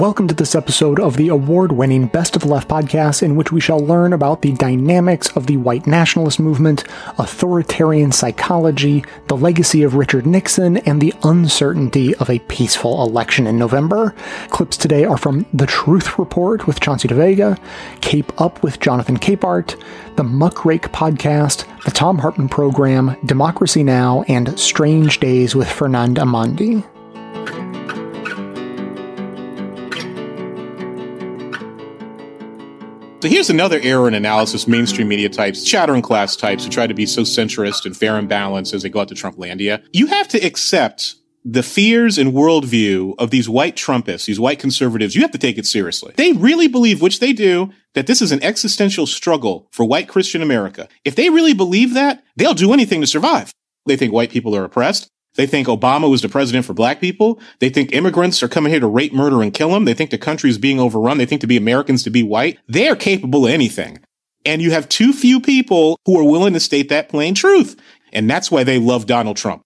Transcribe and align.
Welcome 0.00 0.28
to 0.28 0.34
this 0.34 0.54
episode 0.54 0.98
of 0.98 1.18
the 1.18 1.28
award 1.28 1.72
winning 1.72 2.06
Best 2.06 2.34
of 2.34 2.46
Left 2.46 2.70
podcast, 2.70 3.22
in 3.22 3.36
which 3.36 3.52
we 3.52 3.60
shall 3.60 3.78
learn 3.78 4.14
about 4.14 4.40
the 4.40 4.52
dynamics 4.52 5.28
of 5.36 5.46
the 5.46 5.58
white 5.58 5.86
nationalist 5.86 6.40
movement, 6.40 6.84
authoritarian 7.18 8.10
psychology, 8.10 9.04
the 9.28 9.36
legacy 9.36 9.82
of 9.82 9.96
Richard 9.96 10.24
Nixon, 10.24 10.78
and 10.78 11.02
the 11.02 11.12
uncertainty 11.22 12.14
of 12.14 12.30
a 12.30 12.38
peaceful 12.38 13.02
election 13.02 13.46
in 13.46 13.58
November. 13.58 14.14
Clips 14.48 14.78
today 14.78 15.04
are 15.04 15.18
from 15.18 15.44
The 15.52 15.66
Truth 15.66 16.18
Report 16.18 16.66
with 16.66 16.80
Chauncey 16.80 17.06
DeVega, 17.06 17.60
Cape 18.00 18.40
Up 18.40 18.62
with 18.62 18.80
Jonathan 18.80 19.18
Capehart, 19.18 19.78
the 20.16 20.22
Muckrake 20.22 20.90
podcast, 20.92 21.66
the 21.84 21.90
Thom 21.90 22.16
Hartmann 22.16 22.48
program, 22.48 23.18
Democracy 23.26 23.82
Now!, 23.82 24.22
and 24.28 24.58
Strange 24.58 25.20
Days 25.20 25.54
with 25.54 25.70
Fernand 25.70 26.16
Amandi. 26.16 26.86
So 33.20 33.28
here's 33.28 33.50
another 33.50 33.78
error 33.82 34.08
in 34.08 34.14
analysis 34.14 34.66
mainstream 34.66 35.06
media 35.06 35.28
types, 35.28 35.62
chattering 35.62 36.00
class 36.00 36.36
types 36.36 36.64
who 36.64 36.70
try 36.70 36.86
to 36.86 36.94
be 36.94 37.04
so 37.04 37.20
centrist 37.20 37.84
and 37.84 37.94
fair 37.94 38.16
and 38.16 38.26
balanced 38.26 38.72
as 38.72 38.82
they 38.82 38.88
go 38.88 39.00
out 39.00 39.08
to 39.08 39.14
Trumplandia. 39.14 39.84
You 39.92 40.06
have 40.06 40.26
to 40.28 40.38
accept 40.38 41.16
the 41.44 41.62
fears 41.62 42.16
and 42.16 42.32
worldview 42.32 43.14
of 43.18 43.30
these 43.30 43.46
white 43.46 43.76
Trumpists, 43.76 44.24
these 44.24 44.40
white 44.40 44.58
conservatives, 44.58 45.14
you 45.14 45.20
have 45.20 45.32
to 45.32 45.38
take 45.38 45.58
it 45.58 45.66
seriously. 45.66 46.14
They 46.16 46.32
really 46.32 46.66
believe, 46.66 47.02
which 47.02 47.20
they 47.20 47.34
do, 47.34 47.70
that 47.92 48.06
this 48.06 48.22
is 48.22 48.32
an 48.32 48.42
existential 48.42 49.06
struggle 49.06 49.68
for 49.70 49.84
white 49.84 50.08
Christian 50.08 50.40
America. 50.40 50.88
If 51.04 51.14
they 51.14 51.28
really 51.28 51.54
believe 51.54 51.92
that, 51.92 52.24
they'll 52.36 52.54
do 52.54 52.72
anything 52.72 53.02
to 53.02 53.06
survive. 53.06 53.52
They 53.84 53.98
think 53.98 54.14
white 54.14 54.30
people 54.30 54.56
are 54.56 54.64
oppressed. 54.64 55.08
They 55.40 55.46
think 55.46 55.68
Obama 55.68 56.10
was 56.10 56.20
the 56.20 56.28
president 56.28 56.66
for 56.66 56.74
black 56.74 57.00
people. 57.00 57.40
They 57.60 57.70
think 57.70 57.94
immigrants 57.94 58.42
are 58.42 58.48
coming 58.48 58.70
here 58.70 58.80
to 58.80 58.86
rape, 58.86 59.14
murder, 59.14 59.40
and 59.40 59.54
kill 59.54 59.70
them. 59.70 59.86
They 59.86 59.94
think 59.94 60.10
the 60.10 60.18
country 60.18 60.50
is 60.50 60.58
being 60.58 60.78
overrun. 60.78 61.16
They 61.16 61.24
think 61.24 61.40
to 61.40 61.46
be 61.46 61.56
Americans 61.56 62.02
to 62.02 62.10
be 62.10 62.22
white. 62.22 62.58
They 62.68 62.90
are 62.90 62.94
capable 62.94 63.46
of 63.46 63.50
anything. 63.50 64.00
And 64.44 64.60
you 64.60 64.70
have 64.72 64.86
too 64.90 65.14
few 65.14 65.40
people 65.40 65.98
who 66.04 66.20
are 66.20 66.30
willing 66.30 66.52
to 66.52 66.60
state 66.60 66.90
that 66.90 67.08
plain 67.08 67.34
truth. 67.34 67.80
And 68.12 68.28
that's 68.28 68.50
why 68.50 68.64
they 68.64 68.78
love 68.78 69.06
Donald 69.06 69.38
Trump. 69.38 69.62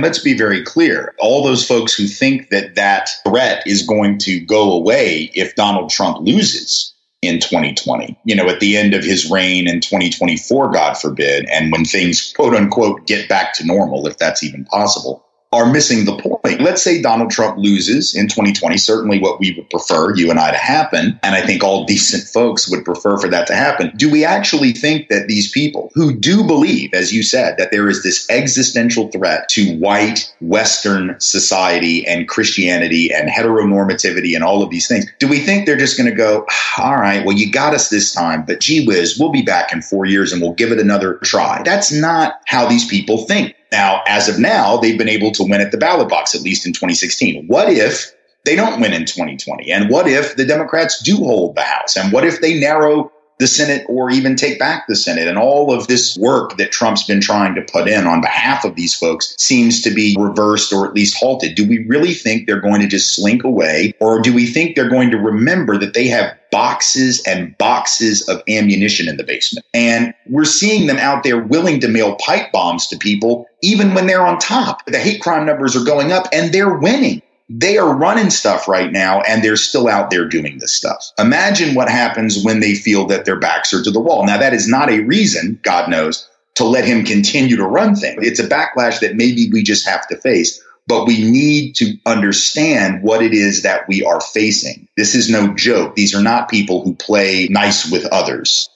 Let's 0.00 0.20
be 0.20 0.38
very 0.38 0.64
clear. 0.64 1.14
All 1.18 1.44
those 1.44 1.68
folks 1.68 1.92
who 1.92 2.06
think 2.06 2.48
that 2.48 2.74
that 2.76 3.10
threat 3.28 3.62
is 3.66 3.86
going 3.86 4.16
to 4.20 4.40
go 4.40 4.72
away 4.72 5.30
if 5.34 5.54
Donald 5.54 5.90
Trump 5.90 6.26
loses 6.26 6.93
in 7.26 7.40
2020, 7.40 8.18
you 8.24 8.34
know, 8.34 8.48
at 8.48 8.60
the 8.60 8.76
end 8.76 8.94
of 8.94 9.04
his 9.04 9.30
reign 9.30 9.68
in 9.68 9.80
2024, 9.80 10.72
God 10.72 10.96
forbid, 10.96 11.46
and 11.46 11.72
when 11.72 11.84
things 11.84 12.32
quote 12.34 12.54
unquote 12.54 13.06
get 13.06 13.28
back 13.28 13.54
to 13.54 13.66
normal, 13.66 14.06
if 14.06 14.18
that's 14.18 14.42
even 14.42 14.64
possible, 14.64 15.24
are 15.54 15.70
missing 15.70 16.04
the 16.04 16.16
point. 16.16 16.60
Let's 16.60 16.82
say 16.82 17.00
Donald 17.00 17.30
Trump 17.30 17.58
loses 17.58 18.14
in 18.14 18.28
2020, 18.28 18.76
certainly 18.76 19.20
what 19.20 19.40
we 19.40 19.52
would 19.52 19.70
prefer, 19.70 20.14
you 20.14 20.30
and 20.30 20.38
I, 20.38 20.50
to 20.50 20.56
happen. 20.56 21.18
And 21.22 21.34
I 21.34 21.40
think 21.46 21.62
all 21.62 21.84
decent 21.84 22.24
folks 22.24 22.68
would 22.70 22.84
prefer 22.84 23.16
for 23.18 23.28
that 23.28 23.46
to 23.46 23.54
happen. 23.54 23.92
Do 23.96 24.10
we 24.10 24.24
actually 24.24 24.72
think 24.72 25.08
that 25.08 25.28
these 25.28 25.50
people 25.50 25.90
who 25.94 26.14
do 26.14 26.44
believe, 26.44 26.92
as 26.92 27.12
you 27.12 27.22
said, 27.22 27.56
that 27.58 27.70
there 27.70 27.88
is 27.88 28.02
this 28.02 28.28
existential 28.30 29.08
threat 29.10 29.48
to 29.50 29.76
white 29.78 30.32
Western 30.40 31.16
society 31.20 32.06
and 32.06 32.28
Christianity 32.28 33.12
and 33.12 33.28
heteronormativity 33.28 34.34
and 34.34 34.44
all 34.44 34.62
of 34.62 34.70
these 34.70 34.88
things, 34.88 35.06
do 35.18 35.28
we 35.28 35.38
think 35.38 35.66
they're 35.66 35.76
just 35.76 35.96
going 35.96 36.10
to 36.10 36.16
go, 36.16 36.46
ah, 36.78 36.84
all 36.84 36.96
right, 36.96 37.24
well, 37.24 37.36
you 37.36 37.50
got 37.50 37.74
us 37.74 37.88
this 37.88 38.12
time, 38.12 38.44
but 38.44 38.60
gee 38.60 38.86
whiz, 38.86 39.18
we'll 39.18 39.30
be 39.30 39.42
back 39.42 39.72
in 39.72 39.82
four 39.82 40.04
years 40.04 40.32
and 40.32 40.42
we'll 40.42 40.54
give 40.54 40.72
it 40.72 40.78
another 40.78 41.14
try? 41.24 41.62
That's 41.64 41.92
not 41.92 42.40
how 42.46 42.68
these 42.68 42.86
people 42.86 43.18
think. 43.26 43.54
Now, 43.74 44.04
as 44.06 44.28
of 44.28 44.38
now, 44.38 44.76
they've 44.76 44.96
been 44.96 45.08
able 45.08 45.32
to 45.32 45.42
win 45.42 45.60
at 45.60 45.72
the 45.72 45.78
ballot 45.78 46.08
box, 46.08 46.32
at 46.32 46.42
least 46.42 46.64
in 46.64 46.72
2016. 46.72 47.48
What 47.48 47.68
if 47.68 48.14
they 48.44 48.54
don't 48.54 48.80
win 48.80 48.92
in 48.92 49.04
2020? 49.04 49.72
And 49.72 49.90
what 49.90 50.06
if 50.06 50.36
the 50.36 50.44
Democrats 50.44 51.02
do 51.02 51.16
hold 51.16 51.56
the 51.56 51.62
House? 51.62 51.96
And 51.96 52.12
what 52.12 52.24
if 52.24 52.40
they 52.40 52.56
narrow 52.56 53.10
the 53.38 53.46
Senate 53.46 53.84
or 53.88 54.10
even 54.10 54.36
take 54.36 54.58
back 54.58 54.86
the 54.86 54.96
Senate. 54.96 55.26
And 55.26 55.38
all 55.38 55.72
of 55.72 55.86
this 55.86 56.16
work 56.16 56.56
that 56.56 56.72
Trump's 56.72 57.04
been 57.04 57.20
trying 57.20 57.54
to 57.54 57.62
put 57.62 57.88
in 57.88 58.06
on 58.06 58.20
behalf 58.20 58.64
of 58.64 58.76
these 58.76 58.94
folks 58.94 59.34
seems 59.38 59.82
to 59.82 59.90
be 59.90 60.16
reversed 60.18 60.72
or 60.72 60.86
at 60.86 60.94
least 60.94 61.16
halted. 61.16 61.54
Do 61.54 61.66
we 61.66 61.84
really 61.86 62.14
think 62.14 62.46
they're 62.46 62.60
going 62.60 62.80
to 62.80 62.86
just 62.86 63.14
slink 63.14 63.44
away? 63.44 63.94
Or 64.00 64.20
do 64.20 64.32
we 64.32 64.46
think 64.46 64.76
they're 64.76 64.88
going 64.88 65.10
to 65.10 65.18
remember 65.18 65.78
that 65.78 65.94
they 65.94 66.06
have 66.08 66.36
boxes 66.52 67.20
and 67.26 67.56
boxes 67.58 68.28
of 68.28 68.42
ammunition 68.48 69.08
in 69.08 69.16
the 69.16 69.24
basement? 69.24 69.66
And 69.74 70.14
we're 70.26 70.44
seeing 70.44 70.86
them 70.86 70.98
out 70.98 71.24
there 71.24 71.40
willing 71.40 71.80
to 71.80 71.88
mail 71.88 72.16
pipe 72.16 72.52
bombs 72.52 72.86
to 72.88 72.96
people 72.96 73.46
even 73.62 73.94
when 73.94 74.06
they're 74.06 74.26
on 74.26 74.38
top. 74.38 74.84
The 74.86 74.98
hate 74.98 75.22
crime 75.22 75.46
numbers 75.46 75.74
are 75.74 75.84
going 75.84 76.12
up 76.12 76.26
and 76.32 76.52
they're 76.52 76.78
winning 76.78 77.22
they 77.48 77.76
are 77.76 77.94
running 77.94 78.30
stuff 78.30 78.68
right 78.68 78.90
now 78.90 79.20
and 79.22 79.42
they're 79.42 79.56
still 79.56 79.88
out 79.88 80.10
there 80.10 80.26
doing 80.26 80.58
this 80.58 80.72
stuff. 80.72 81.12
Imagine 81.18 81.74
what 81.74 81.90
happens 81.90 82.42
when 82.42 82.60
they 82.60 82.74
feel 82.74 83.06
that 83.06 83.24
their 83.24 83.38
backs 83.38 83.74
are 83.74 83.82
to 83.82 83.90
the 83.90 84.00
wall. 84.00 84.24
Now, 84.24 84.38
that 84.38 84.54
is 84.54 84.68
not 84.68 84.90
a 84.90 85.00
reason, 85.00 85.60
God 85.62 85.90
knows, 85.90 86.28
to 86.54 86.64
let 86.64 86.84
him 86.84 87.04
continue 87.04 87.56
to 87.56 87.66
run 87.66 87.96
things. 87.96 88.26
It's 88.26 88.40
a 88.40 88.48
backlash 88.48 89.00
that 89.00 89.16
maybe 89.16 89.50
we 89.52 89.62
just 89.62 89.86
have 89.86 90.06
to 90.08 90.16
face, 90.16 90.62
but 90.86 91.06
we 91.06 91.30
need 91.30 91.74
to 91.76 91.96
understand 92.06 93.02
what 93.02 93.22
it 93.22 93.34
is 93.34 93.62
that 93.62 93.86
we 93.88 94.02
are 94.02 94.20
facing. 94.20 94.88
This 94.96 95.14
is 95.14 95.28
no 95.28 95.54
joke. 95.54 95.96
These 95.96 96.14
are 96.14 96.22
not 96.22 96.48
people 96.48 96.82
who 96.82 96.94
play 96.94 97.48
nice 97.50 97.90
with 97.90 98.06
others. 98.06 98.70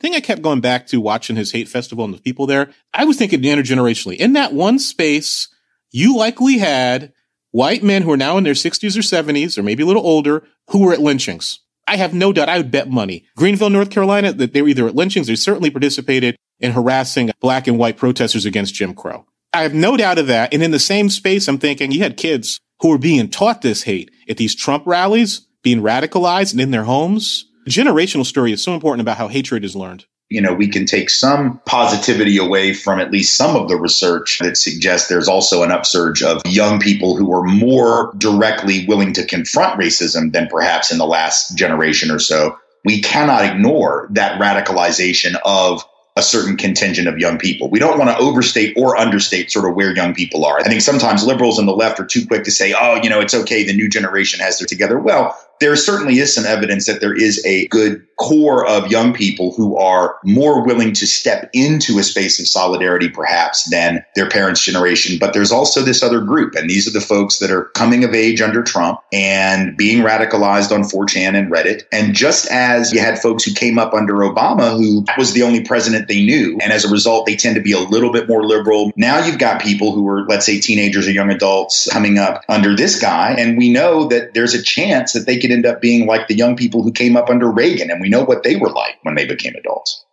thing 0.00 0.14
I 0.14 0.20
kept 0.20 0.42
going 0.42 0.60
back 0.60 0.88
to 0.88 1.00
watching 1.00 1.36
his 1.36 1.52
hate 1.52 1.68
festival 1.68 2.04
and 2.04 2.14
the 2.14 2.20
people 2.20 2.46
there, 2.46 2.70
I 2.92 3.04
was 3.04 3.18
thinking 3.18 3.40
intergenerationally. 3.42 4.16
In 4.16 4.32
that 4.32 4.52
one 4.52 4.78
space, 4.78 5.48
you 5.92 6.16
likely 6.16 6.58
had 6.58 7.12
white 7.54 7.84
men 7.84 8.02
who 8.02 8.10
are 8.10 8.16
now 8.16 8.36
in 8.36 8.42
their 8.42 8.52
60s 8.52 8.96
or 8.96 9.00
70s, 9.00 9.56
or 9.56 9.62
maybe 9.62 9.84
a 9.84 9.86
little 9.86 10.04
older, 10.04 10.44
who 10.70 10.80
were 10.80 10.92
at 10.92 10.98
lynchings. 10.98 11.60
I 11.86 11.96
have 11.96 12.12
no 12.12 12.32
doubt 12.32 12.48
I 12.48 12.56
would 12.56 12.72
bet 12.72 12.90
money. 12.90 13.26
Greenville, 13.36 13.70
North 13.70 13.90
Carolina, 13.90 14.32
that 14.32 14.52
they 14.52 14.60
were 14.60 14.68
either 14.68 14.88
at 14.88 14.96
lynchings 14.96 15.30
or 15.30 15.36
certainly 15.36 15.70
participated 15.70 16.34
in 16.58 16.72
harassing 16.72 17.30
black 17.40 17.68
and 17.68 17.78
white 17.78 17.96
protesters 17.96 18.44
against 18.44 18.74
Jim 18.74 18.92
Crow. 18.92 19.24
I 19.52 19.62
have 19.62 19.72
no 19.72 19.96
doubt 19.96 20.18
of 20.18 20.26
that. 20.26 20.52
And 20.52 20.64
in 20.64 20.72
the 20.72 20.80
same 20.80 21.08
space, 21.08 21.46
I'm 21.46 21.58
thinking 21.58 21.92
you 21.92 22.00
had 22.00 22.16
kids 22.16 22.58
who 22.80 22.88
were 22.88 22.98
being 22.98 23.28
taught 23.28 23.62
this 23.62 23.84
hate 23.84 24.10
at 24.28 24.36
these 24.36 24.56
Trump 24.56 24.84
rallies, 24.84 25.46
being 25.62 25.80
radicalized 25.80 26.52
and 26.52 26.60
in 26.60 26.72
their 26.72 26.84
homes. 26.84 27.44
The 27.66 27.70
generational 27.70 28.26
story 28.26 28.50
is 28.50 28.64
so 28.64 28.74
important 28.74 29.02
about 29.02 29.18
how 29.18 29.28
hatred 29.28 29.64
is 29.64 29.76
learned 29.76 30.06
you 30.34 30.40
know, 30.40 30.52
we 30.52 30.66
can 30.66 30.84
take 30.84 31.10
some 31.10 31.60
positivity 31.64 32.38
away 32.38 32.74
from 32.74 32.98
at 32.98 33.12
least 33.12 33.36
some 33.36 33.54
of 33.54 33.68
the 33.68 33.76
research 33.76 34.40
that 34.40 34.56
suggests 34.56 35.08
there's 35.08 35.28
also 35.28 35.62
an 35.62 35.70
upsurge 35.70 36.24
of 36.24 36.42
young 36.44 36.80
people 36.80 37.16
who 37.16 37.32
are 37.32 37.44
more 37.44 38.12
directly 38.18 38.84
willing 38.86 39.12
to 39.12 39.24
confront 39.24 39.80
racism 39.80 40.32
than 40.32 40.48
perhaps 40.48 40.90
in 40.90 40.98
the 40.98 41.06
last 41.06 41.56
generation 41.56 42.10
or 42.10 42.18
so. 42.18 42.58
We 42.84 43.00
cannot 43.00 43.44
ignore 43.44 44.08
that 44.10 44.40
radicalization 44.40 45.36
of 45.44 45.84
a 46.16 46.22
certain 46.22 46.56
contingent 46.56 47.08
of 47.08 47.18
young 47.18 47.38
people. 47.38 47.68
We 47.68 47.78
don't 47.78 47.98
want 47.98 48.10
to 48.10 48.18
overstate 48.18 48.74
or 48.76 48.96
understate 48.96 49.50
sort 49.50 49.68
of 49.68 49.74
where 49.74 49.94
young 49.94 50.14
people 50.14 50.44
are. 50.44 50.60
I 50.60 50.64
think 50.64 50.80
sometimes 50.80 51.24
liberals 51.24 51.58
on 51.58 51.66
the 51.66 51.74
left 51.74 51.98
are 51.98 52.06
too 52.06 52.26
quick 52.26 52.44
to 52.44 52.52
say, 52.52 52.72
oh, 52.72 53.00
you 53.02 53.10
know, 53.10 53.20
it's 53.20 53.34
okay. 53.34 53.64
The 53.64 53.74
new 53.74 53.88
generation 53.88 54.38
has 54.40 54.58
their 54.58 54.66
together. 54.66 54.98
Well, 54.98 55.36
there 55.60 55.76
certainly 55.76 56.18
is 56.18 56.34
some 56.34 56.44
evidence 56.44 56.86
that 56.86 57.00
there 57.00 57.14
is 57.14 57.44
a 57.44 57.68
good 57.68 58.04
core 58.16 58.66
of 58.66 58.90
young 58.90 59.12
people 59.12 59.52
who 59.54 59.76
are 59.76 60.16
more 60.24 60.64
willing 60.64 60.92
to 60.92 61.06
step 61.06 61.50
into 61.52 61.98
a 61.98 62.02
space 62.02 62.38
of 62.38 62.46
solidarity, 62.46 63.08
perhaps, 63.08 63.68
than 63.70 64.04
their 64.14 64.28
parents' 64.28 64.64
generation. 64.64 65.18
But 65.18 65.32
there's 65.32 65.50
also 65.50 65.82
this 65.82 66.02
other 66.02 66.20
group, 66.20 66.54
and 66.54 66.70
these 66.70 66.86
are 66.86 66.92
the 66.92 67.00
folks 67.00 67.38
that 67.38 67.50
are 67.50 67.64
coming 67.74 68.04
of 68.04 68.14
age 68.14 68.40
under 68.40 68.62
Trump 68.62 69.00
and 69.12 69.76
being 69.76 70.04
radicalized 70.04 70.72
on 70.72 70.82
4chan 70.82 71.36
and 71.36 71.50
Reddit. 71.50 71.82
And 71.92 72.14
just 72.14 72.48
as 72.50 72.92
you 72.92 73.00
had 73.00 73.18
folks 73.18 73.44
who 73.44 73.52
came 73.52 73.78
up 73.78 73.94
under 73.94 74.14
Obama, 74.14 74.76
who 74.76 75.04
was 75.18 75.32
the 75.32 75.42
only 75.42 75.64
president 75.64 76.08
they 76.08 76.24
knew, 76.24 76.58
and 76.62 76.72
as 76.72 76.84
a 76.84 76.90
result, 76.90 77.26
they 77.26 77.36
tend 77.36 77.56
to 77.56 77.62
be 77.62 77.72
a 77.72 77.80
little 77.80 78.12
bit 78.12 78.28
more 78.28 78.44
liberal. 78.44 78.92
Now 78.96 79.24
you've 79.24 79.38
got 79.38 79.60
people 79.60 79.92
who 79.92 80.08
are, 80.08 80.24
let's 80.26 80.46
say, 80.46 80.60
teenagers 80.60 81.08
or 81.08 81.12
young 81.12 81.30
adults 81.30 81.88
coming 81.90 82.18
up 82.18 82.42
under 82.48 82.76
this 82.76 83.00
guy, 83.00 83.34
and 83.36 83.58
we 83.58 83.72
know 83.72 84.06
that 84.08 84.34
there's 84.34 84.54
a 84.54 84.62
chance 84.62 85.12
that 85.12 85.26
they 85.26 85.36
could 85.44 85.54
end 85.54 85.66
up 85.66 85.80
being 85.80 86.06
like 86.06 86.28
the 86.28 86.36
young 86.36 86.56
people 86.56 86.82
who 86.82 86.92
came 86.92 87.16
up 87.16 87.28
under 87.28 87.50
Reagan, 87.50 87.90
and 87.90 88.00
we 88.00 88.08
know 88.08 88.24
what 88.24 88.42
they 88.42 88.56
were 88.56 88.70
like 88.70 88.96
when 89.02 89.14
they 89.14 89.26
became 89.26 89.54
adults. 89.54 90.04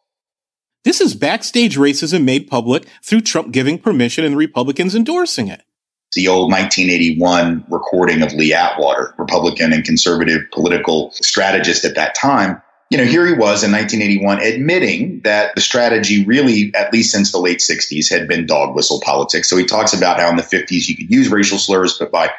This 0.83 0.99
is 0.99 1.13
backstage 1.13 1.77
racism 1.77 2.23
made 2.23 2.49
public 2.49 2.85
through 3.03 3.21
Trump 3.21 3.51
giving 3.51 3.77
permission 3.77 4.25
and 4.25 4.33
the 4.33 4.37
Republicans 4.37 4.95
endorsing 4.95 5.47
it. 5.47 5.61
The 6.13 6.27
old 6.27 6.51
1981 6.51 7.65
recording 7.69 8.21
of 8.21 8.33
Lee 8.33 8.53
Atwater, 8.53 9.13
Republican 9.17 9.71
and 9.71 9.85
conservative 9.85 10.41
political 10.51 11.11
strategist 11.11 11.85
at 11.85 11.95
that 11.95 12.15
time. 12.15 12.61
You 12.89 12.97
know, 12.97 13.05
here 13.05 13.25
he 13.25 13.31
was 13.31 13.63
in 13.63 13.71
1981 13.71 14.41
admitting 14.41 15.21
that 15.21 15.55
the 15.55 15.61
strategy 15.61 16.25
really, 16.25 16.73
at 16.75 16.91
least 16.91 17.11
since 17.11 17.31
the 17.31 17.39
late 17.39 17.59
60s, 17.59 18.09
had 18.09 18.27
been 18.27 18.45
dog 18.45 18.75
whistle 18.75 18.99
politics. 19.01 19.49
So 19.49 19.55
he 19.55 19.65
talks 19.65 19.93
about 19.93 20.19
how 20.19 20.29
in 20.29 20.35
the 20.35 20.41
50s 20.41 20.89
you 20.89 20.97
could 20.97 21.09
use 21.09 21.29
racial 21.29 21.59
slurs, 21.59 21.97
but 21.97 22.11
by 22.11 22.31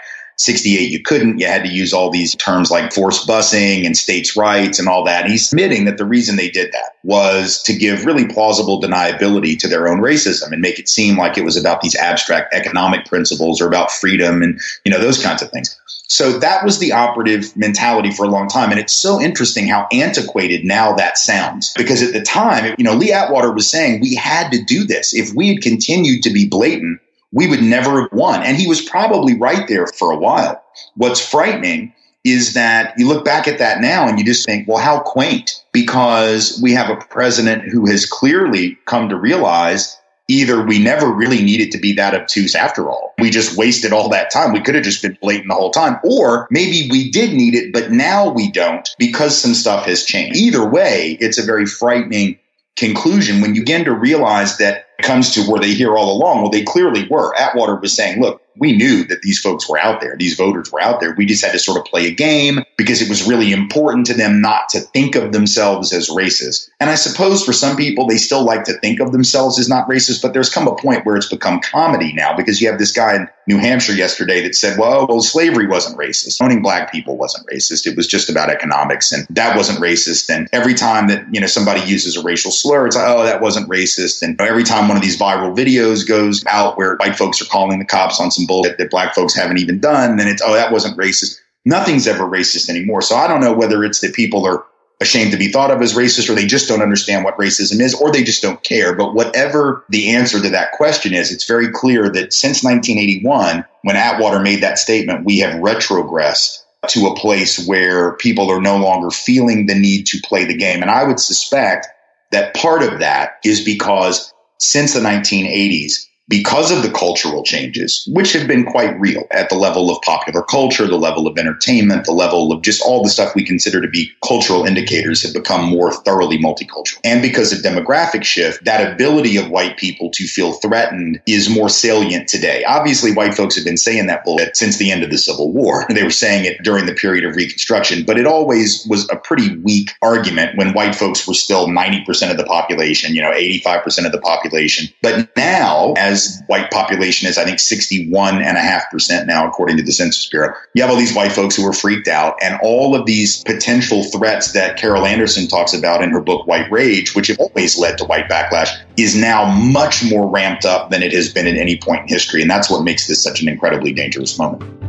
68, 0.43 0.91
you 0.91 1.01
couldn't. 1.03 1.39
You 1.39 1.47
had 1.47 1.65
to 1.65 1.71
use 1.71 1.93
all 1.93 2.11
these 2.11 2.35
terms 2.37 2.71
like 2.71 2.93
forced 2.93 3.29
busing 3.29 3.87
and 3.87 3.97
states' 3.97 4.37
rights 4.37 4.79
and 4.79 4.89
all 4.89 5.05
that. 5.05 5.23
And 5.23 5.31
he's 5.31 5.53
admitting 5.53 5.85
that 5.85 5.99
the 5.99 6.05
reason 6.05 6.37
they 6.37 6.51
did 6.51 6.73
that 6.73 6.97
was 7.05 7.63
to 7.63 7.75
give 7.75 8.05
really 8.05 8.27
plausible 8.27 8.81
deniability 8.81 9.59
to 9.61 9.69
their 9.69 9.89
own 9.89 10.01
racism 10.01 10.53
and 10.53 10.61
make 10.61 10.79
it 10.79 10.89
seem 10.89 11.17
like 11.17 11.39
it 11.39 11.45
was 11.45 11.57
about 11.57 11.81
these 11.81 11.97
abstract 11.97 12.53
economic 12.55 13.07
principles 13.07 13.61
or 13.61 13.67
about 13.67 13.91
freedom 13.91 14.43
and, 14.43 14.61
you 14.85 14.93
know, 14.93 15.01
those 15.01 15.23
kinds 15.23 15.43
of 15.43 15.51
things. 15.51 15.79
So 16.13 16.39
that 16.41 16.63
was 16.63 16.79
the 16.79 16.93
operative 16.93 17.57
mentality 17.57 18.11
for 18.11 18.27
a 18.27 18.29
long 18.29 18.47
time. 18.47 18.71
And 18.71 18.79
it's 18.79 18.93
so 18.93 19.19
interesting 19.19 19.67
how 19.67 19.87
antiquated 19.93 20.63
now 20.63 20.93
that 20.95 21.17
sounds. 21.17 21.73
Because 21.75 22.03
at 22.03 22.13
the 22.13 22.21
time, 22.21 22.75
you 22.77 22.85
know, 22.85 22.93
Lee 22.93 23.13
Atwater 23.13 23.51
was 23.51 23.67
saying 23.71 24.03
we 24.03 24.15
had 24.15 24.53
to 24.53 24.63
do 24.63 24.85
this. 24.85 25.15
If 25.15 25.35
we 25.35 25.49
had 25.55 25.63
continued 25.63 26.23
to 26.25 26.31
be 26.31 26.47
blatant, 26.47 27.01
we 27.33 27.47
would 27.47 27.63
never 27.63 28.03
have 28.03 28.13
won. 28.13 28.43
And 28.43 28.57
he 28.57 28.67
was 28.67 28.83
probably 28.83 29.37
right 29.37 29.67
there 29.69 29.87
for 29.87 30.13
a 30.13 30.19
while. 30.19 30.63
What's 30.95 31.27
frightening 31.27 31.93
is 32.25 32.55
that 32.55 32.95
you 32.97 33.09
look 33.09 33.25
back 33.25 33.49
at 33.49 33.59
that 33.59 33.81
now 33.81 34.07
and 34.07 34.19
you 34.19 34.25
just 34.25 34.47
think, 34.47 34.69
well, 34.69 34.79
how 34.79 35.01
quaint, 35.01 35.65
because 35.73 36.61
we 36.63 36.73
have 36.73 36.89
a 36.89 37.05
president 37.07 37.65
who 37.65 37.87
has 37.87 38.07
clearly 38.07 38.79
come 38.85 39.09
to 39.09 39.17
realize 39.17 39.99
either 40.29 40.65
we 40.65 40.79
never 40.79 41.09
really 41.09 41.43
needed 41.43 41.73
to 41.73 41.79
be 41.79 41.93
that 41.93 42.15
obtuse 42.15 42.55
after 42.55 42.89
all. 42.89 43.13
We 43.19 43.29
just 43.29 43.57
wasted 43.57 43.93
all 43.93 44.09
that 44.11 44.31
time. 44.31 44.53
We 44.53 44.61
could 44.61 44.75
have 44.75 44.85
just 44.85 45.03
been 45.03 45.19
blatant 45.21 45.49
the 45.49 45.55
whole 45.55 45.73
time. 45.73 45.99
Or 46.05 46.47
maybe 46.51 46.89
we 46.91 47.11
did 47.11 47.35
need 47.35 47.55
it, 47.55 47.73
but 47.73 47.91
now 47.91 48.31
we 48.31 48.51
don't 48.51 48.89
because 48.99 49.37
some 49.37 49.55
stuff 49.55 49.85
has 49.87 50.05
changed. 50.05 50.39
Either 50.39 50.67
way, 50.67 51.19
it's 51.21 51.39
a 51.39 51.45
very 51.45 51.67
frightening 51.67 52.39
conclusion 52.77 53.41
when 53.41 53.55
you 53.55 53.63
begin 53.63 53.85
to 53.85 53.93
realize 53.93 54.59
that 54.59 54.87
comes 55.03 55.33
to 55.35 55.43
where 55.43 55.61
they 55.61 55.75
hear 55.75 55.97
all 55.97 56.17
along. 56.17 56.43
Well, 56.43 56.51
they 56.51 56.63
clearly 56.63 57.07
were. 57.09 57.35
Atwater 57.37 57.77
was 57.77 57.95
saying, 57.95 58.21
look, 58.21 58.43
we 58.57 58.77
knew 58.77 59.05
that 59.05 59.23
these 59.23 59.41
folks 59.41 59.69
were 59.69 59.79
out 59.79 60.01
there. 60.01 60.17
These 60.17 60.37
voters 60.37 60.71
were 60.71 60.81
out 60.81 61.01
there. 61.01 61.15
We 61.17 61.27
just 61.27 61.45
had 61.45 61.53
to 61.53 61.59
sort 61.59 61.79
of 61.79 61.85
play 61.85 62.07
a 62.07 62.15
game 62.15 62.65
because 62.77 63.03
it 63.03 63.09
was 63.09 63.27
really 63.27 63.53
important 63.53 64.07
to 64.07 64.15
them 64.15 64.41
not 64.41 64.69
to 64.71 64.81
think 64.81 65.15
of 65.15 65.33
themselves 65.33 65.93
as 65.93 66.09
racist. 66.09 66.69
And 66.81 66.91
I 66.91 66.95
suppose 66.95 67.45
for 67.45 67.53
some 67.53 67.77
people, 67.77 68.07
they 68.07 68.17
still 68.17 68.45
like 68.45 68.65
to 68.65 68.73
think 68.75 69.01
of 69.01 69.13
themselves 69.13 69.59
as 69.59 69.69
not 69.69 69.89
racist, 69.89 70.23
but 70.23 70.33
there's 70.33 70.53
come 70.53 70.67
a 70.67 70.75
point 70.75 71.05
where 71.05 71.17
it's 71.17 71.29
become 71.29 71.61
comedy 71.61 72.13
now 72.13 72.37
because 72.37 72.61
you 72.61 72.69
have 72.69 72.79
this 72.79 72.93
guy 72.93 73.17
in 73.17 73.29
New 73.47 73.59
Hampshire 73.59 73.93
yesterday 73.93 74.41
that 74.43 74.55
said, 74.55 74.79
well, 74.79 75.07
well, 75.07 75.21
slavery 75.21 75.67
wasn't 75.67 75.99
racist. 75.99 76.41
Owning 76.41 76.63
black 76.63 76.93
people 76.93 77.17
wasn't 77.17 77.47
racist. 77.49 77.87
It 77.87 77.97
was 77.97 78.07
just 78.07 78.31
about 78.31 78.51
economics 78.51 79.13
and 79.13 79.27
that 79.31 79.57
wasn't 79.57 79.79
racist. 79.79 80.31
And 80.35 80.49
every 80.53 80.75
time 80.75 81.09
that, 81.09 81.25
you 81.33 81.41
know, 81.41 81.47
somebody 81.47 81.81
uses 81.81 82.17
a 82.17 82.23
racial 82.23 82.51
slur, 82.51 82.87
it's 82.87 82.97
like, 82.97 83.09
oh, 83.09 83.25
that 83.25 83.41
wasn't 83.41 83.69
racist. 83.69 84.23
And 84.23 84.41
every 84.41 84.65
time 84.65 84.89
one 84.89 84.97
of 84.97 85.03
these 85.03 85.19
viral 85.19 85.57
videos 85.57 86.07
goes 86.07 86.45
out 86.47 86.79
where 86.79 86.97
white 86.97 87.17
folks 87.17 87.43
are 87.43 87.47
calling 87.47 87.79
the 87.79 87.85
cops 87.85 88.21
on 88.21 88.31
some 88.31 88.47
bullshit 88.47 88.79
that 88.79 88.91
black 88.91 89.15
folks 89.15 89.35
haven't 89.35 89.59
even 89.59 89.79
done, 89.79 90.17
then 90.17 90.29
it's, 90.29 90.43
oh, 90.45 90.55
that 90.55 90.73
wasn't 90.73 90.97
racist. 90.97 91.42
Nothing's 91.65 92.07
ever 92.07 92.25
racist 92.25 92.69
anymore. 92.69 93.03
So 93.03 93.17
I 93.17 93.29
don't 93.29 93.41
know 93.41 93.53
whether 93.53 93.85
it's 93.85 94.01
that 94.01 94.15
people 94.15 94.45
are 94.47 94.65
ashamed 95.01 95.33
to 95.33 95.37
be 95.37 95.49
thought 95.49 95.71
of 95.71 95.83
as 95.83 95.95
racist 95.95 96.31
or 96.31 96.35
they 96.35 96.47
just 96.47 96.69
don't 96.69 96.83
understand 96.83 97.25
what 97.25 97.37
racism 97.37 97.81
is 97.81 97.95
or 97.95 98.11
they 98.11 98.23
just 98.23 98.43
don't 98.43 98.63
care. 98.63 98.95
But 98.95 99.15
whatever 99.15 99.85
the 99.89 100.11
answer 100.11 100.41
to 100.41 100.49
that 100.51 100.73
question 100.73 101.13
is, 101.13 101.31
it's 101.33 101.47
very 101.47 101.71
clear 101.71 102.09
that 102.11 102.33
since 102.33 102.65
1981, 102.65 103.65
when 103.83 103.97
Atwater 103.97 104.41
made 104.41 104.63
that 104.63 104.79
statement, 104.79 105.25
we 105.25 105.39
have 105.41 105.61
retrogressed 105.61 106.63
to 106.89 107.07
a 107.07 107.17
place 107.17 107.65
where 107.67 108.17
people 108.17 108.51
are 108.51 108.61
no 108.61 108.77
longer 108.77 109.11
feeling 109.11 109.67
the 109.67 109.75
need 109.75 110.07
to 110.07 110.21
play 110.25 110.45
the 110.45 110.57
game. 110.57 110.83
And 110.83 110.91
I 110.91 111.05
would 111.05 111.21
suspect 111.21 111.87
that 112.33 112.55
part 112.55 112.83
of 112.83 112.99
that 113.01 113.39
is 113.45 113.65
because 113.65 114.33
since 114.59 114.95
the 114.95 115.01
1980s, 115.01 116.07
because 116.33 116.71
of 116.71 116.83
the 116.83 116.91
cultural 116.91 117.43
changes, 117.43 118.09
which 118.11 118.33
have 118.33 118.49
been 118.49 118.65
quite 118.65 118.99
real 118.99 119.25
at 119.33 119.51
the 119.51 119.55
level 119.55 119.91
of 119.91 120.01
popular 120.01 120.41
culture, 120.43 120.87
the 120.87 120.97
level 120.97 121.27
of 121.27 121.37
entertainment, 121.37 122.07
the 122.07 122.13
level 122.13 122.53
of 122.53 122.63
just 122.63 122.81
all 122.81 123.03
the 123.03 123.11
stuff 123.11 123.35
we 123.35 123.45
consider 123.45 123.83
to 123.83 123.89
be 123.89 124.11
cultural 124.27 124.65
indicators 124.65 125.23
have 125.23 125.35
become 125.35 125.69
more 125.69 125.93
thoroughly 125.93 126.39
multicultural. 126.39 126.99
And 127.05 127.21
because 127.21 127.53
of 127.53 127.59
demographic 127.59 128.25
shift, 128.25 128.65
that 128.65 128.95
ability 128.95 129.37
of 129.37 129.51
white 129.51 129.77
people 129.77 130.09
to 130.13 130.27
feel 130.27 130.55
threatened 130.55 131.21
is 131.27 131.51
more 131.51 131.69
salient 131.69 132.29
today. 132.29 132.65
Obviously, 132.65 133.13
white 133.13 133.35
folks 133.35 133.55
have 133.57 133.67
been 133.67 133.77
saying 133.77 134.07
that 134.07 134.25
bullshit 134.25 134.57
since 134.57 134.79
the 134.79 134.91
end 134.91 135.05
of 135.05 135.11
the 135.11 135.19
Civil 135.19 135.53
War. 135.53 135.85
They 135.93 136.03
were 136.03 136.11
saying 136.11 136.47
it 136.47 136.63
during 136.63 136.87
the 136.87 136.95
period 136.95 137.27
of 137.27 137.37
Reconstruction, 137.37 138.05
but 138.07 138.19
it 138.19 138.27
always 138.27 138.87
was 138.89 139.07
a 139.11 139.17
pretty 139.17 139.55
weak 139.59 139.91
argument 140.01 140.57
when 140.57 140.73
white 140.73 140.95
folks 140.95 141.29
were 141.29 141.35
still 141.35 141.67
90% 141.67 142.31
of 142.31 142.39
the 142.39 142.45
population, 142.45 143.15
you 143.15 143.21
know, 143.21 143.31
85% 143.31 144.07
of 144.07 144.13
the 144.13 144.21
population. 144.21 144.89
But 145.03 145.29
now, 145.37 145.93
as 145.99 146.22
white 146.47 146.71
population 146.71 147.29
is, 147.29 147.39
I 147.39 147.45
think, 147.45 147.59
61.5% 147.59 149.27
now, 149.27 149.47
according 149.47 149.77
to 149.79 149.83
the 149.83 149.93
Census 149.93 150.27
Bureau. 150.29 150.55
You 150.75 150.83
have 150.83 150.91
all 150.91 150.97
these 150.97 151.15
white 151.15 151.33
folks 151.33 151.57
who 151.57 151.67
are 151.67 151.73
freaked 151.73 152.09
out, 152.09 152.37
and 152.43 152.59
all 152.63 152.95
of 152.95 153.07
these 153.07 153.43
potential 153.45 154.05
threats 154.05 154.53
that 154.53 154.77
Carol 154.77 155.07
Anderson 155.07 155.49
talks 155.49 155.73
about 155.73 156.03
in 156.03 156.11
her 156.11 156.21
book, 156.21 156.47
White 156.47 156.71
Rage, 156.71 157.15
which 157.15 157.29
have 157.29 157.39
always 157.39 157.79
led 157.79 157.99
to 157.99 158.05
white 158.05 158.29
backlash, 158.29 158.71
is 158.97 159.15
now 159.15 159.45
much 159.45 160.05
more 160.11 160.29
ramped 160.29 160.65
up 160.65 160.91
than 160.91 161.03
it 161.03 161.13
has 161.13 161.33
been 161.33 161.47
at 161.47 161.57
any 161.57 161.79
point 161.79 162.03
in 162.03 162.09
history. 162.09 162.43
And 162.43 162.51
that's 162.51 162.71
what 162.71 162.85
makes 162.85 163.07
this 163.07 163.23
such 163.23 163.43
an 163.43 163.49
incredibly 163.49 163.93
dangerous 163.93 164.39
moment. 164.39 164.82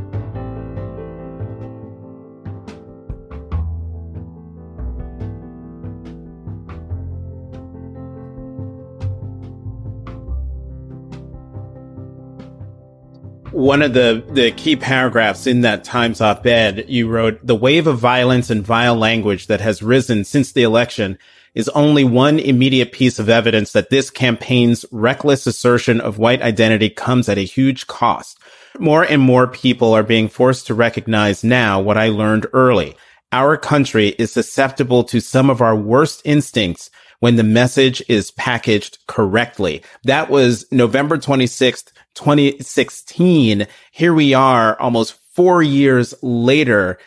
One 13.63 13.81
of 13.81 13.93
the, 13.93 14.21
the 14.31 14.51
key 14.51 14.75
paragraphs 14.75 15.47
in 15.47 15.61
that 15.61 15.85
Times 15.85 16.19
op-ed, 16.19 16.83
you 16.89 17.07
wrote, 17.07 17.39
the 17.41 17.55
wave 17.55 17.87
of 17.87 17.97
violence 17.97 18.49
and 18.49 18.61
vile 18.61 18.95
language 18.95 19.47
that 19.47 19.61
has 19.61 19.81
risen 19.81 20.25
since 20.25 20.51
the 20.51 20.63
election 20.63 21.17
is 21.55 21.69
only 21.69 22.03
one 22.03 22.39
immediate 22.39 22.91
piece 22.91 23.19
of 23.19 23.29
evidence 23.29 23.71
that 23.71 23.89
this 23.89 24.09
campaign's 24.09 24.85
reckless 24.91 25.47
assertion 25.47 26.01
of 26.01 26.17
white 26.17 26.41
identity 26.41 26.89
comes 26.89 27.29
at 27.29 27.37
a 27.37 27.45
huge 27.45 27.87
cost. 27.87 28.37
More 28.79 29.03
and 29.03 29.21
more 29.21 29.47
people 29.47 29.93
are 29.93 30.03
being 30.03 30.27
forced 30.27 30.67
to 30.67 30.73
recognize 30.73 31.41
now 31.41 31.79
what 31.79 31.97
I 31.97 32.09
learned 32.09 32.47
early. 32.51 32.97
Our 33.31 33.55
country 33.55 34.09
is 34.19 34.33
susceptible 34.33 35.05
to 35.05 35.21
some 35.21 35.49
of 35.49 35.61
our 35.61 35.75
worst 35.75 36.21
instincts 36.25 36.89
when 37.21 37.37
the 37.37 37.43
message 37.43 38.03
is 38.09 38.31
packaged 38.31 38.97
correctly. 39.07 39.83
That 40.03 40.29
was 40.29 40.69
November 40.69 41.17
26th, 41.17 41.92
2016. 42.15 43.67
Here 43.91 44.13
we 44.13 44.33
are 44.33 44.79
almost 44.79 45.19
four 45.33 45.63
years 45.63 46.13
later. 46.21 46.99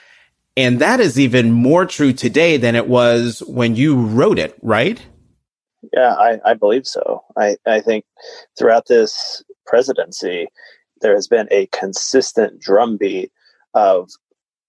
And 0.56 0.78
that 0.80 1.00
is 1.00 1.18
even 1.20 1.52
more 1.52 1.84
true 1.84 2.12
today 2.12 2.56
than 2.56 2.74
it 2.74 2.88
was 2.88 3.42
when 3.46 3.76
you 3.76 3.96
wrote 3.96 4.38
it, 4.38 4.56
right? 4.62 5.04
Yeah, 5.92 6.14
I, 6.14 6.38
I 6.44 6.54
believe 6.54 6.86
so. 6.86 7.22
I, 7.36 7.56
I 7.66 7.80
think 7.80 8.04
throughout 8.58 8.86
this 8.86 9.44
presidency, 9.66 10.48
there 11.02 11.14
has 11.14 11.28
been 11.28 11.48
a 11.50 11.66
consistent 11.66 12.60
drumbeat 12.60 13.30
of 13.74 14.08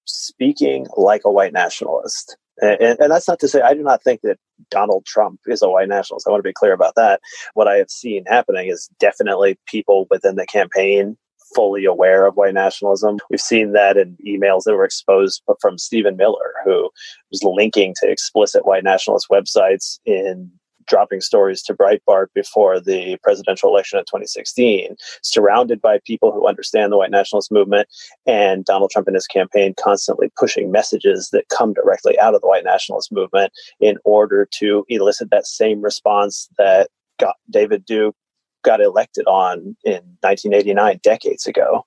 speaking 0.05 0.88
like 0.97 1.21
a 1.25 1.31
white 1.31 1.53
nationalist. 1.53 2.38
And, 2.59 2.97
and, 2.99 3.11
that's 3.11 3.27
not 3.27 3.39
to 3.39 3.47
say 3.47 3.61
I 3.61 3.73
do 3.73 3.83
not 3.83 4.03
think 4.03 4.21
that 4.21 4.37
Donald 4.71 5.05
Trump 5.05 5.39
is 5.45 5.61
a 5.61 5.69
white 5.69 5.89
nationalist. 5.89 6.27
I 6.27 6.31
want 6.31 6.39
to 6.39 6.47
be 6.47 6.53
clear 6.53 6.73
about 6.73 6.95
that. 6.95 7.21
What 7.53 7.67
I 7.67 7.75
have 7.75 7.91
seen 7.91 8.23
happening 8.25 8.69
is 8.69 8.89
definitely 8.99 9.59
people 9.67 10.07
within 10.09 10.35
the 10.35 10.45
campaign 10.45 11.17
fully 11.55 11.85
aware 11.85 12.25
of 12.25 12.35
white 12.35 12.53
nationalism. 12.53 13.17
We've 13.29 13.39
seen 13.39 13.73
that 13.73 13.97
in 13.97 14.17
emails 14.25 14.63
that 14.63 14.75
were 14.75 14.83
exposed 14.83 15.41
from 15.61 15.77
Stephen 15.77 16.17
Miller, 16.17 16.53
who 16.65 16.89
was 17.31 17.43
linking 17.43 17.93
to 18.01 18.09
explicit 18.09 18.65
white 18.65 18.83
nationalist 18.83 19.27
websites 19.31 19.99
in 20.05 20.51
dropping 20.88 21.22
stories 21.22 21.62
to 21.63 21.74
Breitbart 21.74 22.27
before 22.34 22.79
the 22.79 23.17
presidential 23.24 23.70
election 23.70 24.00
of 24.00 24.06
2016, 24.06 24.96
surrounded 25.22 25.82
by 25.82 26.00
people 26.06 26.32
who 26.32 26.48
understand 26.48 26.91
the 26.91 26.98
white 26.98 27.12
nationalist 27.12 27.51
movement, 27.51 27.88
and 28.25 28.65
Donald 28.65 28.91
Trump 28.91 29.08
and 29.08 29.15
his 29.15 29.27
campaign 29.27 29.74
constantly 29.79 30.32
pushing 30.38 30.72
messages 30.72 31.29
that 31.32 31.50
come 31.50 31.74
directly 31.74 32.20
out 32.20 32.36
of 32.36 32.41
the 32.41 32.48
white 32.48 32.63
nationalist 32.63 33.12
movement 33.12 33.51
in 33.79 33.98
order 34.03 34.48
to 34.53 34.86
elicit 34.89 35.29
that 35.29 35.46
same 35.46 35.82
response 35.82 36.50
that 36.58 36.89
got 37.20 37.36
David 37.50 37.86
Duke 37.86 38.15
got 38.63 38.82
elected 38.82 39.25
on 39.27 39.75
in 39.84 40.01
1989, 40.22 41.00
decades 41.03 41.48
ago. 41.48 41.86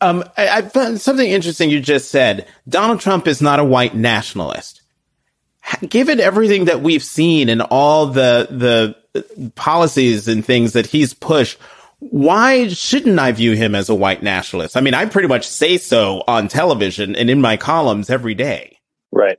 Um, 0.00 0.24
I, 0.36 0.48
I 0.48 0.62
found 0.62 1.00
something 1.00 1.28
interesting 1.28 1.70
you 1.70 1.80
just 1.80 2.10
said. 2.10 2.48
Donald 2.68 3.00
Trump 3.00 3.28
is 3.28 3.40
not 3.40 3.60
a 3.60 3.64
white 3.64 3.94
nationalist 3.94 4.81
given 5.88 6.20
everything 6.20 6.66
that 6.66 6.82
we've 6.82 7.02
seen 7.02 7.48
and 7.48 7.62
all 7.62 8.06
the 8.06 8.46
the 9.12 9.50
policies 9.54 10.28
and 10.28 10.44
things 10.44 10.72
that 10.72 10.86
he's 10.86 11.14
pushed, 11.14 11.58
why 11.98 12.68
shouldn't 12.68 13.18
I 13.18 13.32
view 13.32 13.52
him 13.52 13.74
as 13.74 13.88
a 13.88 13.94
white 13.94 14.22
nationalist? 14.22 14.76
I 14.76 14.80
mean, 14.80 14.94
I 14.94 15.04
pretty 15.06 15.28
much 15.28 15.46
say 15.46 15.76
so 15.78 16.24
on 16.26 16.48
television 16.48 17.14
and 17.14 17.30
in 17.30 17.40
my 17.40 17.56
columns 17.56 18.10
every 18.10 18.34
day. 18.34 18.78
Right. 19.12 19.38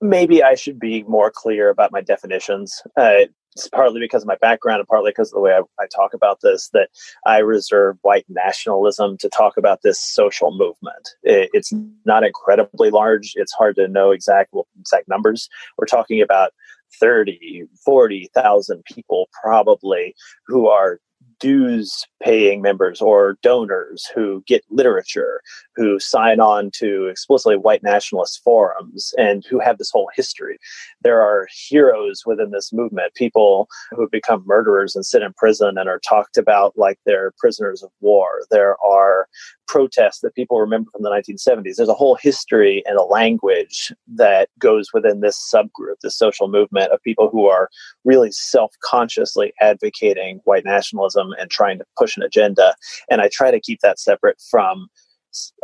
Maybe 0.00 0.42
I 0.42 0.54
should 0.54 0.78
be 0.78 1.02
more 1.02 1.32
clear 1.34 1.68
about 1.70 1.92
my 1.92 2.00
definitions. 2.00 2.80
Uh, 2.96 3.26
it's 3.58 3.68
partly 3.68 4.00
because 4.00 4.22
of 4.22 4.28
my 4.28 4.36
background 4.36 4.78
and 4.78 4.88
partly 4.88 5.10
because 5.10 5.30
of 5.30 5.34
the 5.34 5.40
way 5.40 5.52
I, 5.52 5.62
I, 5.82 5.86
talk 5.94 6.14
about 6.14 6.40
this 6.42 6.70
that 6.72 6.90
I 7.26 7.38
reserve 7.38 7.96
white 8.02 8.24
nationalism 8.28 9.18
to 9.18 9.28
talk 9.28 9.56
about 9.56 9.82
this 9.82 10.00
social 10.00 10.52
movement. 10.52 11.08
It, 11.22 11.50
it's 11.52 11.72
not 12.04 12.24
incredibly 12.24 12.90
large. 12.90 13.32
It's 13.34 13.52
hard 13.52 13.76
to 13.76 13.88
know 13.88 14.12
exact 14.12 14.54
exact 14.78 15.08
numbers. 15.08 15.48
We're 15.76 15.86
talking 15.86 16.22
about 16.22 16.52
30, 17.00 17.64
40,000 17.84 18.84
people 18.84 19.28
probably 19.42 20.14
who 20.46 20.68
are 20.68 21.00
dues 21.40 22.06
paying 22.22 22.62
members 22.62 23.00
or 23.00 23.38
donors 23.42 24.06
who 24.14 24.42
get 24.46 24.64
literature, 24.70 25.40
who 25.76 25.98
sign 25.98 26.40
on 26.40 26.70
to 26.74 27.06
explicitly 27.06 27.56
white 27.56 27.82
nationalist 27.82 28.42
forums, 28.42 29.14
and 29.18 29.44
who 29.44 29.58
have 29.60 29.78
this 29.78 29.90
whole 29.90 30.10
history. 30.14 30.58
There 31.02 31.20
are 31.22 31.48
heroes 31.68 32.22
within 32.26 32.50
this 32.50 32.72
movement, 32.72 33.14
people 33.14 33.68
who 33.90 34.00
have 34.00 34.10
become 34.10 34.44
murderers 34.46 34.96
and 34.96 35.04
sit 35.06 35.22
in 35.22 35.32
prison 35.34 35.78
and 35.78 35.88
are 35.88 36.00
talked 36.00 36.36
about 36.36 36.76
like 36.76 36.98
they're 37.06 37.32
prisoners 37.38 37.82
of 37.82 37.90
war. 38.00 38.40
There 38.50 38.76
are 38.84 39.28
protests 39.68 40.20
that 40.20 40.34
people 40.34 40.58
remember 40.58 40.90
from 40.90 41.02
the 41.02 41.10
1970s. 41.10 41.76
There's 41.76 41.88
a 41.88 41.94
whole 41.94 42.16
history 42.16 42.82
and 42.86 42.98
a 42.98 43.02
language 43.02 43.92
that 44.08 44.48
goes 44.58 44.88
within 44.92 45.20
this 45.20 45.38
subgroup, 45.54 46.00
this 46.02 46.16
social 46.16 46.48
movement 46.48 46.90
of 46.90 47.02
people 47.02 47.28
who 47.30 47.46
are 47.46 47.68
really 48.04 48.32
self 48.32 48.72
consciously 48.82 49.52
advocating 49.60 50.40
white 50.44 50.64
nationalism 50.64 51.28
and 51.38 51.50
trying 51.50 51.78
to 51.78 51.84
push 51.96 52.16
an 52.16 52.22
agenda. 52.22 52.74
And 53.10 53.20
I 53.20 53.28
try 53.28 53.50
to 53.50 53.60
keep 53.60 53.80
that 53.80 54.00
separate 54.00 54.40
from. 54.50 54.88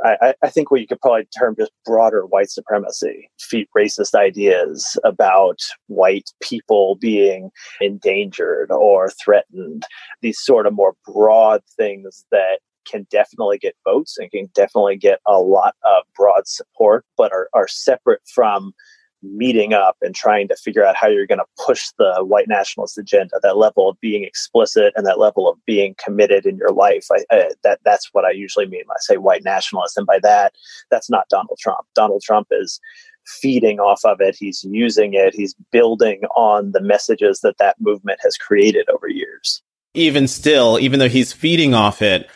I, 0.04 0.34
I 0.42 0.50
think 0.50 0.70
what 0.70 0.82
you 0.82 0.86
could 0.86 1.00
probably 1.00 1.26
term 1.36 1.56
just 1.58 1.72
broader 1.86 2.26
white 2.26 2.50
supremacy, 2.50 3.30
feet 3.40 3.66
racist 3.76 4.14
ideas 4.14 4.98
about 5.04 5.60
white 5.86 6.30
people 6.42 6.96
being 7.00 7.50
endangered 7.80 8.70
or 8.70 9.10
threatened, 9.10 9.84
these 10.20 10.38
sort 10.38 10.66
of 10.66 10.74
more 10.74 10.94
broad 11.06 11.62
things 11.76 12.26
that 12.30 12.58
can 12.84 13.06
definitely 13.10 13.58
get 13.58 13.76
votes 13.84 14.16
and 14.18 14.30
can 14.30 14.48
definitely 14.54 14.96
get 14.96 15.20
a 15.26 15.38
lot 15.38 15.74
of 15.84 16.04
broad 16.16 16.46
support, 16.46 17.04
but 17.16 17.32
are, 17.32 17.48
are 17.54 17.68
separate 17.68 18.22
from 18.32 18.72
meeting 19.24 19.72
up 19.72 19.96
and 20.02 20.14
trying 20.14 20.48
to 20.48 20.56
figure 20.56 20.84
out 20.84 20.96
how 20.96 21.08
you're 21.08 21.26
going 21.26 21.38
to 21.38 21.64
push 21.64 21.88
the 21.98 22.16
white 22.20 22.48
nationalist 22.48 22.98
agenda 22.98 23.40
that 23.42 23.56
level 23.56 23.88
of 23.88 23.98
being 24.00 24.22
explicit 24.22 24.92
and 24.96 25.06
that 25.06 25.18
level 25.18 25.48
of 25.48 25.56
being 25.66 25.94
committed 26.02 26.44
in 26.44 26.56
your 26.56 26.70
life. 26.70 27.06
I, 27.10 27.24
I, 27.30 27.50
that 27.62 27.80
that's 27.84 28.10
what 28.12 28.24
i 28.24 28.30
usually 28.30 28.66
mean 28.66 28.82
when 28.86 28.94
i 28.94 29.00
say 29.00 29.16
white 29.16 29.42
nationalist 29.42 29.96
and 29.96 30.06
by 30.06 30.18
that 30.22 30.54
that's 30.90 31.08
not 31.08 31.28
donald 31.30 31.58
trump. 31.58 31.86
Donald 31.94 32.22
trump 32.22 32.48
is 32.50 32.80
feeding 33.26 33.80
off 33.80 34.04
of 34.04 34.20
it. 34.20 34.36
He's 34.38 34.64
using 34.64 35.14
it. 35.14 35.34
He's 35.34 35.54
building 35.72 36.20
on 36.36 36.72
the 36.72 36.82
messages 36.82 37.40
that 37.40 37.56
that 37.58 37.76
movement 37.80 38.18
has 38.22 38.36
created 38.36 38.86
over 38.90 39.08
years. 39.08 39.62
Even 39.94 40.28
still 40.28 40.78
even 40.80 40.98
though 40.98 41.08
he's 41.08 41.32
feeding 41.32 41.72
off 41.72 42.02
it 42.02 42.28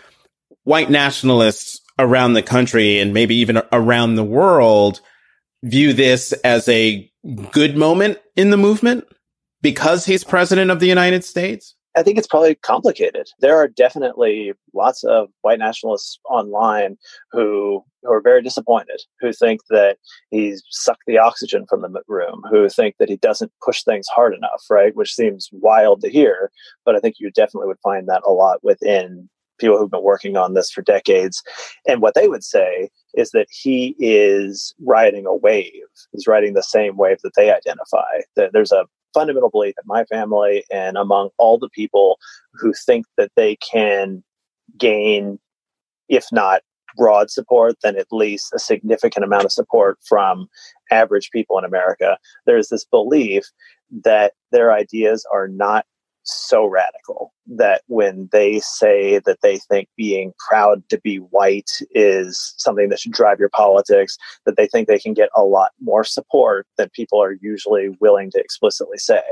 white 0.68 0.90
nationalists 0.90 1.80
around 1.98 2.34
the 2.34 2.42
country 2.42 2.98
and 2.98 3.14
maybe 3.14 3.34
even 3.34 3.62
around 3.72 4.16
the 4.16 4.22
world 4.22 5.00
view 5.62 5.94
this 5.94 6.32
as 6.44 6.68
a 6.68 7.10
good 7.50 7.74
moment 7.74 8.18
in 8.36 8.50
the 8.50 8.56
movement 8.58 9.06
because 9.62 10.04
he's 10.04 10.22
president 10.22 10.70
of 10.70 10.78
the 10.78 10.86
United 10.86 11.24
States? 11.24 11.74
I 11.96 12.02
think 12.02 12.18
it's 12.18 12.26
probably 12.26 12.54
complicated. 12.54 13.28
There 13.40 13.56
are 13.56 13.66
definitely 13.66 14.52
lots 14.74 15.04
of 15.04 15.30
white 15.40 15.58
nationalists 15.58 16.20
online 16.28 16.98
who 17.32 17.82
who 18.02 18.12
are 18.12 18.20
very 18.20 18.42
disappointed, 18.42 19.00
who 19.20 19.32
think 19.32 19.62
that 19.70 19.96
he's 20.30 20.62
sucked 20.68 21.02
the 21.06 21.16
oxygen 21.18 21.64
from 21.66 21.80
the 21.80 22.02
room, 22.06 22.42
who 22.50 22.68
think 22.68 22.96
that 22.98 23.08
he 23.08 23.16
doesn't 23.16 23.50
push 23.64 23.82
things 23.82 24.06
hard 24.06 24.34
enough, 24.34 24.62
right? 24.68 24.94
Which 24.94 25.14
seems 25.14 25.48
wild 25.50 26.02
to 26.02 26.10
hear, 26.10 26.52
but 26.84 26.94
I 26.94 27.00
think 27.00 27.16
you 27.18 27.30
definitely 27.30 27.68
would 27.68 27.80
find 27.82 28.06
that 28.08 28.22
a 28.26 28.30
lot 28.30 28.62
within 28.62 29.30
people 29.58 29.78
who've 29.78 29.90
been 29.90 30.02
working 30.02 30.36
on 30.36 30.54
this 30.54 30.70
for 30.70 30.82
decades. 30.82 31.42
And 31.86 32.00
what 32.00 32.14
they 32.14 32.28
would 32.28 32.44
say 32.44 32.90
is 33.14 33.30
that 33.30 33.48
he 33.50 33.94
is 33.98 34.74
riding 34.80 35.26
a 35.26 35.34
wave. 35.34 35.72
He's 36.12 36.26
riding 36.26 36.54
the 36.54 36.62
same 36.62 36.96
wave 36.96 37.18
that 37.22 37.32
they 37.36 37.52
identify. 37.52 38.20
That 38.36 38.52
there's 38.52 38.72
a 38.72 38.86
fundamental 39.14 39.50
belief 39.50 39.74
in 39.78 39.86
my 39.86 40.04
family 40.04 40.64
and 40.72 40.96
among 40.96 41.30
all 41.38 41.58
the 41.58 41.70
people 41.70 42.18
who 42.52 42.72
think 42.72 43.06
that 43.16 43.32
they 43.36 43.56
can 43.56 44.22
gain, 44.76 45.38
if 46.08 46.26
not 46.30 46.62
broad 46.96 47.30
support, 47.30 47.76
then 47.82 47.96
at 47.96 48.06
least 48.10 48.52
a 48.54 48.58
significant 48.58 49.24
amount 49.24 49.44
of 49.44 49.52
support 49.52 49.98
from 50.06 50.48
average 50.90 51.30
people 51.30 51.58
in 51.58 51.64
America. 51.64 52.18
There's 52.46 52.68
this 52.68 52.84
belief 52.84 53.44
that 54.04 54.32
their 54.52 54.72
ideas 54.72 55.24
are 55.32 55.48
not 55.48 55.86
so 56.22 56.66
radical 56.66 57.32
that 57.46 57.82
when 57.86 58.28
they 58.32 58.60
say 58.60 59.18
that 59.20 59.38
they 59.42 59.58
think 59.58 59.88
being 59.96 60.32
proud 60.48 60.86
to 60.90 61.00
be 61.00 61.16
white 61.16 61.70
is 61.92 62.54
something 62.58 62.88
that 62.88 63.00
should 63.00 63.12
drive 63.12 63.38
your 63.38 63.48
politics, 63.48 64.16
that 64.44 64.56
they 64.56 64.66
think 64.66 64.86
they 64.86 64.98
can 64.98 65.14
get 65.14 65.30
a 65.34 65.42
lot 65.42 65.70
more 65.80 66.04
support 66.04 66.66
than 66.76 66.90
people 66.90 67.22
are 67.22 67.36
usually 67.40 67.90
willing 68.00 68.30
to 68.30 68.38
explicitly 68.38 68.98
say. 68.98 69.22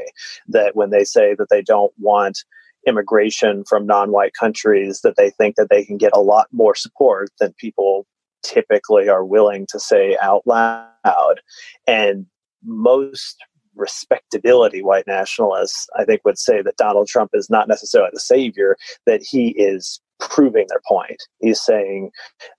That 0.48 0.74
when 0.74 0.90
they 0.90 1.04
say 1.04 1.34
that 1.34 1.48
they 1.50 1.62
don't 1.62 1.92
want 1.98 2.44
immigration 2.86 3.64
from 3.68 3.86
non 3.86 4.12
white 4.12 4.32
countries, 4.38 5.00
that 5.02 5.16
they 5.16 5.30
think 5.30 5.56
that 5.56 5.68
they 5.70 5.84
can 5.84 5.96
get 5.96 6.12
a 6.14 6.20
lot 6.20 6.46
more 6.52 6.74
support 6.74 7.30
than 7.40 7.52
people 7.58 8.06
typically 8.42 9.08
are 9.08 9.24
willing 9.24 9.66
to 9.70 9.80
say 9.80 10.16
out 10.22 10.42
loud. 10.46 11.40
And 11.86 12.26
most 12.64 13.36
respectability 13.76 14.82
white 14.82 15.06
nationalists, 15.06 15.86
I 15.96 16.04
think, 16.04 16.22
would 16.24 16.38
say 16.38 16.62
that 16.62 16.76
Donald 16.76 17.08
Trump 17.08 17.30
is 17.34 17.50
not 17.50 17.68
necessarily 17.68 18.10
the 18.12 18.20
savior, 18.20 18.76
that 19.06 19.22
he 19.22 19.50
is 19.50 20.00
proving 20.18 20.66
their 20.68 20.80
point. 20.88 21.22
He's 21.40 21.62
saying 21.62 22.10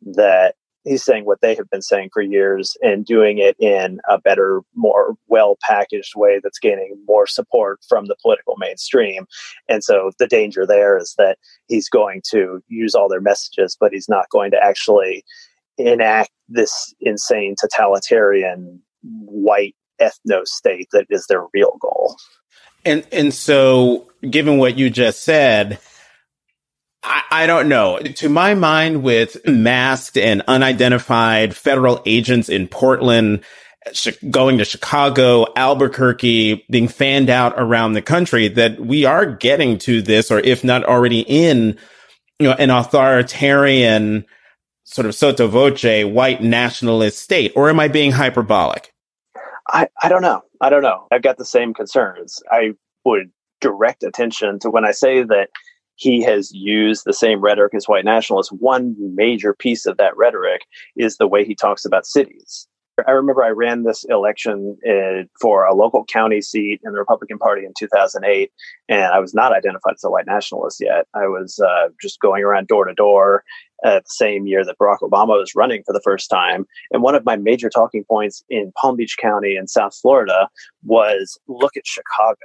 that 0.02 0.56
he's 0.88 1.04
saying 1.04 1.26
what 1.26 1.42
they 1.42 1.54
have 1.56 1.70
been 1.70 1.82
saying 1.82 2.10
for 2.14 2.22
years 2.22 2.78
and 2.82 3.06
doing 3.06 3.40
it 3.40 3.56
in 3.60 4.00
a 4.10 4.20
better, 4.20 4.62
more 4.76 5.16
well 5.28 5.58
packaged 5.62 6.14
way 6.16 6.40
that's 6.42 6.60
gaining 6.60 6.98
more 7.06 7.28
support 7.28 7.80
from 7.88 8.06
the 8.06 8.16
political 8.22 8.56
mainstream. 8.58 9.26
And 9.68 9.84
so 9.84 10.12
the 10.18 10.28
danger 10.28 10.66
there 10.66 10.98
is 10.98 11.14
that 11.18 11.38
he's 11.68 11.90
going 11.90 12.22
to 12.32 12.62
use 12.68 12.96
all 12.96 13.10
their 13.10 13.22
messages, 13.22 13.76
but 13.80 13.92
he's 13.92 14.10
not 14.10 14.30
going 14.30 14.52
to 14.52 14.64
actually 14.64 15.24
enact 15.78 16.32
this 16.48 16.94
insane 17.02 17.56
totalitarian 17.60 18.82
white 19.04 19.76
ethno 20.02 20.46
state 20.46 20.88
that 20.92 21.06
is 21.10 21.26
their 21.28 21.44
real 21.54 21.78
goal. 21.82 22.16
And 22.86 23.06
and 23.12 23.34
so, 23.34 24.08
given 24.30 24.58
what 24.58 24.78
you 24.78 24.90
just 24.90 25.24
said, 25.24 25.80
I, 27.04 27.24
I 27.32 27.48
don't 27.48 27.70
know. 27.70 28.00
To 28.00 28.30
my 28.30 28.54
mind, 28.54 29.04
with 29.04 29.46
masked 29.48 30.18
and 30.18 30.44
unidentified 30.48 31.56
federal 31.56 32.02
agents 32.06 32.50
in 32.50 32.68
Portland, 32.68 33.44
going 34.30 34.58
to 34.58 34.66
Chicago, 34.66 35.46
Albuquerque, 35.56 36.66
being 36.70 36.88
fanned 36.88 37.30
out 37.30 37.54
around 37.58 37.94
the 37.94 38.02
country, 38.02 38.48
that 38.50 38.80
we 38.80 39.06
are 39.06 39.26
getting 39.26 39.78
to 39.80 40.02
this, 40.02 40.32
or 40.32 40.40
if 40.40 40.64
not 40.64 40.84
already 40.84 41.22
in, 41.22 41.78
you 42.40 42.48
know, 42.48 42.54
an 42.54 42.70
authoritarian 42.70 44.26
sort 44.84 45.06
of 45.06 45.16
sotto 45.16 45.48
voce 45.48 46.06
white 46.06 46.42
nationalist 46.42 47.20
state, 47.20 47.52
or 47.56 47.70
am 47.70 47.80
I 47.80 47.88
being 47.88 48.12
hyperbolic? 48.12 48.94
I, 49.70 49.88
I 50.02 50.10
don't 50.10 50.22
know. 50.22 50.42
I 50.62 50.70
don't 50.70 50.82
know. 50.82 51.08
I've 51.12 51.22
got 51.22 51.38
the 51.38 51.46
same 51.46 51.74
concerns. 51.74 52.42
I 52.52 52.74
would 53.06 53.32
direct 53.62 54.04
attention 54.04 54.60
to 54.60 54.70
when 54.70 54.86
I 54.86 54.92
say 54.92 55.24
that 55.24 55.50
he 55.96 56.22
has 56.24 56.52
used 56.54 57.04
the 57.06 57.14
same 57.14 57.42
rhetoric 57.42 57.74
as 57.74 57.88
white 57.88 58.06
nationalists. 58.06 58.52
One 58.52 58.96
major 59.16 59.54
piece 59.54 59.86
of 59.86 59.98
that 59.98 60.16
rhetoric 60.16 60.62
is 60.96 61.18
the 61.18 61.28
way 61.28 61.44
he 61.44 61.56
talks 61.56 61.86
about 61.86 62.06
cities. 62.06 62.68
I 63.06 63.12
remember 63.12 63.44
I 63.44 63.50
ran 63.50 63.84
this 63.84 64.06
election 64.10 64.78
uh, 64.88 65.24
for 65.40 65.66
a 65.66 65.76
local 65.76 66.04
county 66.06 66.42
seat 66.42 66.82
in 66.84 66.94
the 66.94 67.00
Republican 67.00 67.38
Party 67.38 67.64
in 67.64 67.74
2008, 67.78 68.52
and 68.90 69.04
I 69.04 69.20
was 69.20 69.36
not 69.36 69.54
identified 69.54 69.94
as 69.94 70.04
a 70.04 70.10
white 70.10 70.26
nationalist 70.26 70.80
yet. 70.82 71.06
I 71.14 71.28
was 71.28 71.60
uh, 71.60 71.90
just 72.02 72.20
going 72.20 72.44
around 72.44 72.68
door 72.68 72.86
to 72.86 72.94
door 72.94 73.44
the 73.84 74.02
same 74.08 74.48
year 74.48 74.66
that 74.66 74.78
Barack 74.80 75.00
Obama 75.02 75.40
was 75.40 75.54
running 75.56 75.84
for 75.86 75.94
the 75.94 76.02
first 76.04 76.30
time. 76.30 76.66
And 76.92 77.04
one 77.04 77.16
of 77.16 77.26
my 77.26 77.36
major 77.36 77.70
talking 77.70 78.04
points 78.04 78.44
in 78.50 78.72
Palm 78.80 78.96
Beach 78.96 79.16
County 79.22 79.56
in 79.56 79.68
South 79.68 79.96
Florida 79.96 80.50
was 80.84 81.40
look 81.48 81.78
at 81.78 81.86
Chicago. 81.86 82.38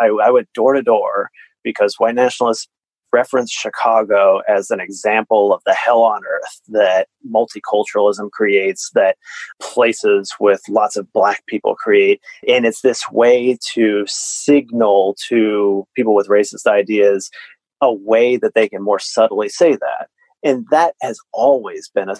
I, 0.00 0.06
I 0.06 0.30
went 0.30 0.52
door 0.54 0.72
to 0.74 0.82
door 0.82 1.30
because 1.62 1.96
white 1.98 2.14
nationalists 2.14 2.68
reference 3.12 3.52
Chicago 3.52 4.40
as 4.48 4.70
an 4.70 4.80
example 4.80 5.52
of 5.52 5.62
the 5.66 5.74
hell 5.74 6.02
on 6.02 6.22
earth 6.24 6.60
that 6.68 7.08
multiculturalism 7.30 8.30
creates, 8.30 8.90
that 8.94 9.16
places 9.60 10.34
with 10.40 10.62
lots 10.68 10.96
of 10.96 11.12
black 11.12 11.44
people 11.46 11.74
create. 11.74 12.20
And 12.48 12.64
it's 12.64 12.80
this 12.80 13.10
way 13.10 13.58
to 13.74 14.04
signal 14.06 15.16
to 15.28 15.86
people 15.94 16.14
with 16.14 16.28
racist 16.28 16.66
ideas 16.66 17.30
a 17.80 17.92
way 17.92 18.36
that 18.36 18.54
they 18.54 18.68
can 18.68 18.82
more 18.82 18.98
subtly 18.98 19.48
say 19.48 19.72
that. 19.72 20.08
And 20.42 20.66
that 20.70 20.94
has 21.02 21.18
always 21.32 21.90
been 21.94 22.08
a 22.08 22.16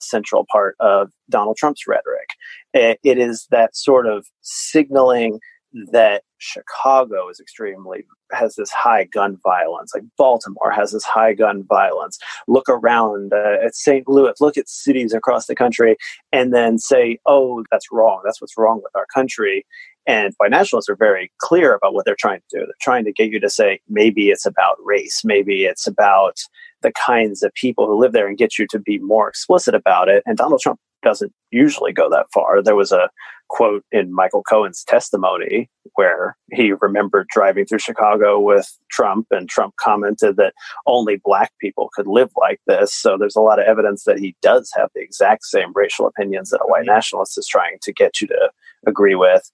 central 0.00 0.44
part 0.50 0.76
of 0.80 1.10
Donald 1.30 1.56
Trump's 1.56 1.86
rhetoric. 1.86 2.28
It 2.74 2.98
is 3.04 3.46
that 3.50 3.76
sort 3.76 4.06
of 4.06 4.26
signaling 4.42 5.40
that 5.90 6.22
Chicago 6.38 7.28
is 7.28 7.40
extremely 7.40 8.04
has 8.32 8.54
this 8.54 8.70
high 8.70 9.04
gun 9.04 9.38
violence, 9.42 9.92
like 9.94 10.04
Baltimore 10.16 10.70
has 10.70 10.92
this 10.92 11.04
high 11.04 11.34
gun 11.34 11.64
violence. 11.64 12.18
Look 12.46 12.68
around 12.68 13.32
uh, 13.32 13.64
at 13.64 13.74
St. 13.74 14.08
Louis, 14.08 14.34
look 14.40 14.56
at 14.56 14.68
cities 14.68 15.12
across 15.12 15.46
the 15.46 15.54
country, 15.54 15.96
and 16.32 16.52
then 16.54 16.78
say, 16.78 17.18
"Oh, 17.26 17.64
that's 17.70 17.90
wrong. 17.90 18.20
That's 18.24 18.40
what's 18.40 18.56
wrong 18.56 18.80
with 18.82 18.94
our 18.94 19.06
country." 19.12 19.66
And 20.06 20.34
white 20.36 20.50
nationalists 20.50 20.88
are 20.88 20.96
very 20.96 21.32
clear 21.38 21.74
about 21.74 21.94
what 21.94 22.04
they're 22.04 22.16
trying 22.18 22.40
to 22.40 22.58
do. 22.58 22.66
They're 22.66 22.74
trying 22.82 23.04
to 23.04 23.12
get 23.12 23.30
you 23.30 23.40
to 23.40 23.50
say 23.50 23.80
maybe 23.88 24.28
it's 24.28 24.46
about 24.46 24.76
race, 24.84 25.22
maybe 25.24 25.64
it's 25.64 25.86
about 25.86 26.40
the 26.82 26.92
kinds 26.92 27.42
of 27.42 27.54
people 27.54 27.86
who 27.86 27.98
live 27.98 28.12
there, 28.12 28.28
and 28.28 28.36
get 28.36 28.58
you 28.58 28.66
to 28.68 28.78
be 28.78 28.98
more 28.98 29.28
explicit 29.28 29.74
about 29.74 30.08
it. 30.08 30.22
And 30.26 30.36
Donald 30.36 30.60
Trump 30.60 30.78
doesn't 31.04 31.32
usually 31.50 31.92
go 31.92 32.10
that 32.10 32.26
far. 32.32 32.62
There 32.62 32.74
was 32.74 32.90
a 32.90 33.08
quote 33.48 33.84
in 33.92 34.12
Michael 34.12 34.42
Cohen's 34.42 34.82
testimony 34.82 35.70
where 35.94 36.36
he 36.52 36.72
remembered 36.72 37.28
driving 37.28 37.66
through 37.66 37.78
Chicago 37.78 38.40
with 38.40 38.66
Trump, 38.90 39.26
and 39.30 39.48
Trump 39.48 39.76
commented 39.76 40.36
that 40.36 40.54
only 40.86 41.20
black 41.22 41.52
people 41.60 41.90
could 41.94 42.06
live 42.06 42.30
like 42.36 42.60
this. 42.66 42.92
So 42.92 43.16
there's 43.16 43.36
a 43.36 43.40
lot 43.40 43.60
of 43.60 43.66
evidence 43.66 44.04
that 44.04 44.18
he 44.18 44.34
does 44.42 44.72
have 44.74 44.88
the 44.94 45.02
exact 45.02 45.44
same 45.44 45.72
racial 45.74 46.06
opinions 46.06 46.50
that 46.50 46.62
a 46.62 46.66
white 46.66 46.86
nationalist 46.86 47.38
is 47.38 47.46
trying 47.46 47.76
to 47.82 47.92
get 47.92 48.20
you 48.20 48.26
to 48.28 48.50
agree 48.86 49.14
with. 49.14 49.50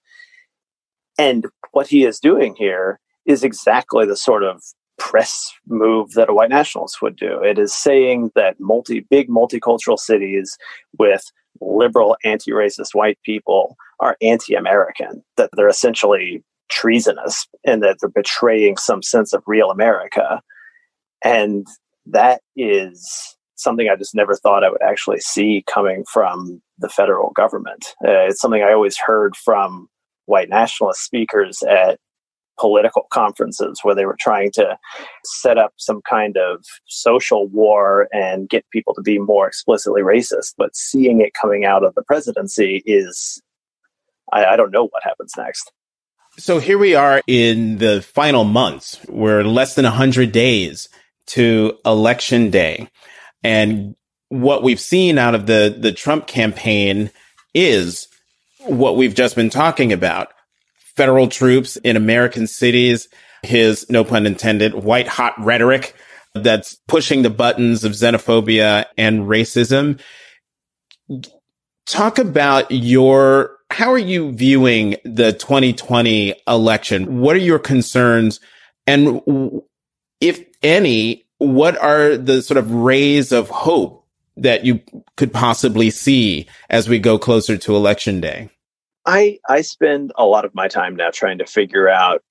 And 1.17 1.45
what 1.71 1.87
he 1.87 2.05
is 2.05 2.19
doing 2.19 2.55
here 2.55 2.99
is 3.25 3.43
exactly 3.43 4.05
the 4.05 4.15
sort 4.15 4.43
of 4.43 4.63
press 5.01 5.51
move 5.67 6.11
that 6.11 6.29
a 6.29 6.33
white 6.33 6.51
nationalist 6.51 7.01
would 7.01 7.15
do. 7.15 7.41
It 7.41 7.57
is 7.57 7.73
saying 7.73 8.31
that 8.35 8.59
multi 8.59 8.99
big 8.99 9.29
multicultural 9.29 9.97
cities 9.97 10.57
with 10.99 11.23
liberal 11.59 12.15
anti-racist 12.23 12.93
white 12.93 13.17
people 13.25 13.75
are 13.99 14.15
anti-American, 14.21 15.23
that 15.37 15.49
they're 15.53 15.67
essentially 15.67 16.43
treasonous 16.69 17.47
and 17.65 17.81
that 17.81 17.97
they're 17.99 18.09
betraying 18.09 18.77
some 18.77 19.01
sense 19.01 19.33
of 19.33 19.43
real 19.47 19.71
America. 19.71 20.39
And 21.23 21.65
that 22.05 22.41
is 22.55 23.35
something 23.55 23.89
I 23.89 23.95
just 23.95 24.13
never 24.13 24.35
thought 24.35 24.63
I 24.63 24.69
would 24.69 24.83
actually 24.83 25.19
see 25.19 25.63
coming 25.67 26.03
from 26.13 26.61
the 26.77 26.89
federal 26.89 27.31
government. 27.31 27.87
Uh, 28.05 28.29
it's 28.29 28.39
something 28.39 28.61
I 28.61 28.73
always 28.73 28.97
heard 28.97 29.35
from 29.35 29.89
white 30.25 30.49
nationalist 30.49 31.03
speakers 31.03 31.63
at 31.63 31.99
political 32.61 33.07
conferences 33.09 33.79
where 33.81 33.95
they 33.95 34.05
were 34.05 34.17
trying 34.19 34.51
to 34.51 34.77
set 35.25 35.57
up 35.57 35.73
some 35.77 36.01
kind 36.07 36.37
of 36.37 36.63
social 36.85 37.47
war 37.47 38.07
and 38.13 38.47
get 38.47 38.69
people 38.69 38.93
to 38.93 39.01
be 39.01 39.17
more 39.17 39.47
explicitly 39.47 40.03
racist. 40.03 40.53
But 40.57 40.75
seeing 40.75 41.21
it 41.21 41.33
coming 41.33 41.65
out 41.65 41.83
of 41.83 41.95
the 41.95 42.03
presidency 42.03 42.83
is, 42.85 43.41
I, 44.31 44.45
I 44.45 44.55
don't 44.55 44.71
know 44.71 44.87
what 44.87 45.03
happens 45.03 45.33
next. 45.35 45.71
So 46.37 46.59
here 46.59 46.77
we 46.77 46.93
are 46.95 47.21
in 47.27 47.79
the 47.79 48.01
final 48.01 48.43
months. 48.43 49.03
We're 49.09 49.43
less 49.43 49.75
than 49.75 49.83
100 49.83 50.31
days 50.31 50.87
to 51.27 51.77
election 51.83 52.51
day. 52.51 52.89
And 53.43 53.95
what 54.29 54.63
we've 54.63 54.79
seen 54.79 55.17
out 55.17 55.35
of 55.35 55.47
the, 55.47 55.75
the 55.77 55.91
Trump 55.91 56.27
campaign 56.27 57.09
is 57.53 58.07
what 58.65 58.95
we've 58.95 59.15
just 59.15 59.35
been 59.35 59.49
talking 59.49 59.91
about 59.91 60.31
federal 61.01 61.27
troops 61.27 61.77
in 61.77 61.97
American 61.97 62.45
cities, 62.45 63.07
his, 63.41 63.89
no 63.89 64.03
pun 64.03 64.27
intended, 64.27 64.75
white 64.75 65.07
hot 65.07 65.33
rhetoric 65.39 65.95
that's 66.35 66.75
pushing 66.87 67.23
the 67.23 67.29
buttons 67.31 67.83
of 67.83 67.93
xenophobia 67.93 68.85
and 68.99 69.21
racism. 69.21 69.99
Talk 71.87 72.19
about 72.19 72.69
your, 72.69 73.57
how 73.71 73.91
are 73.91 73.97
you 73.97 74.31
viewing 74.31 74.95
the 75.03 75.33
2020 75.33 76.35
election? 76.47 77.19
What 77.19 77.35
are 77.35 77.39
your 77.39 77.57
concerns? 77.57 78.39
And 78.85 79.23
if 80.19 80.45
any, 80.61 81.25
what 81.39 81.77
are 81.79 82.15
the 82.15 82.43
sort 82.43 82.59
of 82.59 82.71
rays 82.71 83.31
of 83.31 83.49
hope 83.49 84.05
that 84.37 84.65
you 84.65 84.81
could 85.17 85.33
possibly 85.33 85.89
see 85.89 86.47
as 86.69 86.87
we 86.87 86.99
go 86.99 87.17
closer 87.17 87.57
to 87.57 87.75
election 87.75 88.21
day? 88.21 88.51
I 89.05 89.39
I 89.49 89.61
spend 89.61 90.11
a 90.15 90.25
lot 90.25 90.45
of 90.45 90.53
my 90.53 90.67
time 90.67 90.95
now 90.95 91.09
trying 91.11 91.37
to 91.39 91.45
figure 91.45 91.89
out 91.89 92.23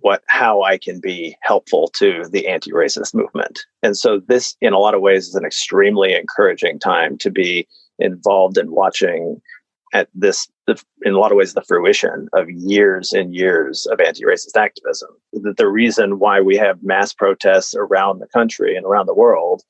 what 0.00 0.22
how 0.28 0.62
I 0.62 0.78
can 0.78 1.00
be 1.00 1.36
helpful 1.40 1.88
to 1.96 2.24
the 2.30 2.48
anti-racist 2.48 3.14
movement. 3.14 3.60
And 3.82 3.96
so 3.96 4.20
this 4.20 4.56
in 4.60 4.72
a 4.72 4.78
lot 4.78 4.94
of 4.94 5.00
ways 5.00 5.28
is 5.28 5.34
an 5.34 5.44
extremely 5.44 6.14
encouraging 6.14 6.78
time 6.78 7.18
to 7.18 7.30
be 7.30 7.66
involved 7.98 8.58
in 8.58 8.70
watching 8.70 9.40
at 9.94 10.08
this 10.14 10.48
in 11.02 11.14
a 11.14 11.18
lot 11.18 11.30
of 11.30 11.36
ways 11.36 11.54
the 11.54 11.62
fruition 11.62 12.28
of 12.34 12.50
years 12.50 13.12
and 13.12 13.34
years 13.34 13.86
of 13.86 14.00
anti-racist 14.00 14.56
activism. 14.56 15.08
The, 15.32 15.54
the 15.56 15.68
reason 15.68 16.18
why 16.18 16.40
we 16.40 16.56
have 16.56 16.82
mass 16.82 17.12
protests 17.12 17.74
around 17.74 18.18
the 18.18 18.26
country 18.26 18.76
and 18.76 18.84
around 18.84 19.06
the 19.06 19.14
world 19.14 19.62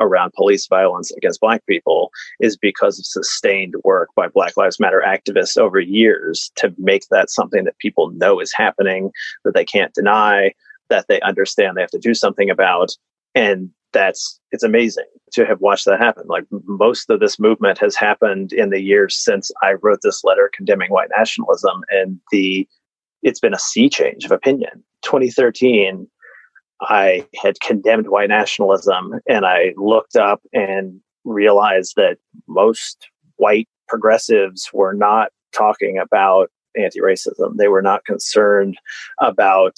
around 0.00 0.32
police 0.32 0.66
violence 0.66 1.10
against 1.12 1.40
black 1.40 1.64
people 1.66 2.10
is 2.40 2.56
because 2.56 2.98
of 2.98 3.06
sustained 3.06 3.74
work 3.84 4.08
by 4.16 4.28
black 4.28 4.56
lives 4.56 4.80
matter 4.80 5.02
activists 5.06 5.56
over 5.56 5.78
years 5.78 6.50
to 6.56 6.74
make 6.78 7.06
that 7.10 7.30
something 7.30 7.64
that 7.64 7.78
people 7.78 8.10
know 8.10 8.40
is 8.40 8.52
happening 8.52 9.10
that 9.44 9.54
they 9.54 9.64
can't 9.64 9.94
deny 9.94 10.52
that 10.90 11.06
they 11.08 11.20
understand 11.20 11.76
they 11.76 11.80
have 11.80 11.90
to 11.90 11.98
do 11.98 12.14
something 12.14 12.50
about. 12.50 12.90
And 13.34 13.70
that's 13.92 14.40
it's 14.50 14.62
amazing 14.62 15.06
to 15.32 15.46
have 15.46 15.60
watched 15.60 15.84
that 15.86 16.00
happen. 16.00 16.24
Like 16.26 16.44
most 16.66 17.08
of 17.10 17.20
this 17.20 17.38
movement 17.38 17.78
has 17.78 17.96
happened 17.96 18.52
in 18.52 18.70
the 18.70 18.82
years 18.82 19.16
since 19.16 19.50
i 19.62 19.74
wrote 19.82 20.00
this 20.02 20.24
letter 20.24 20.50
condemning 20.54 20.90
white 20.90 21.10
nationalism 21.16 21.82
and 21.90 22.18
the 22.30 22.68
it's 23.22 23.40
been 23.40 23.54
a 23.54 23.58
sea 23.58 23.88
change 23.88 24.24
of 24.24 24.32
opinion. 24.32 24.84
2013 25.02 26.06
I 26.80 27.26
had 27.42 27.60
condemned 27.60 28.08
white 28.08 28.28
nationalism 28.28 29.20
and 29.28 29.46
I 29.46 29.74
looked 29.76 30.16
up 30.16 30.42
and 30.52 31.00
realized 31.24 31.94
that 31.96 32.18
most 32.46 33.08
white 33.36 33.68
progressives 33.88 34.70
were 34.72 34.92
not 34.92 35.30
talking 35.52 35.98
about 35.98 36.50
anti 36.76 37.00
racism. 37.00 37.56
They 37.56 37.68
were 37.68 37.82
not 37.82 38.04
concerned 38.04 38.76
about 39.20 39.76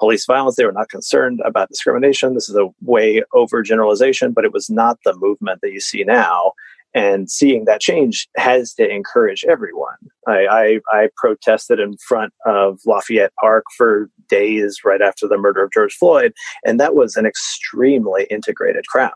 police 0.00 0.26
violence. 0.26 0.56
They 0.56 0.64
were 0.64 0.72
not 0.72 0.88
concerned 0.88 1.40
about 1.44 1.68
discrimination. 1.68 2.34
This 2.34 2.48
is 2.48 2.56
a 2.56 2.68
way 2.80 3.22
overgeneralization, 3.34 4.34
but 4.34 4.44
it 4.44 4.52
was 4.52 4.68
not 4.68 4.98
the 5.04 5.14
movement 5.14 5.60
that 5.62 5.72
you 5.72 5.80
see 5.80 6.02
now 6.02 6.52
and 6.94 7.30
seeing 7.30 7.64
that 7.64 7.80
change 7.80 8.28
has 8.36 8.74
to 8.74 8.88
encourage 8.88 9.44
everyone. 9.48 9.96
I, 10.26 10.46
I, 10.46 10.80
I, 10.92 11.08
protested 11.16 11.80
in 11.80 11.96
front 11.96 12.32
of 12.46 12.80
Lafayette 12.86 13.32
Park 13.40 13.64
for 13.76 14.10
days 14.28 14.78
right 14.84 15.02
after 15.02 15.26
the 15.26 15.38
murder 15.38 15.64
of 15.64 15.72
George 15.72 15.94
Floyd, 15.94 16.32
and 16.64 16.78
that 16.78 16.94
was 16.94 17.16
an 17.16 17.26
extremely 17.26 18.26
integrated 18.30 18.86
crowd. 18.86 19.12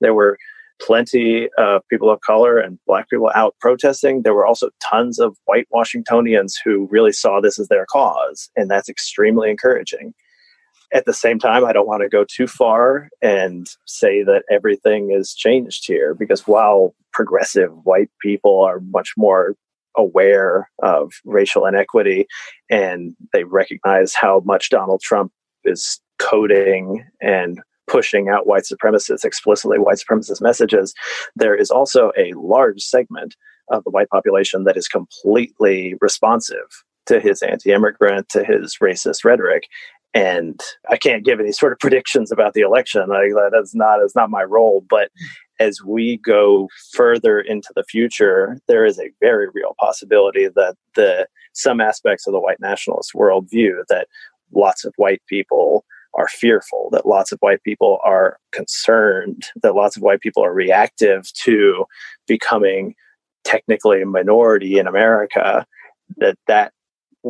There 0.00 0.14
were 0.14 0.38
plenty 0.80 1.48
of 1.58 1.82
people 1.88 2.10
of 2.10 2.20
color 2.20 2.58
and 2.58 2.78
black 2.86 3.08
people 3.08 3.30
out 3.34 3.54
protesting. 3.60 4.22
There 4.22 4.34
were 4.34 4.46
also 4.46 4.70
tons 4.82 5.18
of 5.18 5.36
white 5.46 5.66
Washingtonians 5.70 6.58
who 6.62 6.86
really 6.90 7.12
saw 7.12 7.40
this 7.40 7.58
as 7.58 7.68
their 7.68 7.86
cause, 7.90 8.50
and 8.56 8.70
that's 8.70 8.88
extremely 8.88 9.50
encouraging 9.50 10.14
at 10.92 11.04
the 11.04 11.12
same 11.12 11.38
time, 11.38 11.64
I 11.64 11.72
don't 11.72 11.86
want 11.86 12.02
to 12.02 12.08
go 12.08 12.24
too 12.24 12.46
far 12.46 13.08
and 13.22 13.66
say 13.86 14.22
that 14.22 14.44
everything 14.50 15.10
is 15.12 15.34
changed 15.34 15.84
here 15.86 16.14
because 16.14 16.46
while 16.46 16.94
progressive 17.12 17.70
white 17.84 18.10
people 18.20 18.60
are 18.60 18.80
much 18.80 19.12
more 19.16 19.56
aware 19.96 20.70
of 20.82 21.12
racial 21.24 21.66
inequity 21.66 22.26
and 22.70 23.16
they 23.32 23.44
recognize 23.44 24.14
how 24.14 24.42
much 24.44 24.70
Donald 24.70 25.00
Trump 25.00 25.32
is 25.64 26.00
coding 26.18 27.04
and 27.20 27.60
pushing 27.86 28.28
out 28.28 28.46
white 28.46 28.64
supremacists, 28.64 29.24
explicitly 29.24 29.78
white 29.78 29.98
supremacist 29.98 30.40
messages, 30.40 30.94
there 31.34 31.54
is 31.54 31.70
also 31.70 32.12
a 32.16 32.32
large 32.34 32.82
segment 32.82 33.36
of 33.70 33.84
the 33.84 33.90
white 33.90 34.08
population 34.08 34.64
that 34.64 34.76
is 34.76 34.88
completely 34.88 35.94
responsive 36.00 36.84
to 37.06 37.20
his 37.20 37.42
anti 37.42 37.72
immigrant, 37.72 38.28
to 38.28 38.44
his 38.44 38.76
racist 38.82 39.24
rhetoric 39.24 39.68
and 40.16 40.60
I 40.88 40.96
can't 40.96 41.24
give 41.24 41.40
any 41.40 41.52
sort 41.52 41.72
of 41.72 41.78
predictions 41.80 42.32
about 42.32 42.54
the 42.54 42.62
election. 42.62 43.08
Like 43.08 43.32
that's 43.52 43.74
not 43.74 43.98
that's 44.00 44.16
not 44.16 44.30
my 44.30 44.42
role. 44.42 44.84
But 44.88 45.10
as 45.60 45.82
we 45.82 46.18
go 46.18 46.68
further 46.92 47.40
into 47.40 47.72
the 47.74 47.84
future, 47.84 48.58
there 48.66 48.84
is 48.84 48.98
a 48.98 49.10
very 49.20 49.48
real 49.52 49.74
possibility 49.78 50.48
that 50.48 50.76
the 50.94 51.26
some 51.52 51.80
aspects 51.80 52.26
of 52.26 52.32
the 52.32 52.40
white 52.40 52.60
nationalist 52.60 53.12
worldview 53.14 53.82
that 53.88 54.08
lots 54.52 54.84
of 54.84 54.92
white 54.96 55.22
people 55.26 55.84
are 56.14 56.28
fearful, 56.28 56.88
that 56.92 57.06
lots 57.06 57.30
of 57.30 57.38
white 57.40 57.62
people 57.62 57.98
are 58.02 58.38
concerned, 58.52 59.46
that 59.62 59.74
lots 59.74 59.96
of 59.96 60.02
white 60.02 60.20
people 60.20 60.42
are 60.42 60.52
reactive 60.52 61.30
to 61.34 61.84
becoming 62.26 62.94
technically 63.44 64.00
a 64.00 64.06
minority 64.06 64.78
in 64.78 64.86
America, 64.86 65.66
that 66.16 66.38
that 66.46 66.72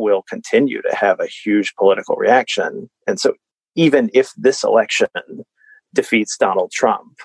will 0.01 0.23
continue 0.23 0.81
to 0.81 0.95
have 0.95 1.19
a 1.19 1.27
huge 1.27 1.75
political 1.75 2.15
reaction. 2.15 2.89
And 3.07 3.19
so, 3.19 3.33
even 3.75 4.09
if 4.13 4.33
this 4.37 4.63
election 4.63 5.07
defeats 5.93 6.37
Donald 6.37 6.71
Trump, 6.71 7.17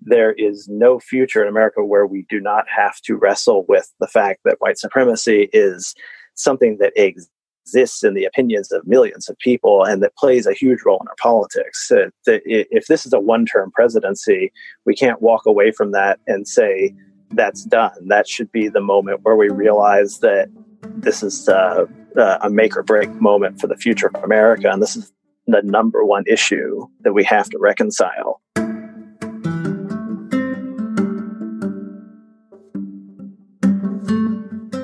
there 0.00 0.32
is 0.32 0.68
no 0.68 1.00
future 1.00 1.42
in 1.42 1.48
America 1.48 1.84
where 1.84 2.06
we 2.06 2.26
do 2.28 2.40
not 2.40 2.64
have 2.68 3.00
to 3.02 3.16
wrestle 3.16 3.64
with 3.68 3.92
the 4.00 4.06
fact 4.06 4.40
that 4.44 4.56
white 4.60 4.78
supremacy 4.78 5.48
is 5.52 5.94
something 6.34 6.76
that 6.78 6.92
exists 6.96 8.04
in 8.04 8.14
the 8.14 8.24
opinions 8.24 8.70
of 8.70 8.86
millions 8.86 9.28
of 9.28 9.38
people 9.38 9.84
and 9.84 10.02
that 10.02 10.16
plays 10.16 10.46
a 10.46 10.52
huge 10.52 10.80
role 10.84 11.00
in 11.00 11.08
our 11.08 11.16
politics. 11.20 11.90
If 12.26 12.86
this 12.86 13.06
is 13.06 13.12
a 13.12 13.20
one 13.20 13.46
term 13.46 13.70
presidency, 13.72 14.52
we 14.84 14.94
can't 14.94 15.22
walk 15.22 15.46
away 15.46 15.72
from 15.72 15.92
that 15.92 16.20
and 16.26 16.46
say 16.46 16.94
that's 17.30 17.64
done. 17.64 18.08
That 18.08 18.28
should 18.28 18.52
be 18.52 18.68
the 18.68 18.80
moment 18.80 19.20
where 19.22 19.36
we 19.36 19.48
realize 19.48 20.20
that 20.20 20.48
this 20.82 21.22
is 21.22 21.48
uh, 21.48 21.86
uh, 22.16 22.38
a 22.42 22.50
make 22.50 22.76
or 22.76 22.82
break 22.82 23.10
moment 23.20 23.60
for 23.60 23.66
the 23.66 23.76
future 23.76 24.10
of 24.12 24.22
America. 24.22 24.70
And 24.70 24.82
this 24.82 24.96
is 24.96 25.12
the 25.46 25.62
number 25.62 26.04
one 26.04 26.24
issue 26.26 26.86
that 27.00 27.12
we 27.12 27.24
have 27.24 27.48
to 27.50 27.58
reconcile. 27.58 28.40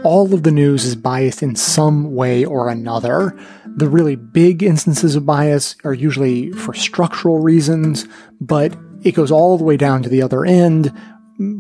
all 0.05 0.35
of 0.35 0.43
the 0.43 0.51
news 0.51 0.85
is 0.85 0.97
biased 0.97 1.43
in 1.43 1.57
some 1.57 2.15
way 2.15 2.45
or 2.45 2.69
another. 2.69 3.39
The 3.65 3.89
really 3.89 4.17
big 4.17 4.63
instances 4.63 5.17
of 5.17 5.25
bias 5.25 5.77
are 5.85 5.95
usually 5.95 6.53
for 6.53 6.75
structural 6.75 7.39
reasons, 7.39 8.07
but 8.41 8.77
it 9.03 9.13
goes 9.13 9.31
all 9.31 9.57
the 9.57 9.65
way 9.65 9.77
down 9.77 10.03
to 10.03 10.09
the 10.09 10.23
other 10.23 10.45
end 10.45 10.93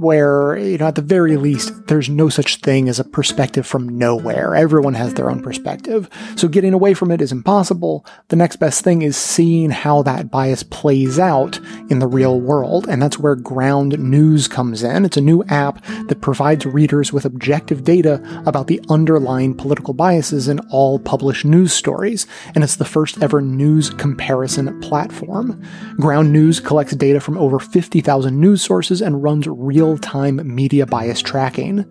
where, 0.01 0.57
you 0.57 0.79
know, 0.79 0.87
at 0.87 0.95
the 0.95 1.03
very 1.03 1.37
least, 1.37 1.87
there's 1.87 2.09
no 2.09 2.29
such 2.29 2.57
thing 2.57 2.89
as 2.89 2.99
a 2.99 3.05
perspective 3.05 3.67
from 3.67 3.99
nowhere. 3.99 4.55
Everyone 4.55 4.95
has 4.95 5.15
their 5.15 5.31
own 5.31 5.43
perspective. 5.43 6.09
So 6.37 6.49
getting 6.49 6.75
away 6.75 6.95
from 6.95 7.11
it 7.11 7.21
is 7.21 7.33
impossible. 7.33 8.05
The 8.29 8.37
next 8.37 8.57
best 8.57 8.83
thing 8.85 9.03
is 9.03 9.17
seeing 9.17 9.71
how 9.71 10.03
that 10.03 10.31
bias 10.31 10.63
plays 10.63 11.19
out 11.19 11.59
in 11.91 11.99
the 11.99 12.09
real 12.09 12.41
world. 12.41 12.87
And 12.89 13.01
that's 13.01 13.19
where 13.19 13.35
Ground 13.35 13.99
News 13.99 14.49
comes 14.49 14.83
in. 14.83 15.05
It's 15.05 15.17
a 15.17 15.21
new 15.21 15.45
app 15.45 15.85
that 16.09 16.21
provides 16.21 16.67
readers 16.67 17.13
with 17.13 17.25
objective 17.25 17.85
data 17.85 18.23
about 18.47 18.67
the 18.67 18.81
underlying 18.89 19.55
political 19.55 19.95
biases 19.95 20.49
in 20.49 20.61
all 20.71 20.99
published 20.99 21.45
news 21.45 21.73
stories. 21.73 22.27
And 22.55 22.65
it's 22.65 22.77
the 22.77 22.85
first 22.85 23.23
ever 23.23 23.41
news 23.41 23.91
comparison 23.91 24.81
platform. 24.81 25.63
Ground 25.97 26.33
News 26.33 26.61
collects 26.61 26.95
data 26.95 27.21
from 27.21 27.39
over 27.39 27.59
50,000 27.59 28.41
news 28.41 28.63
sources 28.63 29.01
and 29.01 29.23
runs 29.23 29.47
real 29.73 29.97
time 29.97 30.55
media 30.55 30.85
bias 30.85 31.23
tracking. 31.23 31.91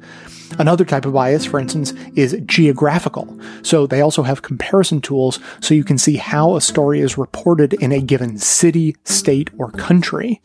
Another 0.59 0.85
type 0.85 1.05
of 1.05 1.13
bias, 1.13 1.45
for 1.45 1.59
instance, 1.59 1.93
is 2.15 2.39
geographical. 2.45 3.39
So 3.63 3.87
they 3.87 4.01
also 4.01 4.21
have 4.21 4.41
comparison 4.41 5.01
tools 5.01 5.39
so 5.61 5.73
you 5.73 5.83
can 5.83 5.97
see 5.97 6.17
how 6.17 6.55
a 6.55 6.61
story 6.61 6.99
is 6.99 7.17
reported 7.17 7.73
in 7.73 7.91
a 7.91 8.01
given 8.01 8.37
city, 8.37 8.95
state, 9.05 9.49
or 9.57 9.71
country. 9.71 10.41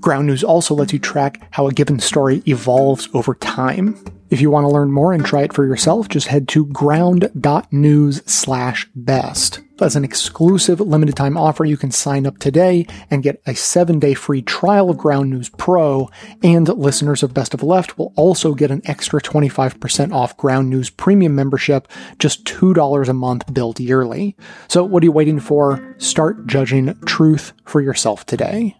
Ground 0.00 0.26
News 0.26 0.44
also 0.44 0.74
lets 0.74 0.92
you 0.92 0.98
track 0.98 1.46
how 1.52 1.66
a 1.66 1.72
given 1.72 2.00
story 2.00 2.42
evolves 2.46 3.08
over 3.14 3.34
time. 3.34 3.96
If 4.34 4.40
you 4.40 4.50
want 4.50 4.64
to 4.64 4.68
learn 4.68 4.90
more 4.90 5.12
and 5.12 5.24
try 5.24 5.42
it 5.42 5.52
for 5.52 5.64
yourself, 5.64 6.08
just 6.08 6.26
head 6.26 6.48
to 6.48 6.66
ground.news 6.66 8.22
slash 8.26 8.90
best. 8.92 9.60
As 9.80 9.94
an 9.94 10.02
exclusive 10.02 10.80
limited 10.80 11.14
time 11.14 11.36
offer, 11.36 11.64
you 11.64 11.76
can 11.76 11.92
sign 11.92 12.26
up 12.26 12.38
today 12.38 12.84
and 13.12 13.22
get 13.22 13.40
a 13.46 13.54
seven 13.54 14.00
day 14.00 14.12
free 14.12 14.42
trial 14.42 14.90
of 14.90 14.98
Ground 14.98 15.30
News 15.30 15.50
Pro, 15.50 16.10
and 16.42 16.66
listeners 16.66 17.22
of 17.22 17.32
Best 17.32 17.54
of 17.54 17.62
Left 17.62 17.96
will 17.96 18.12
also 18.16 18.54
get 18.54 18.72
an 18.72 18.82
extra 18.86 19.20
25% 19.20 20.12
off 20.12 20.36
Ground 20.36 20.68
News 20.68 20.90
Premium 20.90 21.36
membership, 21.36 21.86
just 22.18 22.44
$2 22.44 23.08
a 23.08 23.12
month 23.12 23.54
billed 23.54 23.78
yearly. 23.78 24.36
So 24.66 24.82
what 24.82 25.04
are 25.04 25.06
you 25.06 25.12
waiting 25.12 25.38
for? 25.38 25.94
Start 25.98 26.48
judging 26.48 26.92
truth 27.04 27.52
for 27.66 27.80
yourself 27.80 28.26
today. 28.26 28.74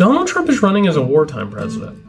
Donald 0.00 0.26
Trump 0.26 0.48
is 0.48 0.62
running 0.62 0.86
as 0.86 0.96
a 0.96 1.02
wartime 1.02 1.50
president. 1.50 2.02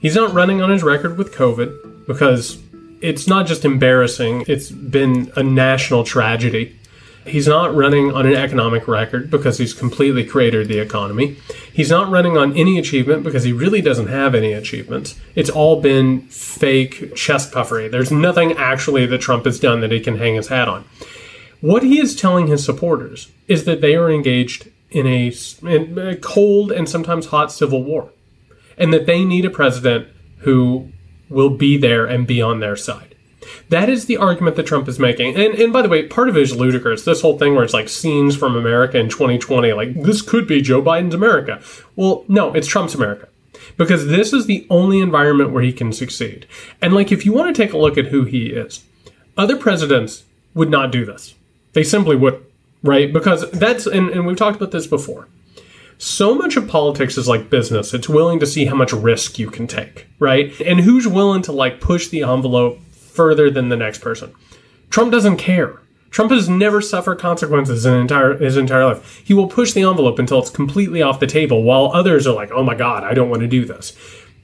He's 0.00 0.16
not 0.16 0.34
running 0.34 0.60
on 0.60 0.70
his 0.70 0.82
record 0.82 1.16
with 1.16 1.32
COVID 1.36 2.04
because 2.04 2.60
it's 3.00 3.28
not 3.28 3.46
just 3.46 3.64
embarrassing, 3.64 4.44
it's 4.48 4.72
been 4.72 5.30
a 5.36 5.44
national 5.44 6.02
tragedy. 6.02 6.76
He's 7.24 7.46
not 7.46 7.76
running 7.76 8.12
on 8.12 8.26
an 8.26 8.34
economic 8.34 8.88
record 8.88 9.30
because 9.30 9.56
he's 9.56 9.72
completely 9.72 10.24
cratered 10.24 10.66
the 10.66 10.80
economy. 10.80 11.36
He's 11.72 11.90
not 11.90 12.10
running 12.10 12.36
on 12.36 12.56
any 12.56 12.76
achievement 12.76 13.22
because 13.22 13.44
he 13.44 13.52
really 13.52 13.82
doesn't 13.82 14.08
have 14.08 14.34
any 14.34 14.52
achievements. 14.52 15.14
It's 15.36 15.48
all 15.48 15.80
been 15.80 16.22
fake 16.22 17.14
chest 17.14 17.52
puffery. 17.52 17.86
There's 17.86 18.10
nothing 18.10 18.54
actually 18.54 19.06
that 19.06 19.20
Trump 19.20 19.44
has 19.44 19.60
done 19.60 19.80
that 19.82 19.92
he 19.92 20.00
can 20.00 20.18
hang 20.18 20.34
his 20.34 20.48
hat 20.48 20.66
on. 20.66 20.86
What 21.60 21.84
he 21.84 22.00
is 22.00 22.16
telling 22.16 22.48
his 22.48 22.64
supporters 22.64 23.30
is 23.46 23.64
that 23.64 23.80
they 23.80 23.94
are 23.94 24.10
engaged 24.10 24.70
in 24.90 25.06
a, 25.06 25.32
in 25.62 25.98
a 25.98 26.16
cold 26.16 26.72
and 26.72 26.88
sometimes 26.88 27.26
hot 27.26 27.52
civil 27.52 27.82
war, 27.82 28.10
and 28.76 28.92
that 28.92 29.06
they 29.06 29.24
need 29.24 29.44
a 29.44 29.50
president 29.50 30.08
who 30.38 30.90
will 31.28 31.50
be 31.50 31.76
there 31.76 32.06
and 32.06 32.26
be 32.26 32.40
on 32.40 32.60
their 32.60 32.76
side. 32.76 33.14
That 33.68 33.88
is 33.88 34.06
the 34.06 34.16
argument 34.16 34.56
that 34.56 34.66
Trump 34.66 34.88
is 34.88 34.98
making. 34.98 35.36
And, 35.36 35.54
and 35.54 35.72
by 35.72 35.82
the 35.82 35.88
way, 35.88 36.06
part 36.06 36.28
of 36.28 36.36
it 36.36 36.42
is 36.42 36.56
ludicrous. 36.56 37.04
This 37.04 37.20
whole 37.20 37.38
thing 37.38 37.54
where 37.54 37.64
it's 37.64 37.74
like 37.74 37.88
scenes 37.88 38.36
from 38.36 38.56
America 38.56 38.98
in 38.98 39.08
2020, 39.08 39.72
like 39.72 39.94
this 40.02 40.22
could 40.22 40.46
be 40.46 40.60
Joe 40.60 40.82
Biden's 40.82 41.14
America. 41.14 41.60
Well, 41.96 42.24
no, 42.28 42.52
it's 42.52 42.66
Trump's 42.66 42.94
America. 42.94 43.28
Because 43.76 44.06
this 44.06 44.32
is 44.32 44.46
the 44.46 44.66
only 44.70 45.00
environment 45.00 45.52
where 45.52 45.62
he 45.62 45.72
can 45.72 45.92
succeed. 45.92 46.46
And 46.80 46.94
like, 46.94 47.12
if 47.12 47.24
you 47.24 47.32
want 47.32 47.54
to 47.54 47.62
take 47.62 47.72
a 47.72 47.78
look 47.78 47.96
at 47.96 48.06
who 48.06 48.24
he 48.24 48.46
is, 48.46 48.84
other 49.36 49.56
presidents 49.56 50.24
would 50.54 50.70
not 50.70 50.90
do 50.90 51.04
this. 51.04 51.34
They 51.74 51.84
simply 51.84 52.16
wouldn't 52.16 52.44
right? 52.82 53.12
Because 53.12 53.50
that's, 53.50 53.86
and, 53.86 54.10
and 54.10 54.26
we've 54.26 54.36
talked 54.36 54.56
about 54.56 54.70
this 54.70 54.86
before. 54.86 55.28
So 55.98 56.34
much 56.34 56.56
of 56.56 56.68
politics 56.68 57.18
is 57.18 57.26
like 57.26 57.50
business. 57.50 57.92
It's 57.92 58.08
willing 58.08 58.38
to 58.38 58.46
see 58.46 58.66
how 58.66 58.76
much 58.76 58.92
risk 58.92 59.38
you 59.38 59.50
can 59.50 59.66
take, 59.66 60.06
right? 60.20 60.58
And 60.60 60.80
who's 60.80 61.08
willing 61.08 61.42
to 61.42 61.52
like 61.52 61.80
push 61.80 62.08
the 62.08 62.22
envelope 62.22 62.80
further 62.92 63.50
than 63.50 63.68
the 63.68 63.76
next 63.76 64.00
person. 64.00 64.32
Trump 64.90 65.10
doesn't 65.10 65.38
care. 65.38 65.80
Trump 66.10 66.30
has 66.30 66.48
never 66.48 66.80
suffered 66.80 67.18
consequences 67.18 67.84
in 67.84 67.94
entire 67.94 68.38
his 68.38 68.56
entire 68.56 68.86
life. 68.86 69.22
He 69.24 69.34
will 69.34 69.48
push 69.48 69.72
the 69.72 69.82
envelope 69.82 70.18
until 70.18 70.38
it's 70.38 70.50
completely 70.50 71.02
off 71.02 71.20
the 71.20 71.26
table, 71.26 71.62
while 71.62 71.90
others 71.92 72.26
are 72.26 72.34
like, 72.34 72.50
"Oh 72.52 72.62
my 72.62 72.74
God, 72.74 73.04
I 73.04 73.12
don't 73.12 73.28
want 73.28 73.42
to 73.42 73.48
do 73.48 73.64
this." 73.64 73.92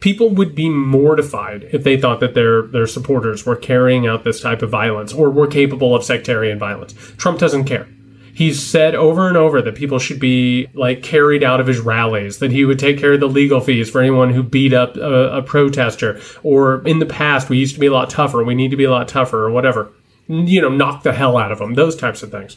People 0.00 0.28
would 0.30 0.54
be 0.54 0.68
mortified 0.68 1.68
if 1.72 1.82
they 1.82 1.96
thought 1.96 2.20
that 2.20 2.34
their 2.34 2.62
their 2.62 2.86
supporters 2.86 3.46
were 3.46 3.56
carrying 3.56 4.06
out 4.06 4.24
this 4.24 4.40
type 4.40 4.60
of 4.60 4.70
violence 4.70 5.12
or 5.14 5.30
were 5.30 5.46
capable 5.46 5.94
of 5.94 6.04
sectarian 6.04 6.58
violence. 6.58 6.94
Trump 7.16 7.38
doesn't 7.38 7.64
care. 7.64 7.86
He's 8.34 8.60
said 8.60 8.94
over 8.94 9.28
and 9.28 9.36
over 9.36 9.62
that 9.62 9.76
people 9.76 9.98
should 9.98 10.18
be 10.18 10.66
like 10.74 11.02
carried 11.02 11.44
out 11.44 11.60
of 11.60 11.66
his 11.66 11.80
rallies, 11.80 12.38
that 12.38 12.50
he 12.50 12.64
would 12.64 12.78
take 12.78 12.98
care 12.98 13.12
of 13.12 13.20
the 13.20 13.28
legal 13.28 13.60
fees 13.60 13.88
for 13.88 14.00
anyone 14.00 14.30
who 14.30 14.42
beat 14.42 14.72
up 14.72 14.96
a, 14.96 15.38
a 15.38 15.42
protester, 15.42 16.20
or 16.42 16.86
in 16.86 16.98
the 16.98 17.06
past, 17.06 17.48
we 17.48 17.58
used 17.58 17.74
to 17.74 17.80
be 17.80 17.86
a 17.86 17.92
lot 17.92 18.10
tougher, 18.10 18.42
we 18.42 18.54
need 18.54 18.72
to 18.72 18.76
be 18.76 18.84
a 18.84 18.90
lot 18.90 19.08
tougher, 19.08 19.44
or 19.44 19.50
whatever. 19.50 19.92
You 20.26 20.60
know, 20.60 20.68
knock 20.68 21.02
the 21.02 21.12
hell 21.12 21.36
out 21.36 21.52
of 21.52 21.58
them, 21.58 21.74
those 21.74 21.96
types 21.96 22.22
of 22.22 22.30
things. 22.30 22.56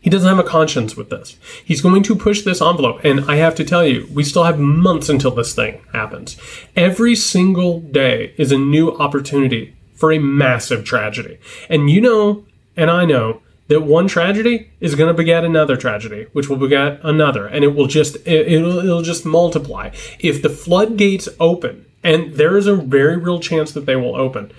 He 0.00 0.10
doesn't 0.10 0.28
have 0.28 0.38
a 0.38 0.48
conscience 0.48 0.96
with 0.96 1.10
this. 1.10 1.36
He's 1.64 1.80
going 1.80 2.02
to 2.04 2.14
push 2.14 2.42
this 2.42 2.62
envelope. 2.62 3.00
And 3.04 3.28
I 3.28 3.36
have 3.36 3.54
to 3.56 3.64
tell 3.64 3.84
you, 3.84 4.08
we 4.12 4.22
still 4.22 4.44
have 4.44 4.58
months 4.58 5.08
until 5.08 5.32
this 5.32 5.54
thing 5.54 5.80
happens. 5.92 6.36
Every 6.76 7.16
single 7.16 7.80
day 7.80 8.32
is 8.38 8.52
a 8.52 8.58
new 8.58 8.96
opportunity 8.96 9.76
for 9.94 10.12
a 10.12 10.18
massive 10.18 10.84
tragedy. 10.84 11.38
And 11.68 11.90
you 11.90 12.00
know, 12.00 12.46
and 12.76 12.90
I 12.90 13.04
know, 13.04 13.42
that 13.68 13.82
one 13.82 14.08
tragedy 14.08 14.70
is 14.80 14.94
going 14.94 15.08
to 15.08 15.14
beget 15.14 15.44
another 15.44 15.76
tragedy, 15.76 16.26
which 16.32 16.48
will 16.48 16.56
beget 16.56 17.00
another, 17.02 17.46
and 17.46 17.64
it 17.64 17.74
will 17.74 17.86
just 17.86 18.16
it, 18.26 18.62
will 18.62 18.78
it'll 18.78 19.02
just 19.02 19.24
multiply. 19.24 19.90
If 20.18 20.42
the 20.42 20.50
floodgates 20.50 21.28
open, 21.38 21.86
and 22.02 22.34
there 22.34 22.56
is 22.56 22.66
a 22.66 22.74
very 22.74 23.16
real 23.16 23.40
chance 23.40 23.72
that 23.72 23.86
they 23.86 23.96
will 23.96 24.16
open, 24.16 24.52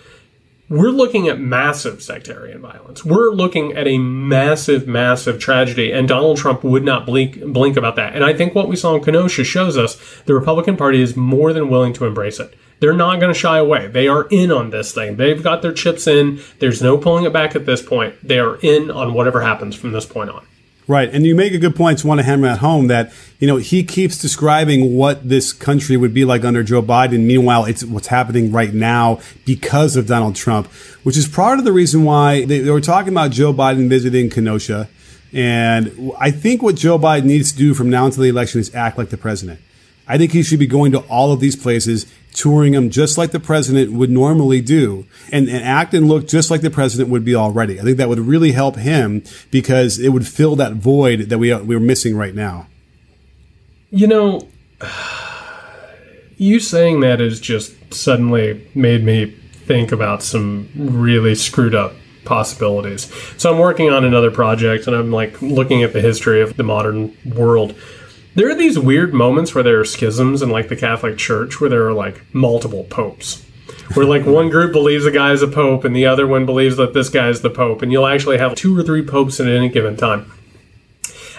we're 0.69 0.91
looking 0.91 1.27
at 1.27 1.39
massive 1.39 2.01
sectarian 2.01 2.62
violence. 2.62 3.03
We're 3.03 3.32
looking 3.32 3.73
at 3.73 3.88
a 3.88 3.97
massive, 3.97 4.88
massive 4.88 5.39
tragedy, 5.39 5.91
and 5.91 6.08
Donald 6.08 6.38
Trump 6.38 6.63
would 6.63 6.84
not 6.84 7.05
blink 7.05 7.43
blink 7.51 7.75
about 7.75 7.95
that. 7.95 8.15
And 8.15 8.23
I 8.23 8.34
think 8.34 8.53
what 8.53 8.67
we 8.67 8.75
saw 8.75 8.95
in 8.95 9.03
Kenosha 9.03 9.43
shows 9.43 9.77
us 9.77 9.97
the 10.25 10.36
Republican 10.36 10.77
Party 10.77 11.01
is 11.01 11.15
more 11.15 11.53
than 11.53 11.69
willing 11.69 11.93
to 11.93 12.05
embrace 12.05 12.39
it. 12.39 12.53
They're 12.79 12.93
not 12.93 13.19
going 13.19 13.34
to 13.34 13.39
shy 13.39 13.58
away. 13.58 13.88
They 13.88 14.08
are 14.08 14.27
in 14.29 14.51
on 14.51 14.69
this 14.69 14.93
thing. 14.93 15.17
They've 15.17 15.43
got 15.43 15.62
their 15.62 15.73
chips 15.73 16.08
in. 16.08 16.39
There's 16.60 16.82
no 16.82 16.97
pulling 16.97 17.25
it 17.25 17.34
back 17.34 17.55
at 17.55 17.65
this 17.65 17.82
point. 17.82 18.15
They 18.23 18.39
are 18.39 18.55
in 18.58 18.89
on 18.89 19.13
whatever 19.13 19.41
happens 19.41 19.75
from 19.75 19.91
this 19.91 20.05
point 20.05 20.29
on. 20.29 20.45
Right. 20.88 21.10
And 21.13 21.25
you 21.25 21.36
make 21.36 21.53
a 21.53 21.60
good 21.60 21.75
point 21.75 21.99
to 21.99 22.08
want 22.08 22.19
to 22.19 22.23
hammer 22.23 22.47
at 22.47 22.60
home 22.60 22.88
that, 22.88 23.12
you 23.39 23.47
know, 23.47 23.56
he 23.56 23.84
keeps 23.84 24.17
describing 24.17 24.95
what 24.97 25.28
this 25.28 25.54
country 25.54 25.95
would 25.95 26.13
be 26.13 26.25
like 26.25 26.43
under 26.43 26.62
Joe 26.62 26.82
Biden. 26.82 27.25
Meanwhile, 27.25 27.65
it's 27.65 27.86
what's 27.86 28.08
happening 28.08 28.52
right 28.52 28.73
now 28.73 29.21
because 29.45 29.95
of 29.95 30.08
Donald 30.08 30.36
Trump, 30.36 30.67
which 31.04 31.15
is 31.15 31.28
part 31.28 31.58
of 31.58 31.63
the 31.63 31.71
reason 31.71 32.04
why 32.04 32.43
they, 32.43 32.60
they 32.60 32.69
were 32.69 32.82
talking 32.82 33.13
about 33.13 33.32
Joe 33.32 33.54
Biden 33.54 33.88
visiting 33.88 34.30
Kenosha. 34.30 34.89
And 35.32 36.12
I 36.19 36.32
think 36.32 36.62
what 36.62 36.75
Joe 36.75 36.99
Biden 36.99 37.25
needs 37.25 37.54
to 37.54 37.58
do 37.58 37.73
from 37.73 37.89
now 37.89 38.06
until 38.06 38.23
the 38.23 38.30
election 38.30 38.60
is 38.60 38.75
act 38.75 38.97
like 38.97 39.10
the 39.10 39.17
president. 39.17 39.62
I 40.06 40.17
think 40.17 40.34
he 40.34 40.43
should 40.43 40.60
be 40.60 40.67
going 40.67 40.91
to 40.91 40.99
all 41.02 41.32
of 41.32 41.39
these 41.39 41.56
places, 41.56 42.12
touring 42.34 42.73
them 42.73 42.89
just 42.89 43.17
like 43.17 43.32
the 43.32 43.39
president 43.39 43.93
would 43.93 44.10
normally 44.10 44.60
do 44.60 45.06
and, 45.32 45.47
and 45.47 45.63
act 45.63 45.93
and 45.93 46.10
look 46.10 46.28
just 46.28 46.52
like 46.52 46.62
the 46.62 46.71
president 46.71 47.10
would 47.10 47.23
be 47.23 47.36
already. 47.36 47.80
I 47.80 47.84
think 47.84 47.97
that 47.97 48.10
would 48.10 48.19
really 48.19 48.52
help 48.52 48.75
him 48.75 49.23
because 49.49 49.97
it 49.97 50.10
would 50.10 50.28
fill 50.28 50.56
that 50.58 50.73
void 50.73 51.30
that 51.30 51.38
we, 51.38 51.54
we're 51.54 51.80
missing 51.80 52.17
right 52.17 52.36
now. 52.36 52.67
You 53.91 54.08
know, 54.08 54.47
you 56.38 56.60
saying 56.60 56.99
that 57.02 57.19
has 57.19 57.39
just 57.39 57.93
suddenly 57.93 58.67
made 58.75 59.04
me 59.04 59.36
think 59.65 59.91
about 59.91 60.23
some 60.23 60.69
really 60.75 61.36
screwed 61.36 61.75
up 61.75 61.93
possibilities. 62.25 63.12
So 63.38 63.52
I'm 63.52 63.60
working 63.60 63.89
on 63.89 64.06
another 64.06 64.32
project 64.32 64.88
and 64.88 64.95
I'm 64.95 65.12
like 65.12 65.41
looking 65.41 65.84
at 65.84 65.93
the 65.93 66.02
history 66.02 66.41
of 66.41 66.58
the 66.58 66.63
modern 66.63 67.15
world. 67.25 67.75
There 68.36 68.49
are 68.49 68.56
these 68.56 68.78
weird 68.78 69.13
moments 69.13 69.56
where 69.56 69.63
there 69.63 69.80
are 69.80 69.86
schisms 69.86 70.41
in 70.41 70.49
like 70.49 70.69
the 70.69 70.75
Catholic 70.75 71.17
Church 71.17 71.60
where 71.60 71.69
there 71.69 71.88
are 71.88 71.93
like 71.93 72.21
multiple 72.34 72.84
popes. 72.84 73.45
Where 73.95 74.06
like 74.06 74.25
one 74.25 74.49
group 74.49 74.71
believes 74.71 75.08
a 75.08 75.12
guy 75.12 75.32
is 75.32 75.41
a 75.41 75.47
pope 75.47 75.84
and 75.84 75.95
the 75.95 76.06
other 76.06 76.28
one 76.28 76.45
believes 76.45 76.78
that 76.78 76.93
this 76.93 77.10
guy 77.10 77.30
is 77.30 77.41
the 77.41 77.49
pope, 77.49 77.82
and 77.82 77.91
you'll 77.91 78.06
actually 78.06 78.38
have 78.38 78.54
two 78.54 78.78
or 78.78 78.84
three 78.84 79.04
popes 79.04 79.39
at 79.39 79.47
any 79.47 79.67
given 79.67 79.97
time. 79.97 80.32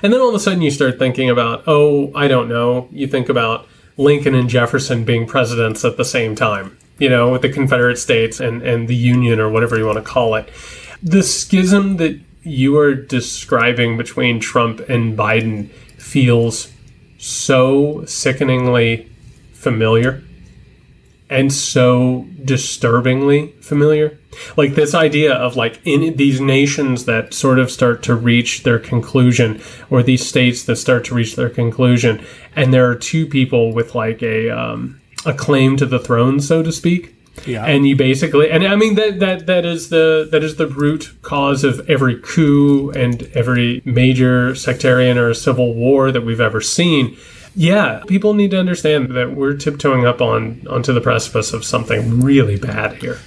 And 0.02 0.12
then 0.12 0.20
all 0.20 0.28
of 0.30 0.34
a 0.34 0.40
sudden 0.40 0.62
you 0.62 0.70
start 0.70 0.98
thinking 0.98 1.28
about, 1.28 1.64
oh, 1.66 2.12
I 2.14 2.28
don't 2.28 2.48
know. 2.48 2.88
You 2.90 3.06
think 3.06 3.28
about 3.28 3.66
Lincoln 3.96 4.34
and 4.34 4.48
Jefferson 4.48 5.04
being 5.04 5.26
presidents 5.26 5.84
at 5.84 5.96
the 5.96 6.04
same 6.04 6.34
time, 6.34 6.78
you 6.98 7.08
know, 7.08 7.30
with 7.30 7.42
the 7.42 7.52
Confederate 7.52 7.98
States 7.98 8.40
and, 8.40 8.62
and 8.62 8.88
the 8.88 8.94
Union 8.94 9.40
or 9.40 9.50
whatever 9.50 9.76
you 9.76 9.86
want 9.86 9.98
to 9.98 10.04
call 10.04 10.34
it. 10.34 10.48
The 11.02 11.22
schism 11.22 11.96
that 11.98 12.20
you 12.42 12.78
are 12.78 12.94
describing 12.94 13.96
between 13.96 14.40
Trump 14.40 14.80
and 14.88 15.16
Biden 15.16 15.68
feels 15.98 16.72
so 17.18 18.04
sickeningly 18.06 19.10
familiar 19.52 20.22
and 21.30 21.52
so 21.52 22.26
disturbingly 22.44 23.52
familiar. 23.60 24.18
Like 24.56 24.74
this 24.74 24.94
idea 24.94 25.32
of 25.32 25.56
like 25.56 25.80
in 25.84 26.16
these 26.16 26.40
nations 26.40 27.04
that 27.04 27.32
sort 27.32 27.58
of 27.58 27.70
start 27.70 28.02
to 28.04 28.14
reach 28.14 28.64
their 28.64 28.78
conclusion, 28.78 29.62
or 29.88 30.02
these 30.02 30.26
states 30.26 30.64
that 30.64 30.76
start 30.76 31.04
to 31.06 31.14
reach 31.14 31.36
their 31.36 31.48
conclusion, 31.48 32.24
and 32.56 32.74
there 32.74 32.90
are 32.90 32.96
two 32.96 33.26
people 33.26 33.72
with 33.72 33.94
like 33.94 34.22
a 34.22 34.50
um, 34.50 35.00
a 35.24 35.32
claim 35.32 35.76
to 35.76 35.86
the 35.86 36.00
throne, 36.00 36.40
so 36.40 36.62
to 36.62 36.72
speak. 36.72 37.14
Yeah. 37.46 37.64
And 37.64 37.86
you 37.86 37.96
basically, 37.96 38.50
and 38.50 38.64
I 38.64 38.74
mean 38.74 38.96
that 38.96 39.20
that 39.20 39.46
that 39.46 39.64
is 39.64 39.88
the 39.88 40.28
that 40.30 40.42
is 40.42 40.56
the 40.56 40.66
root 40.66 41.14
cause 41.22 41.62
of 41.64 41.88
every 41.88 42.20
coup 42.20 42.90
and 42.90 43.22
every 43.34 43.82
major 43.84 44.54
sectarian 44.54 45.16
or 45.16 45.32
civil 45.32 45.74
war 45.74 46.10
that 46.10 46.22
we've 46.22 46.40
ever 46.40 46.60
seen 46.60 47.16
yeah, 47.54 48.02
people 48.06 48.34
need 48.34 48.50
to 48.52 48.58
understand 48.58 49.14
that 49.16 49.34
we're 49.34 49.54
tiptoeing 49.54 50.06
up 50.06 50.20
on 50.20 50.66
onto 50.68 50.92
the 50.92 51.00
precipice 51.00 51.52
of 51.52 51.64
something 51.64 52.20
really 52.20 52.56
bad 52.56 53.02
here. 53.02 53.18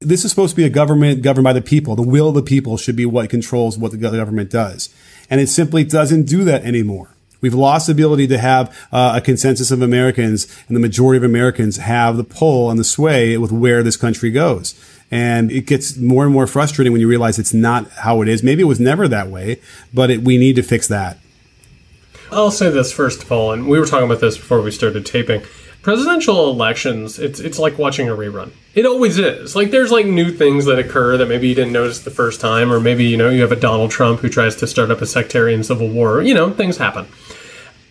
This 0.00 0.24
is 0.24 0.30
supposed 0.30 0.52
to 0.52 0.56
be 0.56 0.64
a 0.64 0.70
government 0.70 1.22
governed 1.22 1.44
by 1.44 1.52
the 1.52 1.60
people. 1.60 1.94
The 1.94 2.02
will 2.02 2.28
of 2.28 2.34
the 2.34 2.42
people 2.42 2.78
should 2.78 2.96
be 2.96 3.04
what 3.04 3.28
controls 3.28 3.76
what 3.76 3.90
the 3.90 3.98
government 3.98 4.50
does. 4.50 4.94
And 5.28 5.40
it 5.40 5.48
simply 5.48 5.84
doesn't 5.84 6.24
do 6.24 6.42
that 6.44 6.64
anymore. 6.64 7.10
We've 7.40 7.54
lost 7.54 7.86
the 7.86 7.92
ability 7.92 8.26
to 8.28 8.38
have 8.38 8.76
uh, 8.92 9.14
a 9.16 9.20
consensus 9.20 9.70
of 9.70 9.80
Americans, 9.82 10.46
and 10.68 10.76
the 10.76 10.80
majority 10.80 11.16
of 11.16 11.24
Americans 11.24 11.78
have 11.78 12.16
the 12.16 12.24
pull 12.24 12.70
and 12.70 12.78
the 12.78 12.84
sway 12.84 13.38
with 13.38 13.52
where 13.52 13.82
this 13.82 13.96
country 13.96 14.30
goes. 14.30 14.74
And 15.10 15.50
it 15.50 15.66
gets 15.66 15.96
more 15.96 16.24
and 16.24 16.32
more 16.32 16.46
frustrating 16.46 16.92
when 16.92 17.00
you 17.00 17.08
realize 17.08 17.38
it's 17.38 17.54
not 17.54 17.90
how 17.90 18.22
it 18.22 18.28
is. 18.28 18.42
Maybe 18.42 18.62
it 18.62 18.66
was 18.66 18.80
never 18.80 19.08
that 19.08 19.28
way, 19.28 19.60
but 19.92 20.10
it, 20.10 20.22
we 20.22 20.38
need 20.38 20.56
to 20.56 20.62
fix 20.62 20.86
that. 20.88 21.18
I'll 22.32 22.50
say 22.50 22.70
this 22.70 22.92
first 22.92 23.22
of 23.22 23.32
all, 23.32 23.52
and 23.52 23.66
we 23.66 23.78
were 23.78 23.86
talking 23.86 24.06
about 24.06 24.20
this 24.20 24.36
before 24.36 24.60
we 24.62 24.70
started 24.70 25.04
taping. 25.04 25.42
Presidential 25.82 26.50
elections, 26.50 27.18
it's 27.18 27.40
it's 27.40 27.58
like 27.58 27.78
watching 27.78 28.08
a 28.08 28.12
rerun. 28.12 28.50
It 28.74 28.84
always 28.84 29.18
is. 29.18 29.56
Like 29.56 29.70
there's 29.70 29.90
like 29.90 30.06
new 30.06 30.30
things 30.30 30.66
that 30.66 30.78
occur 30.78 31.16
that 31.16 31.26
maybe 31.26 31.48
you 31.48 31.54
didn't 31.54 31.72
notice 31.72 32.00
the 32.00 32.10
first 32.10 32.40
time, 32.40 32.70
or 32.70 32.80
maybe 32.80 33.04
you 33.04 33.16
know 33.16 33.30
you 33.30 33.40
have 33.40 33.52
a 33.52 33.56
Donald 33.56 33.90
Trump 33.90 34.20
who 34.20 34.28
tries 34.28 34.56
to 34.56 34.66
start 34.66 34.90
up 34.90 35.00
a 35.00 35.06
sectarian 35.06 35.64
civil 35.64 35.88
war. 35.88 36.22
You 36.22 36.34
know 36.34 36.50
things 36.50 36.76
happen. 36.76 37.06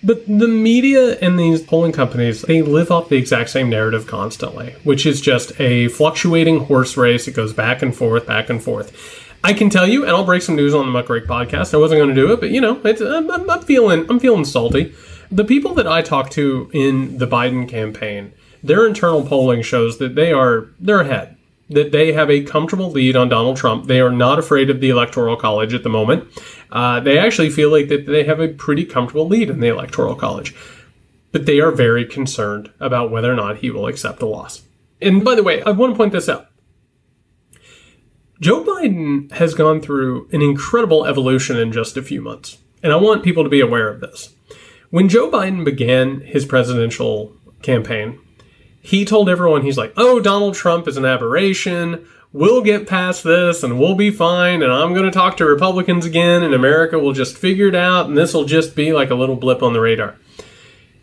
But 0.02 0.26
the 0.28 0.48
media 0.48 1.18
and 1.20 1.38
these 1.38 1.62
polling 1.62 1.92
companies, 1.92 2.44
they 2.44 2.62
live 2.62 2.90
off 2.90 3.10
the 3.10 3.18
exact 3.18 3.50
same 3.50 3.70
narrative 3.70 4.08
constantly, 4.08 4.76
which 4.86 5.06
is 5.06 5.20
just 5.20 5.60
a 5.60 5.90
fluctuating 5.90 6.62
horse 6.62 6.96
race. 6.96 7.28
It 7.28 7.34
goes 7.34 7.52
back 7.52 7.82
and 7.82 7.94
forth, 7.94 8.26
back 8.26 8.50
and 8.50 8.64
forth. 8.64 8.96
I 9.44 9.54
can 9.54 9.70
tell 9.70 9.88
you, 9.88 10.04
and 10.04 10.12
I'll 10.12 10.26
break 10.26 10.42
some 10.42 10.56
news 10.56 10.74
on 10.74 10.92
the 10.92 11.04
Muckrake 11.04 11.26
podcast. 11.26 11.74
I 11.74 11.78
wasn't 11.78 12.00
going 12.00 12.10
to 12.10 12.16
do 12.16 12.34
it, 12.34 12.40
but 12.40 12.50
you 12.50 12.60
know, 12.60 12.82
I'm, 12.84 13.32
I'm, 13.32 13.50
I'm 13.50 13.62
feeling 13.62 14.06
I'm 14.10 14.20
feeling 14.20 14.46
salty. 14.46 14.94
The 15.32 15.46
people 15.46 15.74
that 15.76 15.88
I 15.88 16.02
talk 16.02 16.30
to 16.32 16.70
in 16.74 17.18
the 17.20 17.28
Biden 17.28 17.68
campaign, 17.68 18.34
their 18.64 18.86
internal 18.86 19.24
polling 19.24 19.62
shows 19.62 19.98
that 20.00 20.16
they 20.16 20.34
are 20.34 20.68
they're 20.80 21.02
ahead. 21.02 21.38
That 21.70 21.92
they 21.92 22.14
have 22.14 22.32
a 22.32 22.42
comfortable 22.44 22.90
lead 22.90 23.16
on 23.16 23.30
Donald 23.30 23.56
Trump. 23.56 23.86
They 23.86 24.02
are 24.02 24.12
not 24.12 24.40
afraid 24.40 24.72
of 24.72 24.82
the 24.82 24.90
Electoral 24.90 25.36
College 25.36 25.76
at 25.76 25.84
the 25.84 25.90
moment. 25.90 26.28
Uh, 26.72 27.00
they 27.00 27.20
actually 27.20 27.52
feel 27.52 27.70
like 27.70 27.90
that 27.90 28.08
they 28.08 28.24
have 28.24 28.40
a 28.40 28.48
pretty 28.48 28.86
comfortable 28.86 29.28
lead 29.28 29.52
in 29.52 29.60
the 29.60 29.68
Electoral 29.68 30.16
College, 30.16 30.56
but 31.32 31.46
they 31.46 31.60
are 31.60 31.72
very 31.72 32.06
concerned 32.06 32.72
about 32.80 33.12
whether 33.12 33.32
or 33.32 33.36
not 33.36 33.58
he 33.58 33.70
will 33.70 33.86
accept 33.86 34.24
a 34.24 34.26
loss. 34.26 34.64
And 35.00 35.24
by 35.24 35.36
the 35.36 35.44
way, 35.44 35.62
I 35.62 35.70
want 35.70 35.94
to 35.94 35.98
point 35.98 36.12
this 36.12 36.28
out. 36.28 36.49
Joe 38.40 38.64
Biden 38.64 39.30
has 39.34 39.54
gone 39.54 39.82
through 39.82 40.30
an 40.32 40.42
incredible 40.42 41.06
evolution 41.06 41.58
in 41.58 41.74
just 41.74 41.98
a 41.98 42.02
few 42.02 42.22
months. 42.22 42.58
And 42.82 42.94
I 42.94 42.96
want 42.96 43.24
people 43.24 43.44
to 43.44 43.50
be 43.50 43.60
aware 43.60 43.90
of 43.90 44.00
this. 44.00 44.34
When 44.92 45.10
Joe 45.10 45.30
Biden 45.30 45.66
began 45.66 46.22
his 46.22 46.46
presidential 46.46 47.34
campaign, 47.62 48.18
he 48.82 49.04
told 49.04 49.28
everyone, 49.28 49.64
he's 49.64 49.78
like, 49.78 49.94
oh, 49.98 50.22
Donald 50.22 50.56
Trump 50.56 50.88
is 50.88 50.96
an 50.96 51.04
aberration. 51.04 52.08
We'll 52.32 52.62
get 52.62 52.88
past 52.88 53.26
this 53.26 53.62
and 53.62 53.78
we'll 53.78 53.96
be 53.96 54.10
fine. 54.10 54.64
And 54.64 54.72
I'm 54.72 54.94
going 54.94 55.06
to 55.06 55.12
talk 55.12 55.36
to 55.38 55.46
Republicans 55.46 56.06
again 56.06 56.42
and 56.42 56.54
America 56.54 56.98
will 56.98 57.12
just 57.12 57.38
figure 57.38 57.68
it 57.68 57.76
out. 57.76 58.06
And 58.06 58.18
this 58.18 58.34
will 58.34 58.46
just 58.46 58.74
be 58.74 58.94
like 58.94 59.10
a 59.10 59.16
little 59.16 59.36
blip 59.36 59.62
on 59.62 59.74
the 59.74 59.82
radar. 59.82 60.16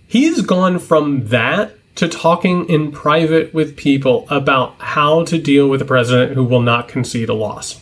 He's 0.06 0.40
gone 0.40 0.78
from 0.78 1.28
that 1.28 1.76
to 1.96 2.08
talking 2.08 2.68
in 2.68 2.92
private 2.92 3.52
with 3.52 3.76
people 3.76 4.26
about 4.30 4.80
how 4.80 5.24
to 5.24 5.38
deal 5.38 5.68
with 5.68 5.82
a 5.82 5.84
president 5.84 6.34
who 6.34 6.44
will 6.44 6.60
not 6.60 6.88
concede 6.88 7.28
a 7.28 7.34
loss. 7.34 7.80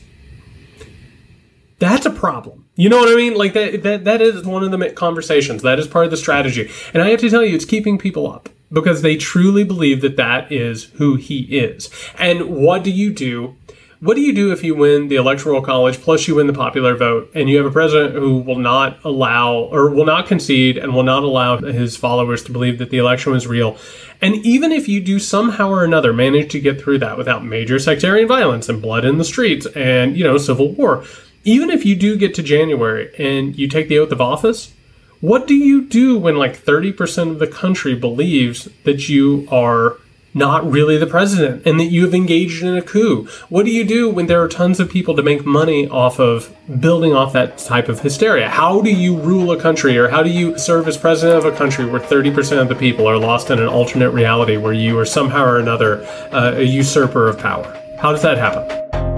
That's 1.79 2.07
a 2.07 2.11
problem. 2.11 2.67
You 2.77 2.89
know 2.89 2.99
what 2.99 3.13
I 3.13 3.17
mean? 3.17 3.35
Like 3.35 3.53
that 3.53 3.83
that 3.83 4.05
that 4.05 4.21
is 4.21 4.45
one 4.45 4.65
of 4.65 4.71
the 4.71 4.91
conversations. 4.91 5.63
That 5.63 5.79
is 5.79 5.87
part 5.87 6.07
of 6.07 6.11
the 6.11 6.17
strategy. 6.17 6.71
And 6.93 7.03
I 7.03 7.11
have 7.11 7.21
to 7.21 7.31
tell 7.31 7.45
you 7.45 7.55
it's 7.55 7.65
keeping 7.65 7.99
people 7.99 8.31
up 8.31 8.49
because 8.73 9.03
they 9.03 9.17
truly 9.17 9.65
believe 9.65 10.01
that 10.01 10.17
that 10.17 10.51
is 10.51 10.85
who 10.95 11.17
he 11.17 11.43
is. 11.57 11.91
And 12.19 12.51
what 12.57 12.83
do 12.83 12.91
you 12.91 13.13
do 13.13 13.57
what 14.01 14.15
do 14.15 14.21
you 14.21 14.35
do 14.35 14.53
if 14.53 14.63
you 14.63 14.75
win 14.75 15.09
the 15.09 15.17
electoral 15.17 15.63
college 15.63 16.01
plus 16.01 16.27
you 16.29 16.35
win 16.35 16.47
the 16.47 16.53
popular 16.53 16.97
vote 16.97 17.31
and 17.35 17.49
you 17.49 17.57
have 17.57 17.67
a 17.67 17.71
president 17.71 18.15
who 18.15 18.39
will 18.39 18.59
not 18.59 18.99
allow 19.05 19.55
or 19.55 19.91
will 19.91 20.05
not 20.05 20.27
concede 20.27 20.77
and 20.77 20.95
will 20.95 21.03
not 21.03 21.23
allow 21.23 21.59
his 21.59 21.97
followers 21.97 22.43
to 22.45 22.53
believe 22.53 22.79
that 22.79 22.91
the 22.91 22.99
election 22.99 23.33
was 23.33 23.47
real? 23.47 23.77
And 24.21 24.35
even 24.37 24.73
if 24.73 24.89
you 24.89 25.01
do 25.01 25.19
somehow 25.19 25.71
or 25.71 25.85
another 25.85 26.13
manage 26.13 26.53
to 26.53 26.61
get 26.61 26.81
through 26.81 26.99
that 26.99 27.19
without 27.19 27.45
major 27.45 27.79
sectarian 27.79 28.29
violence 28.29 28.69
and 28.69 28.83
blood 28.83 29.05
in 29.05 29.19
the 29.19 29.25
streets 29.25 29.67
and 29.75 30.17
you 30.17 30.25
know 30.25 30.39
civil 30.39 30.73
war 30.73 31.05
even 31.45 31.71
if 31.71 31.85
you 31.85 31.95
do 31.95 32.17
get 32.17 32.35
to 32.35 32.43
january 32.43 33.15
and 33.19 33.57
you 33.57 33.69
take 33.69 33.89
the 33.89 33.99
oath 33.99 34.13
of 34.13 34.21
office 34.21 34.73
what 35.21 35.47
do 35.47 35.55
you 35.55 35.81
do 35.81 36.19
when 36.19 36.37
like 36.37 36.55
30% 36.55 37.31
of 37.31 37.39
the 37.39 37.47
country 37.47 37.95
believes 37.95 38.69
that 38.85 39.09
you 39.09 39.49
are 39.51 39.97
not 40.35 40.69
really 40.69 40.99
the 40.99 41.07
president 41.07 41.65
and 41.65 41.79
that 41.81 41.87
you 41.87 42.05
have 42.05 42.15
engaged 42.15 42.63
in 42.63 42.77
a 42.77 42.83
coup? 42.83 43.27
What 43.49 43.65
do 43.65 43.71
you 43.71 43.85
do 43.85 44.11
when 44.11 44.27
there 44.27 44.43
are 44.43 44.49
tons 44.49 44.81
of 44.81 44.91
people 44.91 45.15
to 45.17 45.23
make 45.23 45.47
money 45.47 45.89
off 45.89 46.19
of 46.19 46.55
building 46.81 47.15
off 47.15 47.33
that 47.33 47.59
type 47.59 47.89
of 47.89 48.01
hysteria? 48.01 48.49
How 48.49 48.83
do 48.83 48.91
you 48.91 49.17
rule 49.17 49.53
a 49.53 49.61
country 49.61 49.97
or 49.97 50.09
how 50.09 50.23
do 50.23 50.31
you 50.31 50.59
serve 50.59 50.89
as 50.89 50.97
president 50.97 51.39
of 51.39 51.53
a 51.53 51.57
country 51.57 51.87
where 51.87 52.01
30% 52.01 52.61
of 52.61 52.69
the 52.69 52.75
people 52.75 53.07
are 53.07 53.17
lost 53.17 53.51
in 53.51 53.59
an 53.61 53.69
alternate 53.69 54.11
reality 54.11 54.57
where 54.57 54.73
you 54.73 54.99
are 54.99 55.07
somehow 55.07 55.45
or 55.45 55.59
another 55.59 56.05
uh, 56.33 56.55
a 56.57 56.63
usurper 56.63 57.29
of 57.29 57.39
power? 57.39 57.81
How 58.01 58.11
does 58.11 58.23
that 58.23 58.37
happen? 58.37 59.14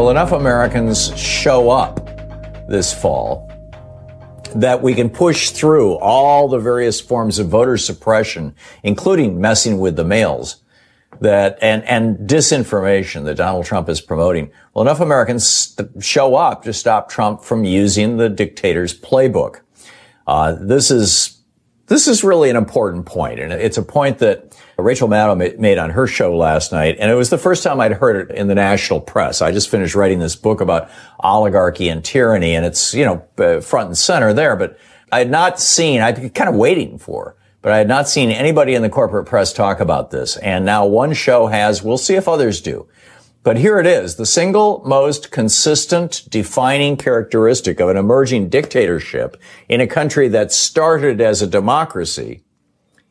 Will 0.00 0.08
enough 0.08 0.32
Americans 0.32 1.14
show 1.14 1.68
up 1.68 2.06
this 2.66 2.90
fall 2.90 3.52
that 4.54 4.80
we 4.80 4.94
can 4.94 5.10
push 5.10 5.50
through 5.50 5.98
all 5.98 6.48
the 6.48 6.58
various 6.58 7.02
forms 7.02 7.38
of 7.38 7.48
voter 7.48 7.76
suppression, 7.76 8.54
including 8.82 9.38
messing 9.38 9.78
with 9.78 9.96
the 9.96 10.04
mails 10.04 10.62
that 11.20 11.58
and 11.60 11.84
and 11.84 12.16
disinformation 12.26 13.26
that 13.26 13.34
Donald 13.34 13.66
Trump 13.66 13.90
is 13.90 14.00
promoting. 14.00 14.50
Well, 14.72 14.80
enough 14.80 15.00
Americans 15.00 15.78
show 16.00 16.34
up 16.34 16.62
to 16.62 16.72
stop 16.72 17.10
Trump 17.10 17.44
from 17.44 17.64
using 17.64 18.16
the 18.16 18.30
dictator's 18.30 18.98
playbook. 18.98 19.60
Uh, 20.26 20.56
this 20.58 20.90
is 20.90 21.42
this 21.88 22.08
is 22.08 22.24
really 22.24 22.48
an 22.48 22.56
important 22.56 23.04
point, 23.04 23.38
and 23.38 23.52
it's 23.52 23.76
a 23.76 23.82
point 23.82 24.16
that 24.20 24.49
Rachel 24.80 25.08
Maddow 25.08 25.58
made 25.58 25.78
on 25.78 25.90
her 25.90 26.06
show 26.06 26.36
last 26.36 26.72
night, 26.72 26.96
and 26.98 27.10
it 27.10 27.14
was 27.14 27.30
the 27.30 27.38
first 27.38 27.62
time 27.62 27.80
I'd 27.80 27.92
heard 27.92 28.30
it 28.30 28.36
in 28.36 28.48
the 28.48 28.54
national 28.54 29.00
press. 29.00 29.42
I 29.42 29.52
just 29.52 29.70
finished 29.70 29.94
writing 29.94 30.18
this 30.18 30.36
book 30.36 30.60
about 30.60 30.90
oligarchy 31.20 31.88
and 31.88 32.04
tyranny, 32.04 32.54
and 32.54 32.66
it's, 32.66 32.94
you 32.94 33.04
know, 33.04 33.24
uh, 33.38 33.60
front 33.60 33.88
and 33.88 33.98
center 33.98 34.32
there, 34.32 34.56
but 34.56 34.78
I 35.12 35.18
had 35.18 35.30
not 35.30 35.58
seen, 35.60 36.00
I'd 36.00 36.16
been 36.16 36.30
kind 36.30 36.48
of 36.48 36.56
waiting 36.56 36.98
for, 36.98 37.36
but 37.62 37.72
I 37.72 37.78
had 37.78 37.88
not 37.88 38.08
seen 38.08 38.30
anybody 38.30 38.74
in 38.74 38.82
the 38.82 38.88
corporate 38.88 39.26
press 39.26 39.52
talk 39.52 39.80
about 39.80 40.10
this. 40.10 40.36
And 40.36 40.64
now 40.64 40.86
one 40.86 41.12
show 41.12 41.46
has, 41.48 41.82
we'll 41.82 41.98
see 41.98 42.14
if 42.14 42.28
others 42.28 42.60
do, 42.60 42.88
But 43.42 43.56
here 43.56 43.78
it 43.78 43.86
is. 43.86 44.16
The 44.16 44.26
single 44.26 44.82
most 44.84 45.30
consistent 45.30 46.24
defining 46.28 46.96
characteristic 46.98 47.80
of 47.80 47.88
an 47.88 47.96
emerging 47.96 48.50
dictatorship 48.50 49.40
in 49.68 49.80
a 49.80 49.86
country 49.86 50.28
that 50.28 50.52
started 50.52 51.20
as 51.22 51.40
a 51.40 51.46
democracy 51.46 52.42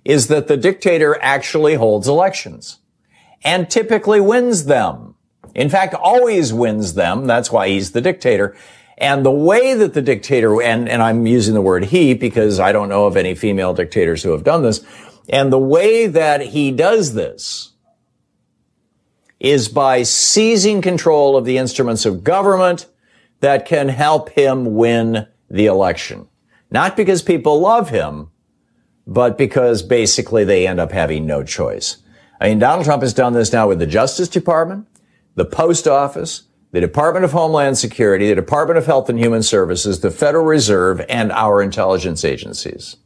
is 0.09 0.25
that 0.25 0.47
the 0.47 0.57
dictator 0.57 1.15
actually 1.21 1.75
holds 1.75 2.07
elections 2.07 2.79
and 3.43 3.69
typically 3.69 4.19
wins 4.19 4.65
them. 4.65 5.13
In 5.53 5.69
fact, 5.69 5.93
always 5.93 6.51
wins 6.51 6.95
them. 6.95 7.27
That's 7.27 7.51
why 7.51 7.67
he's 7.67 7.91
the 7.91 8.01
dictator. 8.01 8.57
And 8.97 9.23
the 9.23 9.29
way 9.29 9.75
that 9.75 9.93
the 9.93 10.01
dictator, 10.01 10.63
and, 10.63 10.89
and 10.89 11.03
I'm 11.03 11.27
using 11.27 11.53
the 11.53 11.61
word 11.61 11.85
he 11.85 12.15
because 12.15 12.59
I 12.59 12.71
don't 12.71 12.89
know 12.89 13.05
of 13.05 13.17
any 13.17 13.35
female 13.35 13.75
dictators 13.75 14.23
who 14.23 14.31
have 14.31 14.43
done 14.43 14.63
this. 14.63 14.83
And 15.29 15.53
the 15.53 15.59
way 15.59 16.07
that 16.07 16.41
he 16.41 16.71
does 16.71 17.13
this 17.13 17.73
is 19.39 19.67
by 19.69 20.01
seizing 20.01 20.81
control 20.81 21.37
of 21.37 21.45
the 21.45 21.59
instruments 21.59 22.07
of 22.07 22.23
government 22.23 22.87
that 23.41 23.67
can 23.67 23.89
help 23.89 24.29
him 24.29 24.73
win 24.73 25.27
the 25.51 25.67
election. 25.67 26.27
Not 26.71 26.97
because 26.97 27.21
people 27.21 27.59
love 27.59 27.91
him, 27.91 28.31
but 29.09 29.39
because 29.39 29.81
basically 29.81 30.43
they 30.43 30.67
end 30.67 30.79
up 30.79 30.91
having 30.91 31.25
no 31.25 31.43
choice. 31.43 31.97
I 32.39 32.49
mean, 32.49 32.59
Donald 32.59 32.85
Trump 32.85 33.01
has 33.01 33.13
done 33.13 33.33
this 33.33 33.51
now 33.51 33.67
with 33.67 33.79
the 33.79 33.87
Justice 33.87 34.29
Department, 34.29 34.85
the 35.33 35.45
Post 35.45 35.87
Office, 35.87 36.43
the 36.71 36.79
Department 36.79 37.25
of 37.25 37.31
Homeland 37.31 37.79
Security, 37.79 38.29
the 38.29 38.35
Department 38.35 38.77
of 38.77 38.85
Health 38.85 39.09
and 39.09 39.17
Human 39.17 39.41
Services, 39.41 40.01
the 40.01 40.11
Federal 40.11 40.45
Reserve, 40.45 41.03
and 41.09 41.31
our 41.31 41.59
intelligence 41.59 42.23
agencies. 42.23 42.97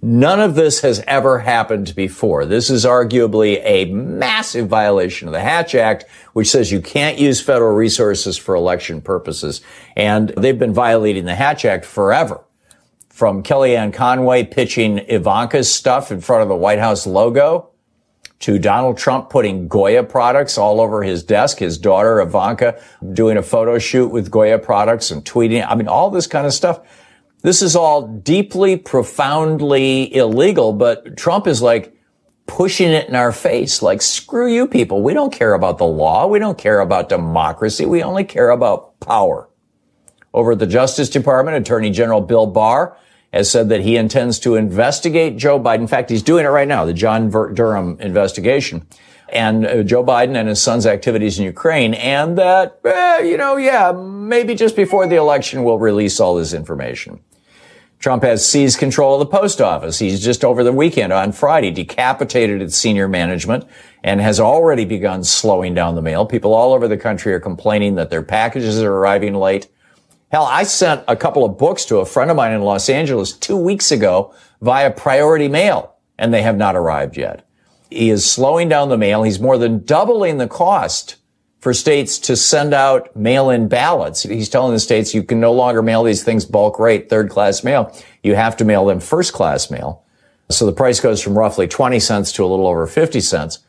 None 0.00 0.40
of 0.40 0.54
this 0.54 0.82
has 0.82 1.02
ever 1.08 1.40
happened 1.40 1.92
before. 1.96 2.44
This 2.46 2.70
is 2.70 2.84
arguably 2.84 3.60
a 3.64 3.86
massive 3.86 4.68
violation 4.68 5.26
of 5.26 5.32
the 5.32 5.40
Hatch 5.40 5.74
Act, 5.74 6.04
which 6.32 6.48
says 6.48 6.70
you 6.70 6.80
can't 6.80 7.18
use 7.18 7.40
federal 7.40 7.74
resources 7.74 8.36
for 8.36 8.54
election 8.54 9.00
purposes. 9.00 9.62
And 9.96 10.28
they've 10.36 10.58
been 10.58 10.74
violating 10.74 11.24
the 11.24 11.34
Hatch 11.34 11.64
Act 11.64 11.84
forever. 11.84 12.45
From 13.16 13.42
Kellyanne 13.42 13.94
Conway 13.94 14.44
pitching 14.44 14.98
Ivanka's 14.98 15.72
stuff 15.72 16.12
in 16.12 16.20
front 16.20 16.42
of 16.42 16.50
the 16.50 16.54
White 16.54 16.78
House 16.78 17.06
logo 17.06 17.70
to 18.40 18.58
Donald 18.58 18.98
Trump 18.98 19.30
putting 19.30 19.68
Goya 19.68 20.04
products 20.04 20.58
all 20.58 20.82
over 20.82 21.02
his 21.02 21.22
desk, 21.22 21.60
his 21.60 21.78
daughter 21.78 22.20
Ivanka 22.20 22.78
doing 23.14 23.38
a 23.38 23.42
photo 23.42 23.78
shoot 23.78 24.08
with 24.08 24.30
Goya 24.30 24.58
products 24.58 25.10
and 25.10 25.24
tweeting. 25.24 25.66
I 25.66 25.76
mean, 25.76 25.88
all 25.88 26.10
this 26.10 26.26
kind 26.26 26.46
of 26.46 26.52
stuff. 26.52 26.80
This 27.40 27.62
is 27.62 27.74
all 27.74 28.06
deeply, 28.06 28.76
profoundly 28.76 30.14
illegal, 30.14 30.74
but 30.74 31.16
Trump 31.16 31.46
is 31.46 31.62
like 31.62 31.96
pushing 32.44 32.90
it 32.90 33.08
in 33.08 33.14
our 33.14 33.32
face. 33.32 33.80
Like, 33.80 34.02
screw 34.02 34.52
you 34.52 34.68
people. 34.68 35.02
We 35.02 35.14
don't 35.14 35.32
care 35.32 35.54
about 35.54 35.78
the 35.78 35.86
law. 35.86 36.26
We 36.26 36.38
don't 36.38 36.58
care 36.58 36.80
about 36.80 37.08
democracy. 37.08 37.86
We 37.86 38.02
only 38.02 38.24
care 38.24 38.50
about 38.50 39.00
power. 39.00 39.48
Over 40.34 40.52
at 40.52 40.58
the 40.58 40.66
Justice 40.66 41.08
Department, 41.08 41.56
Attorney 41.56 41.88
General 41.88 42.20
Bill 42.20 42.46
Barr 42.46 42.98
has 43.36 43.50
said 43.50 43.68
that 43.68 43.82
he 43.82 43.96
intends 43.96 44.38
to 44.40 44.56
investigate 44.56 45.36
Joe 45.36 45.60
Biden. 45.60 45.80
In 45.80 45.86
fact, 45.86 46.10
he's 46.10 46.22
doing 46.22 46.44
it 46.44 46.48
right 46.48 46.68
now, 46.68 46.84
the 46.84 46.92
John 46.92 47.30
Durham 47.30 47.98
investigation 48.00 48.86
and 49.28 49.66
uh, 49.66 49.82
Joe 49.82 50.04
Biden 50.04 50.36
and 50.36 50.48
his 50.48 50.62
son's 50.62 50.86
activities 50.86 51.38
in 51.38 51.44
Ukraine, 51.44 51.94
and 51.94 52.38
that, 52.38 52.80
eh, 52.84 53.20
you 53.22 53.36
know, 53.36 53.56
yeah, 53.56 53.92
maybe 53.92 54.54
just 54.54 54.76
before 54.76 55.06
the 55.06 55.16
election 55.16 55.64
we'll 55.64 55.78
release 55.78 56.20
all 56.20 56.36
this 56.36 56.52
information. 56.52 57.20
Trump 57.98 58.22
has 58.22 58.46
seized 58.46 58.78
control 58.78 59.14
of 59.14 59.20
the 59.20 59.38
post 59.38 59.60
office. 59.60 59.98
He's 59.98 60.22
just 60.22 60.44
over 60.44 60.62
the 60.62 60.72
weekend 60.72 61.12
on 61.12 61.32
Friday 61.32 61.70
decapitated 61.70 62.60
its 62.60 62.76
senior 62.76 63.08
management 63.08 63.64
and 64.04 64.20
has 64.20 64.38
already 64.38 64.84
begun 64.84 65.24
slowing 65.24 65.74
down 65.74 65.94
the 65.94 66.02
mail. 66.02 66.26
People 66.26 66.52
all 66.52 66.74
over 66.74 66.88
the 66.88 66.98
country 66.98 67.32
are 67.32 67.40
complaining 67.40 67.94
that 67.94 68.10
their 68.10 68.22
packages 68.22 68.80
are 68.82 68.92
arriving 68.92 69.34
late. 69.34 69.68
Hell, 70.32 70.44
I 70.44 70.64
sent 70.64 71.04
a 71.06 71.16
couple 71.16 71.44
of 71.44 71.56
books 71.56 71.84
to 71.86 71.98
a 71.98 72.06
friend 72.06 72.30
of 72.30 72.36
mine 72.36 72.52
in 72.52 72.62
Los 72.62 72.88
Angeles 72.88 73.32
two 73.32 73.56
weeks 73.56 73.92
ago 73.92 74.34
via 74.60 74.90
priority 74.90 75.46
mail, 75.46 75.94
and 76.18 76.34
they 76.34 76.42
have 76.42 76.56
not 76.56 76.74
arrived 76.74 77.16
yet. 77.16 77.46
He 77.90 78.10
is 78.10 78.28
slowing 78.28 78.68
down 78.68 78.88
the 78.88 78.98
mail. 78.98 79.22
He's 79.22 79.38
more 79.38 79.56
than 79.56 79.84
doubling 79.84 80.38
the 80.38 80.48
cost 80.48 81.16
for 81.60 81.72
states 81.72 82.18
to 82.18 82.36
send 82.36 82.74
out 82.74 83.14
mail-in 83.14 83.68
ballots. 83.68 84.24
He's 84.24 84.48
telling 84.48 84.72
the 84.72 84.80
states 84.80 85.14
you 85.14 85.22
can 85.22 85.38
no 85.38 85.52
longer 85.52 85.80
mail 85.80 86.02
these 86.02 86.24
things 86.24 86.44
bulk 86.44 86.80
rate, 86.80 87.08
third 87.08 87.30
class 87.30 87.62
mail. 87.62 87.96
You 88.24 88.34
have 88.34 88.56
to 88.56 88.64
mail 88.64 88.84
them 88.84 88.98
first 88.98 89.32
class 89.32 89.70
mail. 89.70 90.04
So 90.50 90.66
the 90.66 90.72
price 90.72 90.98
goes 90.98 91.22
from 91.22 91.38
roughly 91.38 91.68
20 91.68 92.00
cents 92.00 92.32
to 92.32 92.44
a 92.44 92.46
little 92.46 92.66
over 92.66 92.86
50 92.86 93.20
cents. 93.20 93.60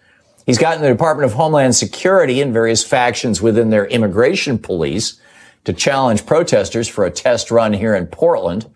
He's 0.48 0.58
gotten 0.58 0.82
the 0.82 0.90
Department 0.90 1.30
of 1.30 1.38
Homeland 1.38 1.76
Security 1.76 2.42
and 2.42 2.52
various 2.54 2.84
factions 2.84 3.42
within 3.42 3.70
their 3.70 3.86
immigration 3.86 4.58
police 4.58 5.20
to 5.68 5.74
challenge 5.74 6.26
protesters 6.26 6.88
for 6.88 7.04
a 7.04 7.12
test 7.12 7.52
run 7.52 7.74
here 7.74 7.94
in 7.94 8.08
Portland 8.08 8.74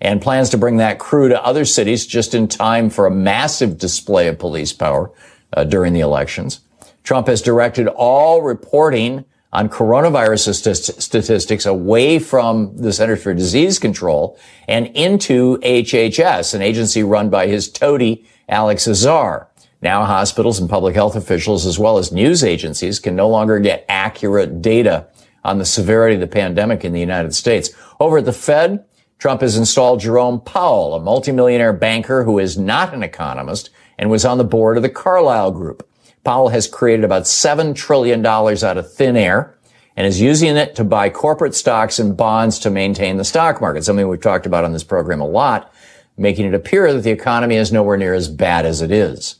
and 0.00 0.20
plans 0.20 0.50
to 0.50 0.58
bring 0.58 0.78
that 0.78 0.98
crew 0.98 1.28
to 1.28 1.44
other 1.44 1.64
cities 1.64 2.04
just 2.04 2.34
in 2.34 2.48
time 2.48 2.90
for 2.90 3.06
a 3.06 3.12
massive 3.12 3.78
display 3.78 4.26
of 4.26 4.40
police 4.40 4.72
power 4.72 5.12
uh, 5.52 5.62
during 5.62 5.92
the 5.92 6.00
elections. 6.00 6.58
Trump 7.04 7.28
has 7.28 7.42
directed 7.42 7.86
all 7.86 8.42
reporting 8.42 9.24
on 9.52 9.68
coronavirus 9.68 11.00
statistics 11.00 11.64
away 11.64 12.18
from 12.18 12.76
the 12.76 12.92
Centers 12.92 13.22
for 13.22 13.32
Disease 13.34 13.78
Control 13.78 14.36
and 14.66 14.88
into 14.96 15.58
HHS, 15.58 16.54
an 16.54 16.62
agency 16.62 17.04
run 17.04 17.30
by 17.30 17.46
his 17.46 17.70
toady, 17.70 18.26
Alex 18.48 18.88
Azar. 18.88 19.48
Now 19.80 20.04
hospitals 20.06 20.58
and 20.58 20.68
public 20.68 20.96
health 20.96 21.14
officials, 21.14 21.66
as 21.66 21.78
well 21.78 21.98
as 21.98 22.10
news 22.10 22.42
agencies, 22.42 22.98
can 22.98 23.14
no 23.14 23.28
longer 23.28 23.60
get 23.60 23.84
accurate 23.88 24.60
data 24.60 25.06
on 25.44 25.58
the 25.58 25.64
severity 25.64 26.14
of 26.14 26.20
the 26.20 26.26
pandemic 26.26 26.84
in 26.84 26.92
the 26.92 27.00
United 27.00 27.34
States. 27.34 27.70
Over 28.00 28.18
at 28.18 28.24
the 28.24 28.32
Fed, 28.32 28.84
Trump 29.18 29.40
has 29.40 29.56
installed 29.56 30.00
Jerome 30.00 30.40
Powell, 30.40 30.94
a 30.94 31.00
multimillionaire 31.00 31.72
banker 31.72 32.24
who 32.24 32.38
is 32.38 32.58
not 32.58 32.92
an 32.92 33.02
economist 33.02 33.70
and 33.98 34.10
was 34.10 34.24
on 34.24 34.38
the 34.38 34.44
board 34.44 34.76
of 34.76 34.82
the 34.82 34.88
Carlyle 34.88 35.52
Group. 35.52 35.88
Powell 36.24 36.48
has 36.48 36.68
created 36.68 37.04
about 37.04 37.22
$7 37.22 37.74
trillion 37.74 38.24
out 38.26 38.78
of 38.78 38.92
thin 38.92 39.16
air 39.16 39.56
and 39.96 40.06
is 40.06 40.20
using 40.20 40.56
it 40.56 40.74
to 40.76 40.84
buy 40.84 41.10
corporate 41.10 41.54
stocks 41.54 41.98
and 41.98 42.16
bonds 42.16 42.58
to 42.60 42.70
maintain 42.70 43.16
the 43.16 43.24
stock 43.24 43.60
market, 43.60 43.84
something 43.84 44.08
we've 44.08 44.20
talked 44.20 44.46
about 44.46 44.64
on 44.64 44.72
this 44.72 44.84
program 44.84 45.20
a 45.20 45.26
lot, 45.26 45.72
making 46.16 46.46
it 46.46 46.54
appear 46.54 46.92
that 46.92 47.02
the 47.02 47.10
economy 47.10 47.56
is 47.56 47.72
nowhere 47.72 47.96
near 47.96 48.14
as 48.14 48.28
bad 48.28 48.64
as 48.64 48.80
it 48.80 48.90
is. 48.90 49.36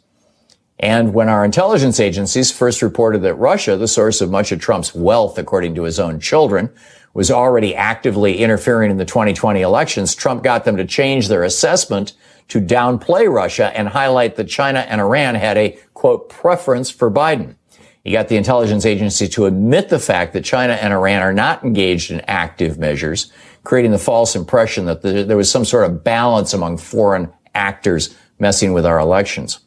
And 0.82 1.14
when 1.14 1.28
our 1.28 1.44
intelligence 1.44 2.00
agencies 2.00 2.50
first 2.50 2.82
reported 2.82 3.22
that 3.22 3.36
Russia, 3.36 3.76
the 3.76 3.86
source 3.86 4.20
of 4.20 4.32
much 4.32 4.50
of 4.50 4.58
Trump's 4.58 4.92
wealth, 4.92 5.38
according 5.38 5.76
to 5.76 5.84
his 5.84 6.00
own 6.00 6.18
children, 6.18 6.70
was 7.14 7.30
already 7.30 7.72
actively 7.74 8.38
interfering 8.38 8.90
in 8.90 8.96
the 8.96 9.04
2020 9.04 9.60
elections, 9.60 10.14
Trump 10.14 10.42
got 10.42 10.64
them 10.64 10.76
to 10.76 10.84
change 10.84 11.28
their 11.28 11.44
assessment 11.44 12.14
to 12.48 12.60
downplay 12.60 13.32
Russia 13.32 13.70
and 13.76 13.88
highlight 13.88 14.34
that 14.34 14.48
China 14.48 14.80
and 14.80 15.00
Iran 15.00 15.36
had 15.36 15.56
a 15.56 15.78
quote 15.94 16.28
preference 16.28 16.90
for 16.90 17.10
Biden. 17.10 17.54
He 18.02 18.10
got 18.10 18.26
the 18.26 18.36
intelligence 18.36 18.84
agency 18.84 19.28
to 19.28 19.46
admit 19.46 19.88
the 19.88 20.00
fact 20.00 20.32
that 20.32 20.44
China 20.44 20.72
and 20.72 20.92
Iran 20.92 21.22
are 21.22 21.32
not 21.32 21.62
engaged 21.62 22.10
in 22.10 22.20
active 22.22 22.76
measures, 22.76 23.30
creating 23.62 23.92
the 23.92 23.98
false 23.98 24.34
impression 24.34 24.86
that 24.86 25.02
there 25.02 25.36
was 25.36 25.48
some 25.48 25.64
sort 25.64 25.88
of 25.88 26.02
balance 26.02 26.52
among 26.52 26.78
foreign 26.78 27.32
actors 27.54 28.16
messing 28.40 28.72
with 28.72 28.84
our 28.84 28.98
elections. 28.98 29.60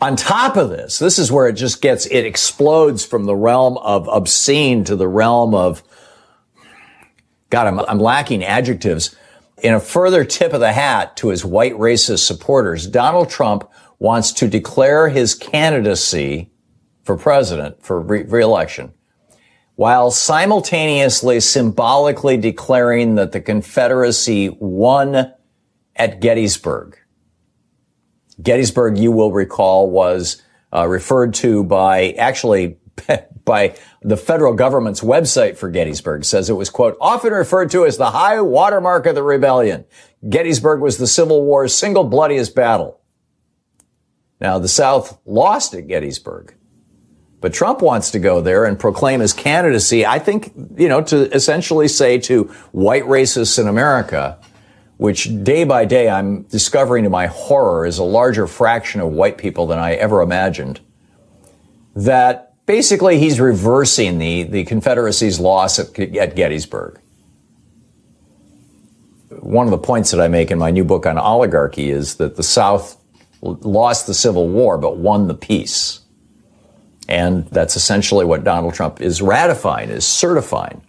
On 0.00 0.14
top 0.14 0.56
of 0.56 0.70
this, 0.70 0.98
this 0.98 1.18
is 1.18 1.32
where 1.32 1.48
it 1.48 1.54
just 1.54 1.82
gets, 1.82 2.06
it 2.06 2.24
explodes 2.24 3.04
from 3.04 3.24
the 3.24 3.34
realm 3.34 3.78
of 3.78 4.08
obscene 4.08 4.84
to 4.84 4.94
the 4.94 5.08
realm 5.08 5.54
of, 5.54 5.82
God, 7.50 7.66
I'm, 7.66 7.80
I'm 7.80 7.98
lacking 7.98 8.44
adjectives. 8.44 9.16
In 9.60 9.74
a 9.74 9.80
further 9.80 10.24
tip 10.24 10.52
of 10.52 10.60
the 10.60 10.72
hat 10.72 11.16
to 11.16 11.28
his 11.28 11.44
white 11.44 11.74
racist 11.74 12.24
supporters, 12.24 12.86
Donald 12.86 13.28
Trump 13.28 13.68
wants 13.98 14.32
to 14.34 14.46
declare 14.46 15.08
his 15.08 15.34
candidacy 15.34 16.52
for 17.02 17.16
president 17.16 17.82
for 17.82 18.00
re- 18.00 18.22
reelection 18.22 18.92
while 19.78 20.10
simultaneously 20.10 21.38
symbolically 21.38 22.36
declaring 22.36 23.14
that 23.14 23.30
the 23.30 23.40
Confederacy 23.40 24.48
won 24.58 25.32
at 25.94 26.20
Gettysburg. 26.20 26.97
Gettysburg, 28.42 28.98
you 28.98 29.12
will 29.12 29.32
recall, 29.32 29.90
was 29.90 30.42
uh, 30.72 30.86
referred 30.86 31.34
to 31.34 31.64
by 31.64 32.12
actually 32.12 32.78
by 33.44 33.74
the 34.02 34.16
federal 34.16 34.52
government's 34.52 35.00
website 35.00 35.56
for 35.56 35.70
Gettysburg 35.70 36.24
says 36.24 36.50
it 36.50 36.54
was 36.54 36.70
quote 36.70 36.96
often 37.00 37.32
referred 37.32 37.70
to 37.70 37.86
as 37.86 37.96
the 37.96 38.10
high 38.10 38.40
watermark 38.40 39.06
of 39.06 39.14
the 39.14 39.22
rebellion. 39.22 39.84
Gettysburg 40.28 40.80
was 40.80 40.98
the 40.98 41.06
Civil 41.06 41.44
War's 41.44 41.74
single 41.74 42.04
bloodiest 42.04 42.54
battle. 42.54 43.00
Now 44.40 44.58
the 44.58 44.68
South 44.68 45.18
lost 45.24 45.74
at 45.74 45.88
Gettysburg, 45.88 46.54
but 47.40 47.54
Trump 47.54 47.80
wants 47.80 48.10
to 48.10 48.18
go 48.18 48.40
there 48.40 48.64
and 48.64 48.78
proclaim 48.78 49.20
his 49.20 49.32
candidacy. 49.32 50.04
I 50.04 50.18
think 50.18 50.52
you 50.76 50.88
know 50.88 51.02
to 51.04 51.32
essentially 51.34 51.88
say 51.88 52.18
to 52.18 52.44
white 52.72 53.04
racists 53.04 53.58
in 53.58 53.66
America 53.66 54.38
which 54.98 55.28
day 55.42 55.64
by 55.64 55.84
day 55.84 56.08
I'm 56.10 56.42
discovering 56.42 57.04
to 57.04 57.10
my 57.10 57.26
horror 57.26 57.86
is 57.86 57.98
a 57.98 58.04
larger 58.04 58.46
fraction 58.46 59.00
of 59.00 59.10
white 59.10 59.38
people 59.38 59.66
than 59.66 59.78
I 59.78 59.94
ever 59.94 60.20
imagined. 60.22 60.80
that 61.98 62.54
basically 62.66 63.18
he's 63.18 63.40
reversing 63.40 64.18
the, 64.18 64.44
the 64.44 64.64
Confederacy's 64.64 65.40
loss 65.40 65.78
at, 65.78 65.98
at 65.98 66.36
Gettysburg. 66.36 67.00
One 69.40 69.66
of 69.66 69.70
the 69.72 69.78
points 69.78 70.10
that 70.12 70.20
I 70.20 70.28
make 70.28 70.50
in 70.50 70.58
my 70.58 70.70
new 70.70 70.84
book 70.84 71.06
on 71.06 71.18
oligarchy 71.18 71.90
is 71.90 72.16
that 72.16 72.36
the 72.36 72.42
South 72.42 72.96
lost 73.40 74.06
the 74.06 74.14
Civil 74.14 74.48
War 74.48 74.78
but 74.78 74.96
won 74.96 75.28
the 75.28 75.34
peace. 75.34 76.00
And 77.08 77.46
that's 77.46 77.74
essentially 77.74 78.24
what 78.24 78.44
Donald 78.44 78.74
Trump 78.74 79.00
is 79.00 79.22
ratifying, 79.22 79.90
is 79.90 80.06
certifying. 80.06 80.82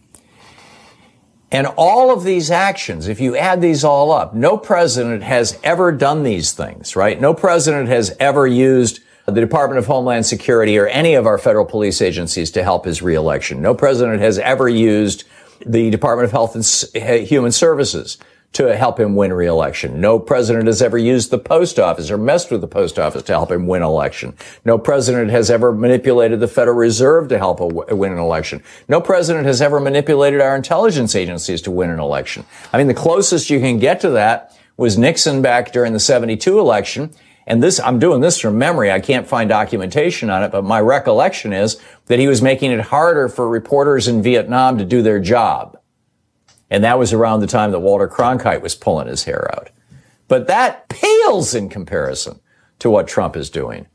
And 1.52 1.68
all 1.78 2.12
of 2.12 2.24
these 2.24 2.52
actions, 2.52 3.08
if 3.08 3.20
you 3.20 3.36
add 3.36 3.60
these 3.60 3.84
all 3.84 4.12
up, 4.12 4.36
no 4.36 4.58
president 4.58 5.24
has 5.24 5.58
ever 5.64 5.92
done 5.92 6.24
these 6.24 6.52
things, 6.52 6.96
right? 6.96 7.20
No 7.20 7.34
president 7.34 7.90
has 7.90 8.16
ever 8.20 8.46
used 8.46 9.00
the 9.26 9.42
Department 9.42 9.80
of 9.80 9.88
Homeland 9.88 10.26
Security 10.26 10.78
or 10.78 10.88
any 10.88 11.16
of 11.16 11.26
our 11.26 11.38
federal 11.38 11.66
police 11.66 12.02
agencies 12.02 12.52
to 12.52 12.64
help 12.64 12.86
his 12.86 13.02
reelection. 13.02 13.62
No 13.62 13.74
president 13.74 14.22
has 14.22 14.38
ever 14.40 14.70
used 14.70 15.24
the 15.66 15.90
Department 15.90 16.26
of 16.26 16.32
Health 16.32 16.56
and 16.56 17.28
Human 17.28 17.52
Services 17.52 18.18
to 18.52 18.76
help 18.76 19.00
him 19.00 19.16
win 19.16 19.32
re-election. 19.32 20.02
No 20.02 20.18
president 20.18 20.66
has 20.66 20.82
ever 20.82 20.98
used 20.98 21.30
the 21.30 21.38
post 21.38 21.78
office 21.80 22.10
or 22.10 22.18
messed 22.18 22.50
with 22.50 22.62
the 22.62 22.68
post 22.68 22.98
office 22.98 23.22
to 23.24 23.32
help 23.32 23.52
him 23.52 23.68
win 23.68 23.84
election. 23.84 24.36
No 24.66 24.80
president 24.80 25.30
has 25.30 25.52
ever 25.52 25.72
manipulated 25.72 26.40
the 26.40 26.48
Federal 26.48 26.76
Reserve 26.76 27.28
to 27.30 27.38
help 27.38 27.60
win 27.62 28.12
an 28.12 28.18
election. 28.18 28.64
No 28.88 29.02
president 29.02 29.46
has 29.46 29.62
ever 29.62 29.80
manipulated 29.80 30.42
our 30.42 30.56
intelligence 30.56 31.16
agencies 31.16 31.62
to 31.62 31.72
win 31.72 31.92
an 31.92 32.00
election. 32.00 32.44
I 32.74 32.80
mean, 32.80 32.88
the 32.88 32.94
closest 32.96 33.52
you 33.52 33.60
can 33.60 33.78
get 33.78 34.00
to 34.02 34.10
that 34.12 34.58
was 34.78 34.98
Nixon 34.98 35.42
back 35.42 35.72
during 35.72 35.94
the 35.94 36.00
72 36.00 36.60
election. 36.60 37.12
And 37.46 37.62
this, 37.64 37.80
I'm 37.80 38.00
doing 38.00 38.22
this 38.22 38.40
from 38.40 38.58
memory. 38.58 38.92
I 38.92 39.00
can't 39.00 39.28
find 39.28 39.50
documentation 39.50 40.30
on 40.30 40.44
it, 40.44 40.52
but 40.52 40.64
my 40.64 40.80
recollection 40.80 41.54
is 41.54 41.82
that 42.06 42.20
he 42.20 42.28
was 42.28 42.42
making 42.42 42.72
it 42.72 42.80
harder 42.80 43.28
for 43.28 43.48
reporters 43.48 44.08
in 44.08 44.22
Vietnam 44.22 44.78
to 44.78 44.86
do 44.86 45.02
their 45.02 45.20
job. 45.20 45.79
And 46.70 46.84
that 46.84 47.00
was 47.00 47.14
around 47.14 47.40
the 47.40 47.48
time 47.48 47.72
that 47.72 47.80
Walter 47.80 48.08
Cronkite 48.08 48.62
was 48.62 48.76
pulling 48.76 49.08
his 49.08 49.24
hair 49.24 49.50
out. 49.56 49.70
But 50.28 50.48
that 50.48 50.88
pales 50.90 51.56
in 51.56 51.70
comparison 51.70 52.40
to 52.80 52.90
what 52.90 53.08
Trump 53.08 53.36
is 53.36 53.50
doing. 53.50 53.88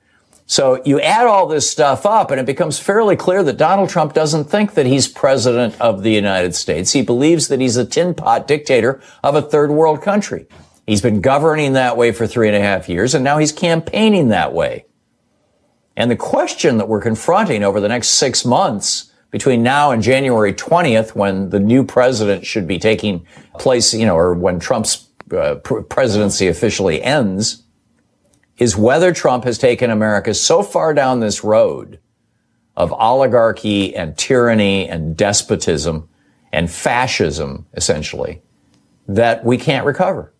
So 0.46 0.82
you 0.84 1.00
add 1.00 1.26
all 1.26 1.46
this 1.46 1.70
stuff 1.70 2.04
up 2.04 2.30
and 2.30 2.38
it 2.38 2.44
becomes 2.44 2.78
fairly 2.78 3.16
clear 3.16 3.42
that 3.42 3.56
Donald 3.56 3.88
Trump 3.88 4.12
doesn't 4.12 4.44
think 4.44 4.74
that 4.74 4.84
he's 4.84 5.08
president 5.08 5.80
of 5.80 6.02
the 6.02 6.12
United 6.12 6.54
States. 6.54 6.92
He 6.92 7.00
believes 7.00 7.48
that 7.48 7.60
he's 7.60 7.78
a 7.78 7.86
tin 7.86 8.14
pot 8.14 8.46
dictator 8.46 9.00
of 9.22 9.34
a 9.34 9.42
third 9.42 9.70
world 9.70 10.02
country. 10.02 10.46
He's 10.86 11.00
been 11.00 11.22
governing 11.22 11.72
that 11.72 11.96
way 11.96 12.12
for 12.12 12.26
three 12.26 12.48
and 12.48 12.56
a 12.56 12.60
half 12.60 12.90
years 12.90 13.14
and 13.14 13.24
now 13.24 13.38
he's 13.38 13.52
campaigning 13.52 14.28
that 14.28 14.52
way. 14.52 14.84
And 15.96 16.10
the 16.10 16.16
question 16.16 16.76
that 16.76 16.88
we're 16.88 17.00
confronting 17.00 17.62
over 17.62 17.80
the 17.80 17.88
next 17.88 18.08
six 18.08 18.44
months 18.44 19.12
between 19.34 19.64
now 19.64 19.90
and 19.90 20.00
January 20.00 20.52
20th, 20.54 21.16
when 21.16 21.50
the 21.50 21.58
new 21.58 21.82
president 21.82 22.46
should 22.46 22.68
be 22.68 22.78
taking 22.78 23.26
place, 23.58 23.92
you 23.92 24.06
know, 24.06 24.16
or 24.16 24.32
when 24.32 24.60
Trump's 24.60 25.08
uh, 25.36 25.56
pr- 25.56 25.80
presidency 25.80 26.46
officially 26.46 27.02
ends, 27.02 27.64
is 28.58 28.76
whether 28.76 29.12
Trump 29.12 29.42
has 29.42 29.58
taken 29.58 29.90
America 29.90 30.32
so 30.34 30.62
far 30.62 30.94
down 30.94 31.18
this 31.18 31.42
road 31.42 31.98
of 32.76 32.92
oligarchy 32.92 33.96
and 33.96 34.16
tyranny 34.16 34.88
and 34.88 35.16
despotism 35.16 36.08
and 36.52 36.70
fascism, 36.70 37.66
essentially, 37.74 38.40
that 39.08 39.44
we 39.44 39.58
can't 39.58 39.84
recover. 39.84 40.32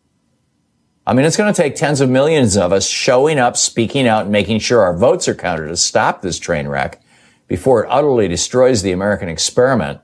I 1.04 1.14
mean, 1.14 1.26
it's 1.26 1.36
going 1.36 1.52
to 1.52 1.62
take 1.62 1.74
tens 1.74 2.00
of 2.00 2.08
millions 2.08 2.56
of 2.56 2.72
us 2.72 2.88
showing 2.88 3.40
up, 3.40 3.56
speaking 3.56 4.06
out, 4.06 4.22
and 4.22 4.30
making 4.30 4.60
sure 4.60 4.82
our 4.82 4.96
votes 4.96 5.26
are 5.26 5.34
counted 5.34 5.66
to 5.66 5.76
stop 5.76 6.22
this 6.22 6.38
train 6.38 6.68
wreck 6.68 7.00
before 7.46 7.84
it 7.84 7.88
utterly 7.90 8.28
destroys 8.28 8.82
the 8.82 8.92
American 8.92 9.28
experiment. 9.28 10.00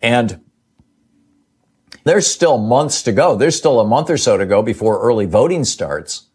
And 0.00 0.44
there's 2.04 2.26
still 2.26 2.58
months 2.58 3.02
to 3.02 3.12
go. 3.12 3.36
There's 3.36 3.56
still 3.56 3.80
a 3.80 3.86
month 3.86 4.10
or 4.10 4.18
so 4.18 4.36
to 4.36 4.44
go 4.44 4.62
before 4.62 5.00
early 5.00 5.26
voting 5.26 5.64
starts. 5.64 6.26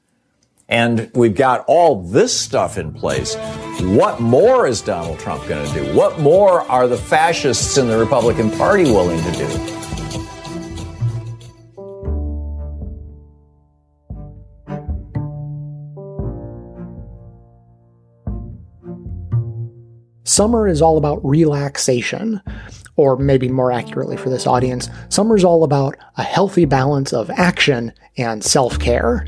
And 0.67 1.11
we've 1.13 1.35
got 1.35 1.65
all 1.67 2.03
this 2.03 2.37
stuff 2.37 2.77
in 2.77 2.93
place. 2.93 3.35
What 3.81 4.19
more 4.19 4.67
is 4.67 4.81
Donald 4.81 5.19
Trump 5.19 5.47
going 5.47 5.67
to 5.67 5.73
do? 5.73 5.95
What 5.95 6.19
more 6.19 6.61
are 6.61 6.87
the 6.87 6.97
fascists 6.97 7.77
in 7.77 7.87
the 7.87 7.97
Republican 7.97 8.51
Party 8.51 8.83
willing 8.83 9.21
to 9.23 9.31
do? 9.31 9.78
Summer 20.29 20.67
is 20.67 20.79
all 20.79 20.99
about 20.99 21.25
relaxation. 21.25 22.39
Or 22.95 23.17
maybe 23.17 23.49
more 23.49 23.71
accurately 23.71 24.15
for 24.15 24.29
this 24.29 24.45
audience, 24.45 24.89
summer 25.07 25.35
is 25.35 25.43
all 25.43 25.63
about 25.63 25.95
a 26.17 26.23
healthy 26.23 26.65
balance 26.65 27.13
of 27.13 27.31
action 27.31 27.93
and 28.15 28.43
self 28.43 28.77
care. 28.77 29.25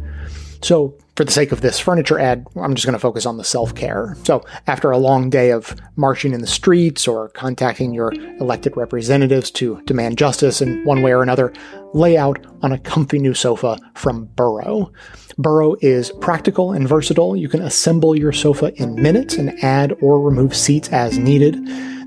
So, 0.61 0.93
for 1.15 1.25
the 1.25 1.31
sake 1.31 1.51
of 1.51 1.61
this 1.61 1.79
furniture 1.79 2.19
ad, 2.19 2.45
I'm 2.55 2.73
just 2.73 2.85
going 2.85 2.93
to 2.93 2.99
focus 2.99 3.25
on 3.25 3.37
the 3.37 3.43
self 3.43 3.75
care. 3.75 4.15
So, 4.23 4.43
after 4.67 4.91
a 4.91 4.97
long 4.97 5.29
day 5.29 5.51
of 5.51 5.75
marching 5.95 6.33
in 6.33 6.41
the 6.41 6.47
streets 6.47 7.07
or 7.07 7.29
contacting 7.29 7.93
your 7.93 8.13
elected 8.39 8.77
representatives 8.77 9.51
to 9.51 9.81
demand 9.85 10.17
justice 10.17 10.61
in 10.61 10.83
one 10.85 11.01
way 11.01 11.13
or 11.13 11.21
another, 11.21 11.53
lay 11.93 12.17
out 12.17 12.45
on 12.61 12.71
a 12.71 12.79
comfy 12.79 13.19
new 13.19 13.33
sofa 13.33 13.77
from 13.95 14.25
Burrow. 14.35 14.91
Burrow 15.37 15.75
is 15.81 16.11
practical 16.21 16.71
and 16.71 16.87
versatile. 16.87 17.35
You 17.35 17.49
can 17.49 17.61
assemble 17.61 18.17
your 18.17 18.31
sofa 18.31 18.73
in 18.81 19.01
minutes 19.01 19.35
and 19.35 19.51
add 19.63 19.93
or 20.01 20.21
remove 20.21 20.55
seats 20.55 20.89
as 20.89 21.17
needed. 21.17 21.55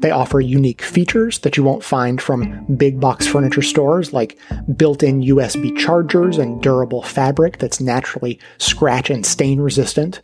They 0.01 0.11
offer 0.11 0.40
unique 0.40 0.82
features 0.82 1.38
that 1.40 1.57
you 1.57 1.62
won't 1.62 1.84
find 1.84 2.20
from 2.20 2.64
big 2.76 3.01
box 3.01 3.26
furniture 3.26 3.62
stores 3.62 4.12
like 4.12 4.38
built-in 4.76 5.22
USB 5.22 5.76
chargers 5.76 6.38
and 6.38 6.62
durable 6.62 7.03
fabric 7.03 7.59
that's 7.59 7.80
naturally 7.80 8.38
scratch 8.59 9.11
and 9.11 9.24
stain 9.24 9.61
resistant. 9.61 10.20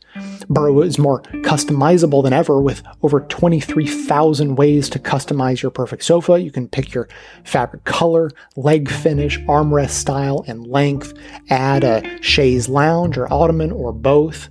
Burrow 0.49 0.83
is 0.83 0.99
more 0.99 1.23
customizable 1.43 2.23
than 2.23 2.33
ever 2.33 2.61
with 2.61 2.83
over 3.03 3.21
23,000 3.21 4.57
ways 4.57 4.89
to 4.91 4.99
customize 4.99 5.63
your 5.63 5.71
perfect 5.71 6.05
sofa. 6.05 6.41
You 6.41 6.51
can 6.51 6.69
pick 6.69 6.93
your 6.93 7.09
fabric 7.45 7.85
color, 7.85 8.31
leg 8.57 8.91
finish, 8.91 9.39
armrest 9.41 9.91
style, 9.91 10.45
and 10.47 10.67
length, 10.67 11.15
add 11.49 11.85
a 11.85 12.23
chaise 12.23 12.69
lounge 12.69 13.17
or 13.17 13.33
ottoman 13.33 13.73
or 13.73 13.93
both 13.93 14.49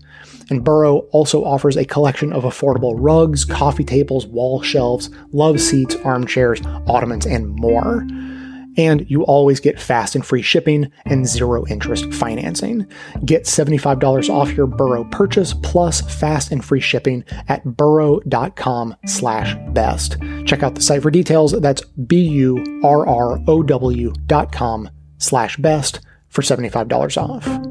and 0.49 0.63
Burrow 0.63 0.99
also 1.11 1.43
offers 1.43 1.77
a 1.77 1.85
collection 1.85 2.33
of 2.33 2.43
affordable 2.43 2.95
rugs, 2.97 3.45
coffee 3.45 3.83
tables, 3.83 4.25
wall 4.27 4.61
shelves, 4.61 5.09
love 5.31 5.59
seats, 5.59 5.95
armchairs, 5.97 6.61
ottomans, 6.87 7.25
and 7.25 7.47
more. 7.47 8.05
And 8.77 9.09
you 9.09 9.23
always 9.23 9.59
get 9.59 9.79
fast 9.79 10.15
and 10.15 10.25
free 10.25 10.41
shipping 10.41 10.89
and 11.05 11.27
zero 11.27 11.65
interest 11.67 12.13
financing. 12.13 12.87
Get 13.25 13.43
$75 13.43 14.29
off 14.29 14.53
your 14.53 14.67
Burrow 14.67 15.03
purchase 15.05 15.53
plus 15.53 15.99
fast 16.01 16.51
and 16.51 16.63
free 16.63 16.79
shipping 16.79 17.25
at 17.47 17.65
burrow.com 17.65 18.95
slash 19.05 19.55
best. 19.73 20.15
Check 20.45 20.63
out 20.63 20.75
the 20.75 20.81
site 20.81 21.01
for 21.01 21.11
details. 21.11 21.51
That's 21.59 21.81
B-U-R-R-O-W 21.81 22.53
dot 24.27 24.51
com 24.53 24.89
slash 25.17 25.57
best 25.57 25.99
for 26.29 26.41
$75 26.41 27.17
off. 27.17 27.68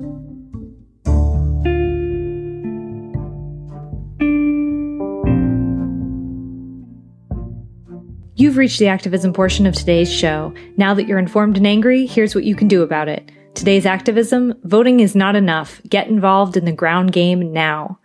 You've 8.38 8.56
reached 8.56 8.78
the 8.78 8.86
activism 8.86 9.32
portion 9.32 9.66
of 9.66 9.74
today's 9.74 10.08
show. 10.08 10.54
Now 10.76 10.94
that 10.94 11.08
you're 11.08 11.18
informed 11.18 11.56
and 11.56 11.66
angry, 11.66 12.06
here's 12.06 12.36
what 12.36 12.44
you 12.44 12.54
can 12.54 12.68
do 12.68 12.82
about 12.82 13.08
it. 13.08 13.32
Today's 13.54 13.84
activism 13.84 14.54
voting 14.62 15.00
is 15.00 15.16
not 15.16 15.34
enough. 15.34 15.82
Get 15.88 16.06
involved 16.06 16.56
in 16.56 16.64
the 16.64 16.70
ground 16.70 17.10
game 17.10 17.52
now. 17.52 17.98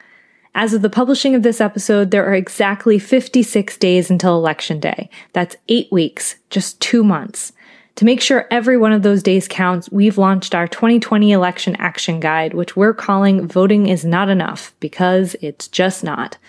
As 0.56 0.74
of 0.74 0.82
the 0.82 0.90
publishing 0.90 1.36
of 1.36 1.44
this 1.44 1.62
episode, 1.62 2.10
there 2.10 2.26
are 2.26 2.34
exactly 2.34 2.98
56 2.98 3.78
days 3.78 4.10
until 4.10 4.36
Election 4.36 4.80
Day. 4.80 5.08
That's 5.34 5.56
eight 5.70 5.92
weeks, 5.92 6.38
just 6.50 6.82
two 6.82 7.04
months. 7.04 7.54
To 7.98 8.06
make 8.06 8.20
sure 8.20 8.48
every 8.50 8.76
one 8.76 8.92
of 8.92 9.04
those 9.04 9.22
days 9.22 9.48
counts, 9.48 9.92
we've 9.92 10.18
launched 10.18 10.56
our 10.56 10.68
2020 10.68 11.32
Election 11.32 11.76
Action 11.76 12.20
Guide, 12.20 12.56
which 12.56 12.76
we're 12.76 12.96
calling 12.96 13.48
Voting 13.48 13.86
is 13.86 14.04
Not 14.04 14.30
Enough, 14.30 14.74
because 14.80 15.36
it's 15.42 15.68
just 15.68 16.04
not. 16.04 16.40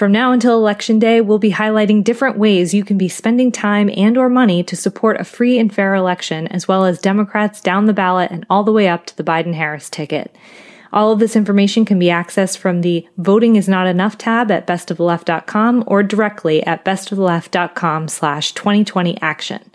From 0.00 0.12
now 0.12 0.32
until 0.32 0.56
election 0.56 0.98
day, 0.98 1.20
we'll 1.20 1.38
be 1.38 1.52
highlighting 1.52 2.02
different 2.02 2.38
ways 2.38 2.72
you 2.72 2.84
can 2.84 2.96
be 2.96 3.06
spending 3.06 3.52
time 3.52 3.90
and 3.94 4.16
or 4.16 4.30
money 4.30 4.62
to 4.62 4.74
support 4.74 5.20
a 5.20 5.24
free 5.24 5.58
and 5.58 5.70
fair 5.70 5.94
election, 5.94 6.46
as 6.46 6.66
well 6.66 6.86
as 6.86 6.98
Democrats 6.98 7.60
down 7.60 7.84
the 7.84 7.92
ballot 7.92 8.30
and 8.30 8.46
all 8.48 8.64
the 8.64 8.72
way 8.72 8.88
up 8.88 9.04
to 9.04 9.16
the 9.18 9.22
Biden-Harris 9.22 9.90
ticket. 9.90 10.34
All 10.90 11.12
of 11.12 11.18
this 11.18 11.36
information 11.36 11.84
can 11.84 11.98
be 11.98 12.06
accessed 12.06 12.56
from 12.56 12.80
the 12.80 13.06
Voting 13.18 13.56
is 13.56 13.68
Not 13.68 13.86
Enough 13.86 14.16
tab 14.16 14.50
at 14.50 14.66
bestoftheleft.com 14.66 15.84
or 15.86 16.02
directly 16.02 16.64
at 16.66 16.82
bestoftheleft.com 16.82 18.08
slash 18.08 18.52
2020 18.52 19.20
action. 19.20 19.69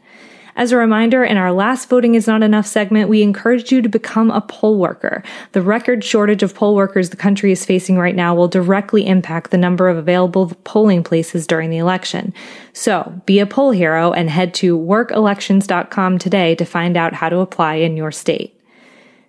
As 0.58 0.72
a 0.72 0.78
reminder, 0.78 1.22
in 1.22 1.36
our 1.36 1.51
last 1.51 1.89
Voting 1.89 2.16
is 2.16 2.28
Not 2.28 2.41
Enough 2.41 2.66
segment, 2.66 3.10
we 3.10 3.22
encouraged 3.22 3.74
you 3.74 3.82
to 3.82 3.89
become 3.89 4.32
a 4.32 4.39
poll 4.39 4.78
worker. 4.78 5.22
The 5.51 5.62
record 5.62 6.01
shortage 6.01 6.43
of 6.43 6.56
poll 6.56 6.76
workers 6.76 7.10
the 7.10 7.18
country 7.18 7.51
is 7.51 7.66
facing 7.66 7.97
right 7.97 8.16
now 8.16 8.34
will 8.34 8.47
directly 8.47 9.06
impact 9.06 9.51
the 9.51 9.58
number 9.58 9.89
of 9.89 9.97
available 9.97 10.53
polling 10.64 11.03
places 11.03 11.45
during 11.45 11.72
the 11.72 11.78
election. 11.78 12.34
So, 12.72 13.22
be 13.26 13.39
a 13.39 13.45
poll 13.45 13.72
hero 13.72 14.14
and 14.14 14.30
head 14.30 14.53
to 14.56 14.80
workelections.com 14.80 16.20
today 16.20 16.56
to 16.56 16.64
find 16.64 16.95
out 16.95 17.16
how 17.16 17.28
to 17.28 17.39
apply 17.39 17.76
in 17.76 17.97
your 17.97 18.14
state. 18.14 18.58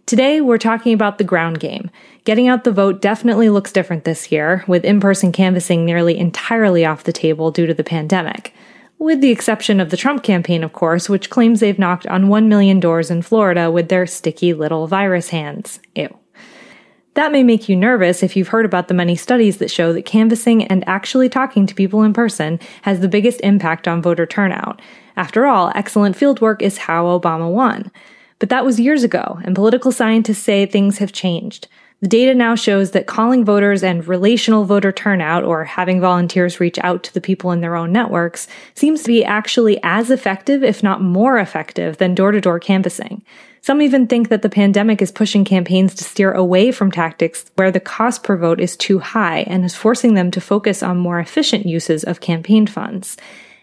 Today, 0.06 0.40
we're 0.40 0.58
talking 0.58 0.92
about 0.92 1.18
the 1.18 1.24
ground 1.24 1.58
game. 1.58 1.90
Getting 2.22 2.46
out 2.46 2.62
the 2.62 2.70
vote 2.70 3.02
definitely 3.02 3.50
looks 3.50 3.72
different 3.72 4.04
this 4.04 4.30
year, 4.30 4.64
with 4.68 4.84
in 4.84 5.00
person 5.00 5.32
canvassing 5.32 5.84
nearly 5.84 6.16
entirely 6.16 6.84
off 6.84 7.02
the 7.02 7.12
table 7.12 7.50
due 7.50 7.66
to 7.66 7.74
the 7.74 7.82
pandemic. 7.82 8.54
With 8.98 9.20
the 9.20 9.30
exception 9.30 9.78
of 9.78 9.90
the 9.90 9.96
Trump 9.96 10.22
campaign, 10.22 10.64
of 10.64 10.72
course, 10.72 11.08
which 11.08 11.30
claims 11.30 11.60
they've 11.60 11.78
knocked 11.78 12.06
on 12.06 12.28
1 12.28 12.48
million 12.48 12.80
doors 12.80 13.10
in 13.10 13.22
Florida 13.22 13.70
with 13.70 13.88
their 13.88 14.06
sticky 14.06 14.54
little 14.54 14.86
virus 14.86 15.28
hands. 15.28 15.80
Ew. 15.94 16.16
That 17.14 17.32
may 17.32 17.42
make 17.42 17.68
you 17.68 17.76
nervous 17.76 18.22
if 18.22 18.36
you've 18.36 18.48
heard 18.48 18.66
about 18.66 18.88
the 18.88 18.94
many 18.94 19.16
studies 19.16 19.58
that 19.58 19.70
show 19.70 19.92
that 19.92 20.04
canvassing 20.04 20.64
and 20.64 20.86
actually 20.86 21.28
talking 21.28 21.66
to 21.66 21.74
people 21.74 22.02
in 22.02 22.12
person 22.12 22.58
has 22.82 23.00
the 23.00 23.08
biggest 23.08 23.40
impact 23.42 23.86
on 23.88 24.02
voter 24.02 24.26
turnout. 24.26 24.82
After 25.16 25.46
all, 25.46 25.72
excellent 25.74 26.16
fieldwork 26.16 26.60
is 26.60 26.78
how 26.78 27.04
Obama 27.04 27.50
won. 27.50 27.90
But 28.38 28.50
that 28.50 28.66
was 28.66 28.78
years 28.80 29.02
ago, 29.02 29.40
and 29.44 29.54
political 29.54 29.92
scientists 29.92 30.42
say 30.42 30.66
things 30.66 30.98
have 30.98 31.12
changed. 31.12 31.68
The 32.02 32.08
data 32.08 32.34
now 32.34 32.54
shows 32.54 32.90
that 32.90 33.06
calling 33.06 33.42
voters 33.42 33.82
and 33.82 34.06
relational 34.06 34.64
voter 34.64 34.92
turnout, 34.92 35.44
or 35.44 35.64
having 35.64 35.98
volunteers 35.98 36.60
reach 36.60 36.78
out 36.80 37.02
to 37.04 37.14
the 37.14 37.22
people 37.22 37.52
in 37.52 37.62
their 37.62 37.74
own 37.74 37.90
networks, 37.90 38.48
seems 38.74 39.02
to 39.02 39.08
be 39.08 39.24
actually 39.24 39.80
as 39.82 40.10
effective, 40.10 40.62
if 40.62 40.82
not 40.82 41.00
more 41.00 41.38
effective, 41.38 41.96
than 41.96 42.14
door 42.14 42.32
to 42.32 42.40
door 42.40 42.60
canvassing. 42.60 43.22
Some 43.62 43.80
even 43.80 44.06
think 44.06 44.28
that 44.28 44.42
the 44.42 44.50
pandemic 44.50 45.00
is 45.00 45.10
pushing 45.10 45.44
campaigns 45.44 45.94
to 45.94 46.04
steer 46.04 46.32
away 46.32 46.70
from 46.70 46.92
tactics 46.92 47.50
where 47.56 47.70
the 47.70 47.80
cost 47.80 48.22
per 48.22 48.36
vote 48.36 48.60
is 48.60 48.76
too 48.76 48.98
high 48.98 49.40
and 49.48 49.64
is 49.64 49.74
forcing 49.74 50.14
them 50.14 50.30
to 50.32 50.40
focus 50.40 50.82
on 50.82 50.98
more 50.98 51.18
efficient 51.18 51.64
uses 51.64 52.04
of 52.04 52.20
campaign 52.20 52.66
funds. 52.66 53.16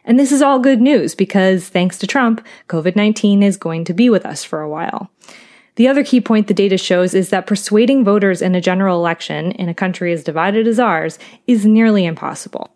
And 0.03 0.19
this 0.19 0.31
is 0.31 0.41
all 0.41 0.59
good 0.59 0.81
news 0.81 1.15
because 1.15 1.69
thanks 1.69 1.99
to 1.99 2.07
Trump, 2.07 2.45
COVID-19 2.67 3.43
is 3.43 3.57
going 3.57 3.85
to 3.85 3.93
be 3.93 4.09
with 4.09 4.25
us 4.25 4.43
for 4.43 4.59
a 4.59 4.69
while. 4.69 5.09
The 5.75 5.87
other 5.87 6.03
key 6.03 6.21
point 6.21 6.47
the 6.47 6.53
data 6.53 6.77
shows 6.77 7.13
is 7.13 7.29
that 7.29 7.47
persuading 7.47 8.03
voters 8.03 8.41
in 8.41 8.53
a 8.53 8.61
general 8.61 8.99
election 8.99 9.51
in 9.53 9.69
a 9.69 9.73
country 9.73 10.13
as 10.13 10.23
divided 10.23 10.67
as 10.67 10.79
ours 10.79 11.17
is 11.47 11.65
nearly 11.65 12.05
impossible. 12.05 12.69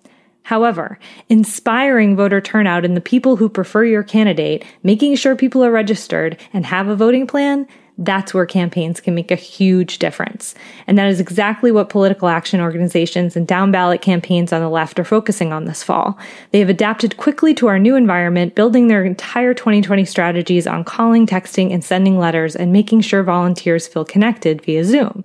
However, 0.44 0.98
inspiring 1.28 2.16
voter 2.16 2.40
turnout 2.40 2.86
in 2.86 2.94
the 2.94 3.02
people 3.02 3.36
who 3.36 3.50
prefer 3.50 3.84
your 3.84 4.02
candidate, 4.02 4.64
making 4.82 5.16
sure 5.16 5.36
people 5.36 5.64
are 5.64 5.72
registered 5.72 6.40
and 6.54 6.66
have 6.66 6.88
a 6.88 6.96
voting 6.96 7.28
plan, 7.28 7.68
that's 7.98 8.34
where 8.34 8.46
campaigns 8.46 9.00
can 9.00 9.16
make 9.16 9.32
a 9.32 9.36
huge 9.36 9.98
difference. 9.98 10.54
And 10.86 10.98
that 10.98 11.08
is 11.08 11.20
exactly 11.20 11.72
what 11.72 11.90
political 11.90 12.28
action 12.28 12.62
organizations 12.62 13.36
and 13.36 13.48
down 13.48 13.72
ballot 13.72 14.02
campaigns 14.02 14.54
on 14.54 14.62
the 14.62 14.70
left 14.70 15.00
are 15.00 15.04
focusing 15.04 15.52
on 15.52 15.66
this 15.66 15.84
fall. 15.84 16.18
They 16.52 16.60
have 16.60 16.70
adapted 16.70 17.18
quickly 17.18 17.54
to 17.56 17.68
our 17.68 17.80
new 17.80 17.96
environment, 17.96 18.56
building 18.56 18.88
their 18.88 19.04
entire 19.04 19.54
2020 19.54 20.06
strategies 20.06 20.68
on 20.68 20.84
calling, 20.84 21.26
texting, 21.26 21.74
and 21.74 21.84
sending 21.84 22.20
letters 22.20 22.56
and 22.56 22.72
making 22.72 23.02
sure 23.02 23.24
volunteers 23.24 23.88
feel 23.88 24.06
connected 24.06 24.62
via 24.62 24.84
Zoom. 24.84 25.24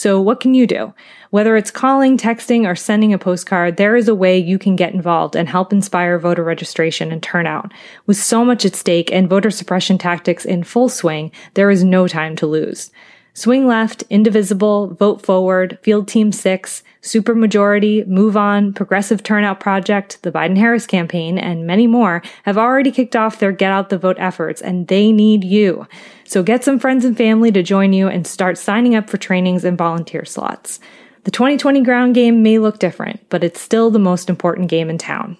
So 0.00 0.18
what 0.18 0.40
can 0.40 0.54
you 0.54 0.66
do? 0.66 0.94
Whether 1.28 1.58
it's 1.58 1.70
calling, 1.70 2.16
texting, 2.16 2.66
or 2.66 2.74
sending 2.74 3.12
a 3.12 3.18
postcard, 3.18 3.76
there 3.76 3.96
is 3.96 4.08
a 4.08 4.14
way 4.14 4.38
you 4.38 4.58
can 4.58 4.74
get 4.74 4.94
involved 4.94 5.36
and 5.36 5.46
help 5.46 5.74
inspire 5.74 6.18
voter 6.18 6.42
registration 6.42 7.12
and 7.12 7.22
turnout. 7.22 7.70
With 8.06 8.16
so 8.16 8.42
much 8.42 8.64
at 8.64 8.74
stake 8.74 9.12
and 9.12 9.28
voter 9.28 9.50
suppression 9.50 9.98
tactics 9.98 10.46
in 10.46 10.64
full 10.64 10.88
swing, 10.88 11.32
there 11.52 11.70
is 11.70 11.84
no 11.84 12.08
time 12.08 12.34
to 12.36 12.46
lose. 12.46 12.90
Swing 13.32 13.66
Left, 13.66 14.02
Indivisible, 14.10 14.94
Vote 14.94 15.22
Forward, 15.22 15.78
Field 15.82 16.08
Team 16.08 16.32
6, 16.32 16.82
Supermajority, 17.02 18.06
Move 18.06 18.36
On, 18.36 18.72
Progressive 18.72 19.22
Turnout 19.22 19.60
Project, 19.60 20.22
the 20.22 20.32
Biden 20.32 20.56
Harris 20.56 20.86
campaign, 20.86 21.38
and 21.38 21.66
many 21.66 21.86
more 21.86 22.22
have 22.42 22.58
already 22.58 22.90
kicked 22.90 23.16
off 23.16 23.38
their 23.38 23.52
Get 23.52 23.72
Out 23.72 23.88
the 23.88 23.98
Vote 23.98 24.16
efforts, 24.18 24.60
and 24.60 24.88
they 24.88 25.12
need 25.12 25.44
you. 25.44 25.86
So 26.24 26.42
get 26.42 26.64
some 26.64 26.78
friends 26.78 27.04
and 27.04 27.16
family 27.16 27.52
to 27.52 27.62
join 27.62 27.92
you 27.92 28.08
and 28.08 28.26
start 28.26 28.58
signing 28.58 28.94
up 28.94 29.08
for 29.08 29.16
trainings 29.16 29.64
and 29.64 29.78
volunteer 29.78 30.24
slots. 30.24 30.80
The 31.24 31.30
2020 31.30 31.82
ground 31.82 32.14
game 32.14 32.42
may 32.42 32.58
look 32.58 32.78
different, 32.78 33.20
but 33.28 33.44
it's 33.44 33.60
still 33.60 33.90
the 33.90 33.98
most 33.98 34.28
important 34.28 34.68
game 34.68 34.90
in 34.90 34.98
town. 34.98 35.36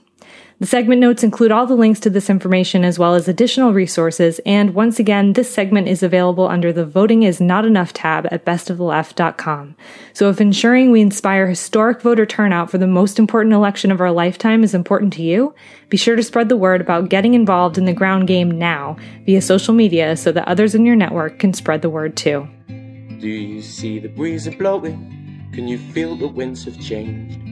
The 0.60 0.66
segment 0.66 1.00
notes 1.00 1.24
include 1.24 1.52
all 1.52 1.64
the 1.64 1.74
links 1.74 2.00
to 2.00 2.10
this 2.10 2.28
information 2.28 2.84
as 2.84 2.98
well 2.98 3.14
as 3.14 3.26
additional 3.26 3.72
resources, 3.72 4.42
and 4.44 4.74
once 4.74 4.98
again, 4.98 5.32
this 5.32 5.50
segment 5.50 5.88
is 5.88 6.02
available 6.02 6.46
under 6.46 6.70
the 6.70 6.84
Voting 6.84 7.22
is 7.22 7.40
Not 7.40 7.64
Enough 7.64 7.94
tab 7.94 8.28
at 8.30 8.44
bestoftheleft.com. 8.44 9.74
So 10.12 10.28
if 10.28 10.38
ensuring 10.38 10.90
we 10.90 11.00
inspire 11.00 11.46
historic 11.46 12.02
voter 12.02 12.26
turnout 12.26 12.70
for 12.70 12.76
the 12.76 12.86
most 12.86 13.18
important 13.18 13.54
election 13.54 13.90
of 13.90 14.02
our 14.02 14.12
lifetime 14.12 14.62
is 14.62 14.74
important 14.74 15.14
to 15.14 15.22
you, 15.22 15.54
be 15.88 15.96
sure 15.96 16.14
to 16.14 16.22
spread 16.22 16.50
the 16.50 16.58
word 16.58 16.82
about 16.82 17.08
getting 17.08 17.32
involved 17.32 17.78
in 17.78 17.86
the 17.86 17.94
ground 17.94 18.28
game 18.28 18.50
now 18.50 18.98
via 19.24 19.40
social 19.40 19.72
media 19.72 20.14
so 20.14 20.30
that 20.30 20.46
others 20.46 20.74
in 20.74 20.84
your 20.84 20.94
network 20.94 21.38
can 21.38 21.54
spread 21.54 21.80
the 21.80 21.88
word 21.88 22.18
too. 22.18 22.46
Do 22.68 23.28
you 23.28 23.62
see 23.62 23.98
the 23.98 24.08
breeze 24.08 24.46
blowing? 24.56 25.48
Can 25.54 25.68
you 25.68 25.78
feel 25.78 26.16
the 26.16 26.28
winds 26.28 26.66
have 26.66 26.78
changed? 26.78 27.49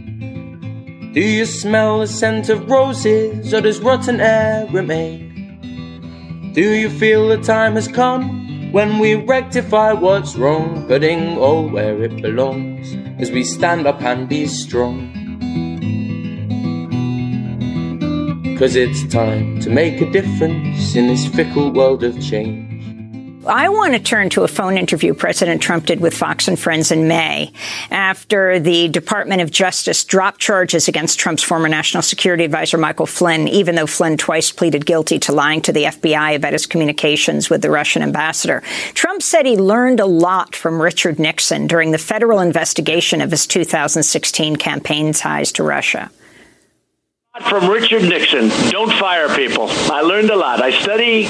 Do 1.18 1.24
you 1.24 1.46
smell 1.46 1.98
the 1.98 2.06
scent 2.06 2.48
of 2.48 2.70
roses 2.70 3.52
or 3.52 3.60
does 3.60 3.80
rotten 3.80 4.20
air 4.20 4.68
remain? 4.70 6.52
Do 6.54 6.62
you 6.62 6.88
feel 6.88 7.26
the 7.26 7.38
time 7.38 7.74
has 7.74 7.88
come 7.88 8.70
when 8.70 9.00
we 9.00 9.16
rectify 9.16 9.94
what's 9.94 10.36
wrong, 10.36 10.86
putting 10.86 11.36
all 11.36 11.68
where 11.68 12.00
it 12.04 12.22
belongs 12.22 12.94
as 13.20 13.32
we 13.32 13.42
stand 13.42 13.84
up 13.88 14.00
and 14.00 14.28
be 14.28 14.46
strong? 14.46 15.10
Cause 18.56 18.76
it's 18.76 19.04
time 19.12 19.58
to 19.62 19.70
make 19.70 20.00
a 20.00 20.08
difference 20.12 20.94
in 20.94 21.08
this 21.08 21.26
fickle 21.26 21.72
world 21.72 22.04
of 22.04 22.14
change. 22.22 22.67
I 23.49 23.70
want 23.70 23.94
to 23.94 23.99
turn 23.99 24.28
to 24.30 24.42
a 24.42 24.49
phone 24.49 24.76
interview 24.76 25.14
President 25.14 25.62
Trump 25.62 25.86
did 25.86 26.01
with 26.01 26.14
Fox 26.14 26.49
and 26.49 26.59
Friends 26.59 26.90
in 26.90 27.09
May 27.09 27.51
after 27.90 28.61
the 28.61 28.88
Department 28.88 29.40
of 29.40 29.51
Justice 29.51 30.05
dropped 30.05 30.38
charges 30.38 30.86
against 30.86 31.18
Trump's 31.18 31.42
former 31.42 31.68
national 31.68 32.03
security 32.03 32.44
advisor, 32.44 32.76
Michael 32.76 33.07
Flynn, 33.07 33.49
even 33.49 33.74
though 33.74 33.86
Flynn 33.86 34.18
twice 34.18 34.53
pleaded 34.53 34.84
guilty 34.84 35.18
to 35.20 35.32
lying 35.32 35.62
to 35.62 35.72
the 35.72 35.84
FBI 35.84 36.36
about 36.36 36.53
his 36.53 36.66
communications 36.66 37.49
with 37.49 37.62
the 37.62 37.70
Russian 37.70 38.03
ambassador. 38.03 38.62
Trump 38.92 39.22
said 39.22 39.46
he 39.46 39.57
learned 39.57 40.01
a 40.01 40.07
lot 40.07 40.55
from 40.55 40.82
Richard 40.82 41.18
Nixon 41.18 41.66
during 41.66 41.90
the 41.90 41.96
federal 41.96 42.40
investigation 42.40 43.22
of 43.22 43.30
his 43.30 43.46
2016 43.46 44.57
campaign 44.57 45.14
ties 45.14 45.53
to 45.53 45.62
Russia. 45.62 46.11
From 47.47 47.70
Richard 47.70 48.03
Nixon, 48.03 48.49
don't 48.70 48.93
fire 48.93 49.34
people. 49.34 49.68
I 49.70 50.03
learned 50.03 50.30
a 50.30 50.36
lot. 50.36 50.62
I 50.62 50.70
study 50.70 51.22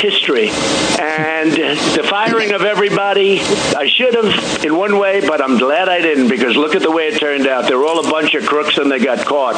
history, 0.00 0.48
and 0.98 1.52
the 1.52 2.04
firing 2.08 2.50
of 2.50 2.62
everybody, 2.62 3.40
I 3.40 3.86
should 3.86 4.14
have 4.14 4.64
in 4.64 4.76
one 4.76 4.98
way, 4.98 5.20
but 5.20 5.40
I'm 5.40 5.58
glad 5.58 5.88
I 5.88 6.00
didn't 6.00 6.28
because 6.28 6.56
look 6.56 6.74
at 6.74 6.82
the 6.82 6.90
way 6.90 7.08
it 7.08 7.20
turned 7.20 7.46
out. 7.46 7.68
They're 7.68 7.84
all 7.84 8.04
a 8.04 8.10
bunch 8.10 8.34
of 8.34 8.44
crooks 8.44 8.78
and 8.78 8.90
they 8.90 8.98
got 8.98 9.24
caught. 9.24 9.54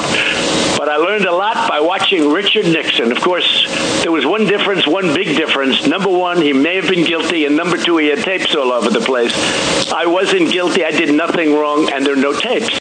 But 0.76 0.90
I 0.90 0.96
learned 0.96 1.24
a 1.24 1.32
lot 1.32 1.68
by 1.68 1.80
watching 1.80 2.30
Richard 2.30 2.66
Nixon. 2.66 3.10
Of 3.10 3.22
course, 3.22 3.66
there 4.02 4.12
was 4.12 4.26
one 4.26 4.46
difference, 4.46 4.86
one 4.86 5.14
big 5.14 5.36
difference. 5.36 5.86
Number 5.86 6.10
one, 6.10 6.42
he 6.42 6.52
may 6.52 6.76
have 6.76 6.88
been 6.88 7.06
guilty, 7.06 7.46
and 7.46 7.56
number 7.56 7.78
two, 7.78 7.96
he 7.96 8.08
had 8.08 8.18
tapes 8.18 8.54
all 8.54 8.72
over 8.72 8.90
the 8.90 9.00
place. 9.00 9.32
I 9.90 10.04
wasn't 10.04 10.52
guilty. 10.52 10.84
I 10.84 10.90
did 10.90 11.14
nothing 11.14 11.54
wrong, 11.54 11.90
and 11.90 12.04
there 12.04 12.12
are 12.12 12.16
no 12.16 12.38
tapes. 12.38 12.78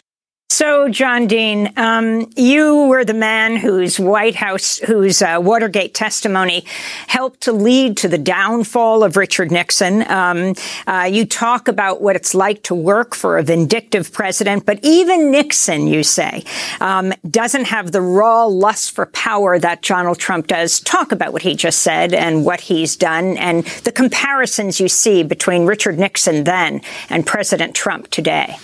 So, 0.56 0.88
John 0.88 1.26
Dean, 1.26 1.72
um, 1.76 2.30
you 2.36 2.86
were 2.86 3.04
the 3.04 3.12
man 3.12 3.56
whose 3.56 3.98
White 3.98 4.36
House, 4.36 4.78
whose 4.78 5.20
uh, 5.20 5.40
Watergate 5.42 5.94
testimony 5.94 6.64
helped 7.08 7.40
to 7.40 7.52
lead 7.52 7.96
to 7.96 8.08
the 8.08 8.18
downfall 8.18 9.02
of 9.02 9.16
Richard 9.16 9.50
Nixon. 9.50 10.08
Um, 10.08 10.54
uh, 10.86 11.08
you 11.10 11.26
talk 11.26 11.66
about 11.66 12.02
what 12.02 12.14
it's 12.14 12.36
like 12.36 12.62
to 12.62 12.74
work 12.76 13.16
for 13.16 13.36
a 13.36 13.42
vindictive 13.42 14.12
president, 14.12 14.64
but 14.64 14.78
even 14.84 15.32
Nixon, 15.32 15.88
you 15.88 16.04
say, 16.04 16.44
um, 16.80 17.12
doesn't 17.28 17.64
have 17.64 17.90
the 17.90 18.00
raw 18.00 18.44
lust 18.44 18.92
for 18.92 19.06
power 19.06 19.58
that 19.58 19.82
Donald 19.82 20.20
Trump 20.20 20.46
does. 20.46 20.78
Talk 20.78 21.10
about 21.10 21.32
what 21.32 21.42
he 21.42 21.56
just 21.56 21.80
said 21.80 22.14
and 22.14 22.44
what 22.44 22.60
he's 22.60 22.94
done 22.94 23.36
and 23.38 23.64
the 23.82 23.90
comparisons 23.90 24.78
you 24.78 24.86
see 24.86 25.24
between 25.24 25.66
Richard 25.66 25.98
Nixon 25.98 26.44
then 26.44 26.80
and 27.10 27.26
President 27.26 27.74
Trump 27.74 28.08
today. 28.10 28.56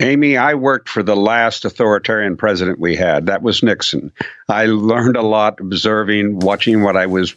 Amy, 0.00 0.36
I 0.36 0.54
worked 0.54 0.88
for 0.88 1.02
the 1.02 1.16
last 1.16 1.64
authoritarian 1.64 2.36
president 2.36 2.80
we 2.80 2.96
had. 2.96 3.26
That 3.26 3.42
was 3.42 3.62
Nixon. 3.62 4.12
I 4.48 4.66
learned 4.66 5.16
a 5.16 5.22
lot 5.22 5.60
observing, 5.60 6.40
watching 6.40 6.82
what 6.82 6.96
I 6.96 7.06
was 7.06 7.34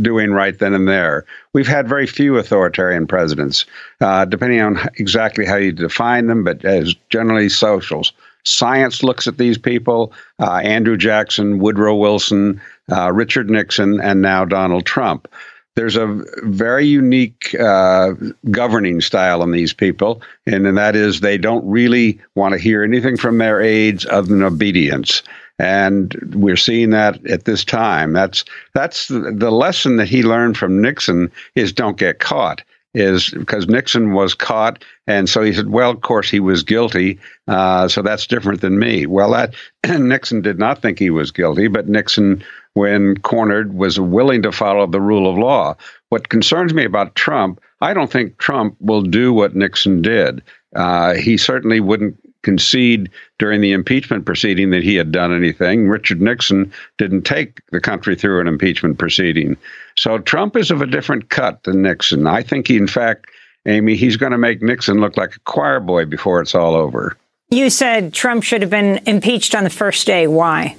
doing 0.00 0.32
right 0.32 0.58
then 0.58 0.74
and 0.74 0.88
there. 0.88 1.24
We've 1.52 1.68
had 1.68 1.86
very 1.86 2.06
few 2.06 2.36
authoritarian 2.36 3.06
presidents, 3.06 3.66
uh, 4.00 4.24
depending 4.24 4.60
on 4.60 4.78
exactly 4.96 5.44
how 5.44 5.56
you 5.56 5.72
define 5.72 6.26
them, 6.26 6.42
but 6.42 6.64
as 6.64 6.94
generally 7.10 7.48
socials, 7.48 8.12
Science 8.44 9.02
looks 9.02 9.26
at 9.26 9.38
these 9.38 9.58
people 9.58 10.12
uh, 10.38 10.56
Andrew 10.56 10.96
Jackson, 10.96 11.58
Woodrow 11.58 11.96
Wilson, 11.96 12.60
uh, 12.92 13.10
Richard 13.12 13.48
Nixon, 13.48 14.00
and 14.00 14.20
now 14.20 14.44
Donald 14.44 14.84
Trump. 14.84 15.28
There's 15.76 15.96
a 15.96 16.22
very 16.42 16.86
unique 16.86 17.54
uh, 17.58 18.12
governing 18.50 19.00
style 19.00 19.42
in 19.42 19.50
these 19.50 19.72
people, 19.72 20.22
and, 20.46 20.66
and 20.66 20.78
that 20.78 20.94
is 20.94 21.20
they 21.20 21.36
don't 21.36 21.68
really 21.68 22.20
want 22.36 22.52
to 22.52 22.58
hear 22.58 22.84
anything 22.84 23.16
from 23.16 23.38
their 23.38 23.60
aides 23.60 24.06
other 24.06 24.28
than 24.28 24.42
obedience 24.42 25.22
and 25.58 26.14
we're 26.34 26.56
seeing 26.56 26.90
that 26.90 27.24
at 27.26 27.44
this 27.44 27.64
time. 27.64 28.12
That's 28.12 28.44
that's 28.74 29.08
the, 29.08 29.50
lesson 29.50 29.96
that 29.96 30.08
he 30.08 30.22
learned 30.22 30.56
from 30.56 30.80
Nixon 30.80 31.30
is 31.54 31.72
don't 31.72 31.96
get 31.96 32.18
caught. 32.18 32.62
Is 32.96 33.30
because 33.30 33.66
Nixon 33.66 34.12
was 34.12 34.34
caught, 34.34 34.84
and 35.08 35.28
so 35.28 35.42
he 35.42 35.52
said, 35.52 35.68
"Well, 35.68 35.90
of 35.90 36.02
course 36.02 36.30
he 36.30 36.38
was 36.38 36.62
guilty, 36.62 37.18
uh, 37.48 37.88
so 37.88 38.02
that's 38.02 38.24
different 38.24 38.60
than 38.60 38.78
me." 38.78 39.04
Well, 39.06 39.32
that 39.32 39.54
Nixon 39.98 40.42
did 40.42 40.60
not 40.60 40.80
think 40.80 41.00
he 41.00 41.10
was 41.10 41.32
guilty, 41.32 41.66
but 41.66 41.88
Nixon, 41.88 42.44
when 42.74 43.16
cornered, 43.18 43.74
was 43.74 43.98
willing 43.98 44.42
to 44.42 44.52
follow 44.52 44.86
the 44.86 45.00
rule 45.00 45.30
of 45.30 45.38
law. 45.38 45.76
What 46.10 46.28
concerns 46.28 46.74
me 46.74 46.84
about 46.84 47.14
Trump, 47.14 47.60
I 47.80 47.94
don't 47.94 48.10
think 48.10 48.38
Trump 48.38 48.76
will 48.80 49.02
do 49.02 49.32
what 49.32 49.56
Nixon 49.56 50.02
did. 50.02 50.42
Uh, 50.76 51.14
he 51.14 51.36
certainly 51.36 51.80
wouldn't 51.80 52.16
concede 52.42 53.10
during 53.38 53.60
the 53.60 53.72
impeachment 53.72 54.26
proceeding 54.26 54.70
that 54.70 54.82
he 54.82 54.94
had 54.94 55.10
done 55.10 55.34
anything. 55.34 55.88
Richard 55.88 56.20
Nixon 56.20 56.72
didn't 56.98 57.22
take 57.22 57.60
the 57.70 57.80
country 57.80 58.14
through 58.14 58.40
an 58.40 58.46
impeachment 58.46 58.98
proceeding. 58.98 59.56
So 59.96 60.18
Trump 60.18 60.56
is 60.56 60.70
of 60.70 60.82
a 60.82 60.86
different 60.86 61.30
cut 61.30 61.62
than 61.62 61.82
Nixon. 61.82 62.26
I 62.26 62.42
think 62.42 62.68
he, 62.68 62.76
in 62.76 62.86
fact, 62.86 63.26
Amy, 63.66 63.96
he's 63.96 64.16
going 64.16 64.32
to 64.32 64.38
make 64.38 64.62
Nixon 64.62 65.00
look 65.00 65.16
like 65.16 65.36
a 65.36 65.40
choir 65.40 65.80
boy 65.80 66.04
before 66.04 66.42
it's 66.42 66.54
all 66.54 66.74
over. 66.74 67.16
You 67.50 67.70
said 67.70 68.12
Trump 68.12 68.42
should 68.42 68.60
have 68.60 68.70
been 68.70 69.00
impeached 69.06 69.54
on 69.54 69.64
the 69.64 69.70
first 69.70 70.06
day. 70.06 70.26
Why? 70.26 70.76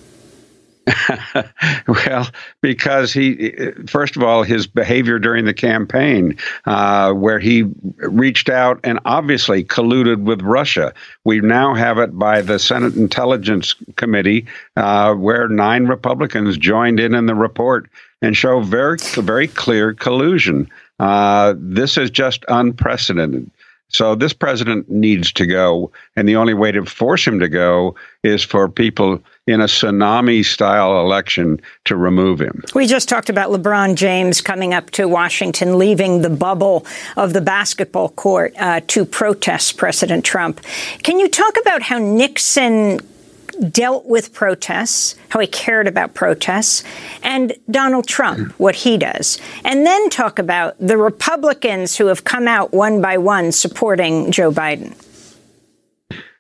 well, 1.88 2.28
because 2.62 3.12
he, 3.12 3.54
first 3.88 4.16
of 4.16 4.24
all, 4.24 4.44
his 4.44 4.68
behavior 4.68 5.20
during 5.20 5.46
the 5.46 5.54
campaign, 5.54 6.38
uh, 6.66 7.12
where 7.14 7.40
he 7.40 7.64
reached 7.98 8.50
out 8.50 8.80
and 8.84 9.00
obviously 9.06 9.64
colluded 9.64 10.24
with 10.24 10.42
Russia. 10.42 10.94
We 11.24 11.40
now 11.42 11.74
have 11.74 11.98
it 11.98 12.18
by 12.18 12.42
the 12.42 12.60
Senate 12.60 12.96
Intelligence 12.96 13.76
Committee, 13.96 14.46
uh, 14.76 15.14
where 15.16 15.48
nine 15.48 15.88
Republicans 15.88 16.58
joined 16.58 17.00
in 17.00 17.16
in 17.16 17.26
the 17.26 17.36
report 17.36 17.90
and 18.22 18.38
show 18.38 18.62
very, 18.62 18.98
very 19.16 19.48
clear 19.48 19.94
collusion. 19.94 20.70
Uh, 21.00 21.56
this 21.58 21.98
is 21.98 22.10
just 22.10 22.46
unprecedented. 22.48 23.50
So 23.90 24.16
this 24.16 24.34
president 24.34 24.90
needs 24.90 25.32
to 25.34 25.46
go, 25.46 25.92
and 26.16 26.28
the 26.28 26.36
only 26.36 26.54
way 26.54 26.72
to 26.72 26.86
force 26.86 27.26
him 27.26 27.40
to 27.40 27.48
go 27.48 27.96
is 28.24 28.44
for 28.44 28.68
people 28.68 29.24
in 29.48 29.62
a 29.62 29.66
tsunami 29.66 30.44
style 30.44 31.00
election 31.00 31.62
to 31.86 31.96
remove 31.96 32.40
him. 32.40 32.64
We 32.74 32.88
just 32.88 33.08
talked 33.08 33.30
about 33.30 33.52
LeBron 33.52 33.96
James 33.96 34.42
coming 34.42 34.74
up 34.74 34.90
to 34.92 35.08
Washington, 35.08 35.78
leaving 35.78 36.22
the 36.24 36.32
bubble 36.32 36.86
of 37.16 37.34
the 37.34 37.42
basketball 37.42 38.10
court 38.10 38.54
uh, 38.58 38.82
to 38.88 39.06
protest 39.06 39.78
President 39.78 40.26
Trump. 40.26 40.62
Can 41.04 41.20
you 41.20 41.30
talk 41.30 41.56
about 41.62 41.84
how 41.84 42.00
Nixon 42.00 43.02
dealt 43.70 44.06
with 44.06 44.34
protests, 44.34 45.16
how 45.30 45.40
he 45.40 45.48
cared 45.48 45.88
about 45.88 46.14
protests, 46.14 46.84
and 47.24 47.54
Donald 47.70 48.06
Trump, 48.06 48.52
what 48.60 48.76
he 48.76 48.98
does. 48.98 49.40
And 49.64 49.86
then 49.86 50.10
talk 50.10 50.40
about 50.40 50.76
the 50.78 50.98
Republicans 50.98 51.96
who 51.96 52.08
have 52.08 52.26
come 52.26 52.50
out 52.50 52.74
one 52.74 53.02
by 53.02 53.18
one 53.18 53.54
supporting 53.54 54.32
Joe 54.32 54.52
Biden. 54.52 54.94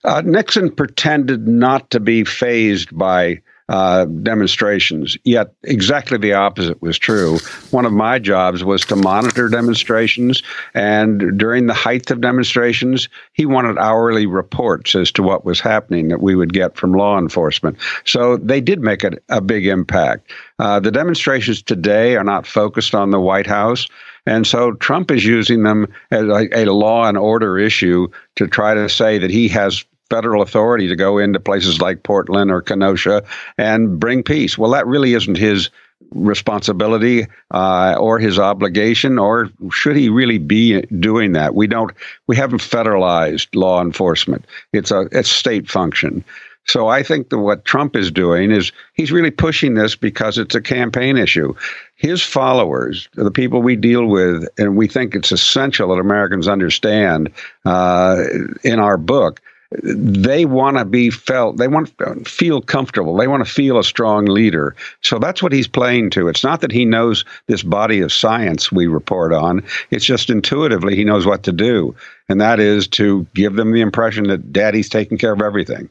Uh, 0.05 0.21
Nixon 0.23 0.71
pretended 0.71 1.47
not 1.47 1.89
to 1.89 1.99
be 1.99 2.23
fazed 2.23 2.95
by 2.95 3.41
uh, 3.67 4.05
demonstrations. 4.05 5.17
Yet 5.23 5.51
exactly 5.63 6.19
the 6.19 6.33
opposite 6.33 6.79
was 6.83 6.99
true. 6.99 7.39
One 7.71 7.85
of 7.85 7.91
my 7.91 8.19
jobs 8.19 8.63
was 8.63 8.85
to 8.85 8.95
monitor 8.95 9.49
demonstrations, 9.49 10.43
and 10.75 11.35
during 11.39 11.65
the 11.65 11.73
height 11.73 12.11
of 12.11 12.21
demonstrations, 12.21 13.09
he 13.33 13.47
wanted 13.47 13.79
hourly 13.79 14.27
reports 14.27 14.93
as 14.93 15.11
to 15.13 15.23
what 15.23 15.45
was 15.45 15.59
happening 15.59 16.09
that 16.09 16.21
we 16.21 16.35
would 16.35 16.53
get 16.53 16.77
from 16.77 16.93
law 16.93 17.17
enforcement. 17.17 17.77
So 18.03 18.37
they 18.37 18.61
did 18.61 18.81
make 18.81 19.03
a, 19.03 19.13
a 19.29 19.41
big 19.41 19.65
impact. 19.65 20.31
Uh, 20.59 20.79
the 20.79 20.91
demonstrations 20.91 21.63
today 21.63 22.15
are 22.15 22.23
not 22.23 22.45
focused 22.45 22.93
on 22.93 23.09
the 23.09 23.19
White 23.19 23.47
House. 23.47 23.87
And 24.27 24.45
so 24.47 24.73
Trump 24.73 25.11
is 25.11 25.25
using 25.25 25.63
them 25.63 25.87
as 26.09 26.23
a, 26.23 26.49
a, 26.51 26.65
law 26.65 27.07
and 27.07 27.17
order 27.17 27.59
issue 27.59 28.07
to 28.35 28.47
try 28.47 28.73
to 28.73 28.89
say 28.89 29.19
that 29.19 29.29
he 29.29 29.47
has 29.49 29.85
federal 30.09 30.41
authority 30.41 30.87
to 30.87 30.95
go 30.95 31.17
into 31.17 31.39
places 31.39 31.81
like 31.81 32.03
Portland 32.03 32.51
or 32.51 32.61
Kenosha 32.61 33.23
and 33.57 33.99
bring 33.99 34.23
peace. 34.23 34.57
Well, 34.57 34.71
that 34.71 34.87
really 34.87 35.13
isn't 35.13 35.37
his 35.37 35.69
responsibility 36.11 37.27
uh, 37.51 37.95
or 37.99 38.19
his 38.19 38.37
obligation, 38.37 39.17
or 39.17 39.49
should 39.71 39.95
he 39.95 40.09
really 40.09 40.37
be 40.37 40.81
doing 40.81 41.33
that? 41.33 41.55
We 41.55 41.67
don't. 41.67 41.91
We 42.27 42.35
haven't 42.35 42.59
federalized 42.59 43.47
law 43.55 43.81
enforcement. 43.81 44.45
It's 44.73 44.91
a 44.91 45.07
it's 45.11 45.31
state 45.31 45.69
function. 45.69 46.23
So 46.67 46.87
I 46.87 47.03
think 47.03 47.29
that 47.29 47.37
what 47.37 47.63
Trump 47.65 47.95
is 47.95 48.09
doing 48.11 48.49
is 48.49 48.71
he's 48.93 49.11
really 49.11 49.29
pushing 49.29 49.75
this 49.75 49.95
because 49.95 50.39
it's 50.39 50.55
a 50.55 50.61
campaign 50.61 51.15
issue. 51.15 51.53
His 51.95 52.23
followers, 52.23 53.07
the 53.13 53.29
people 53.29 53.61
we 53.61 53.75
deal 53.75 54.07
with, 54.07 54.47
and 54.57 54.75
we 54.75 54.87
think 54.87 55.13
it's 55.13 55.31
essential 55.31 55.89
that 55.89 56.01
Americans 56.01 56.47
understand 56.47 57.31
uh, 57.65 58.23
in 58.63 58.79
our 58.79 58.97
book 58.97 59.41
they 59.84 60.45
want 60.45 60.78
to 60.78 60.86
be 60.86 61.09
felt 61.09 61.57
they 61.57 61.67
want 61.67 61.95
to 61.97 62.15
feel 62.26 62.61
comfortable 62.61 63.15
they 63.15 63.28
want 63.28 63.45
to 63.45 63.51
feel 63.51 63.78
a 63.78 63.84
strong 63.84 64.26
leader. 64.26 64.76
So 65.01 65.19
that's 65.19 65.41
what 65.41 65.51
he's 65.51 65.67
playing 65.67 66.09
to. 66.11 66.28
It's 66.28 66.43
not 66.43 66.61
that 66.61 66.71
he 66.71 66.86
knows 66.86 67.26
this 67.47 67.63
body 67.63 68.01
of 68.01 68.11
science 68.11 68.71
we 68.71 68.88
report 68.88 69.34
on. 69.34 69.63
It's 69.91 70.05
just 70.05 70.30
intuitively 70.30 70.95
he 70.95 71.03
knows 71.03 71.26
what 71.26 71.43
to 71.43 71.51
do. 71.51 71.95
And 72.30 72.41
that 72.41 72.59
is 72.59 72.88
to 72.89 73.26
give 73.34 73.55
them 73.55 73.71
the 73.71 73.82
impression 73.82 74.28
that 74.28 74.51
daddy's 74.51 74.89
taking 74.89 75.17
care 75.17 75.34
of 75.34 75.41
everything 75.41 75.89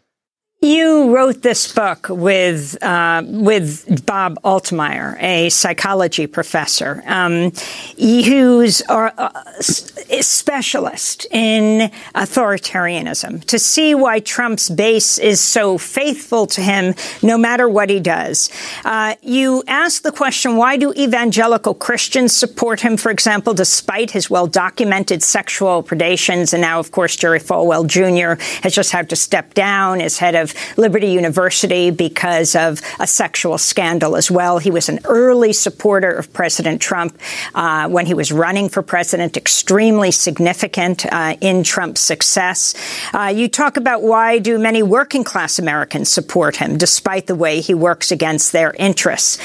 you 0.65 1.15
wrote 1.15 1.43
this 1.43 1.71
book 1.73 2.09
with 2.09 2.83
uh, 2.83 3.23
with 3.27 4.07
Bob 4.07 4.41
Altemeyer, 4.43 5.23
a 5.23 5.51
psychology 5.51 6.27
professor, 6.27 7.03
um, 7.07 7.53
who's 7.99 8.81
a, 8.89 9.33
specialist 10.21 11.27
in 11.31 11.91
authoritarianism. 12.15 13.45
To 13.45 13.59
see 13.59 13.95
why 13.95 14.21
Trump's 14.21 14.71
base 14.71 15.19
is 15.19 15.41
so 15.41 15.77
faithful 15.77 16.47
to 16.47 16.63
him, 16.63 16.95
no 17.23 17.37
matter 17.37 17.69
what 17.69 17.91
he 17.91 18.01
does. 18.01 18.51
Uh, 18.85 19.17
you 19.23 19.63
ask 19.67 20.03
the 20.03 20.13
question: 20.13 20.57
Why 20.57 20.79
do 20.79 20.95
evangelical 20.95 21.75
Christians 21.75 22.35
support 22.35 22.81
him? 22.81 22.97
For 22.97 23.11
example, 23.11 23.53
despite 23.53 24.13
his 24.13 24.31
well 24.31 24.47
documented 24.47 25.23
sexual 25.23 25.83
predations, 25.83 26.55
and 26.55 26.63
now, 26.63 26.79
of 26.79 26.91
course, 26.91 27.17
Jerry 27.17 27.41
Falwell 27.41 27.87
Jr. 27.87 28.43
has 28.63 28.75
just 28.75 28.93
had 28.93 29.11
to 29.11 29.17
step 29.17 29.53
down 29.53 30.01
as 30.01 30.17
head 30.19 30.35
of 30.35 30.54
Liberty 30.77 31.09
University 31.09 31.91
because 31.91 32.55
of 32.55 32.81
a 33.01 33.07
sexual 33.07 33.59
scandal 33.59 34.17
as 34.17 34.31
well. 34.31 34.59
He 34.59 34.71
was 34.71 34.89
an 34.89 35.01
early 35.05 35.53
supporter 35.53 36.11
of 36.11 36.33
President 36.33 36.81
Trump 36.81 37.19
uh, 37.55 37.89
when 37.89 38.07
he 38.07 38.15
was 38.15 38.33
running 38.33 38.69
for 38.69 38.83
president, 38.83 39.37
extremely 39.37 40.11
significant 40.11 41.07
uh, 41.07 41.37
in 41.41 41.65
Trump's 41.65 42.01
success. 42.01 42.75
Uh, 43.13 43.33
you 43.35 43.49
talk 43.49 43.77
about 43.77 44.03
why 44.03 44.39
do 44.39 44.59
many 44.59 44.83
working 44.83 45.25
class 45.25 45.59
Americans 45.59 46.09
support 46.09 46.57
him 46.57 46.77
despite 46.79 47.27
the 47.27 47.35
way 47.35 47.61
he 47.61 47.75
works 47.75 48.11
against 48.11 48.53
their 48.53 48.73
interests 48.75 49.39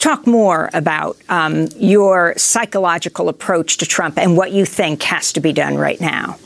talk 0.00 0.26
more 0.26 0.70
about 0.72 1.16
um, 1.28 1.68
your 1.76 2.34
psychological 2.36 3.28
approach 3.28 3.76
to 3.76 3.86
Trump 3.86 4.18
and 4.18 4.36
what 4.36 4.50
you 4.50 4.64
think 4.64 5.02
has 5.02 5.32
to 5.34 5.40
be 5.40 5.52
done 5.52 5.76
right 5.76 6.00
now. 6.00 6.38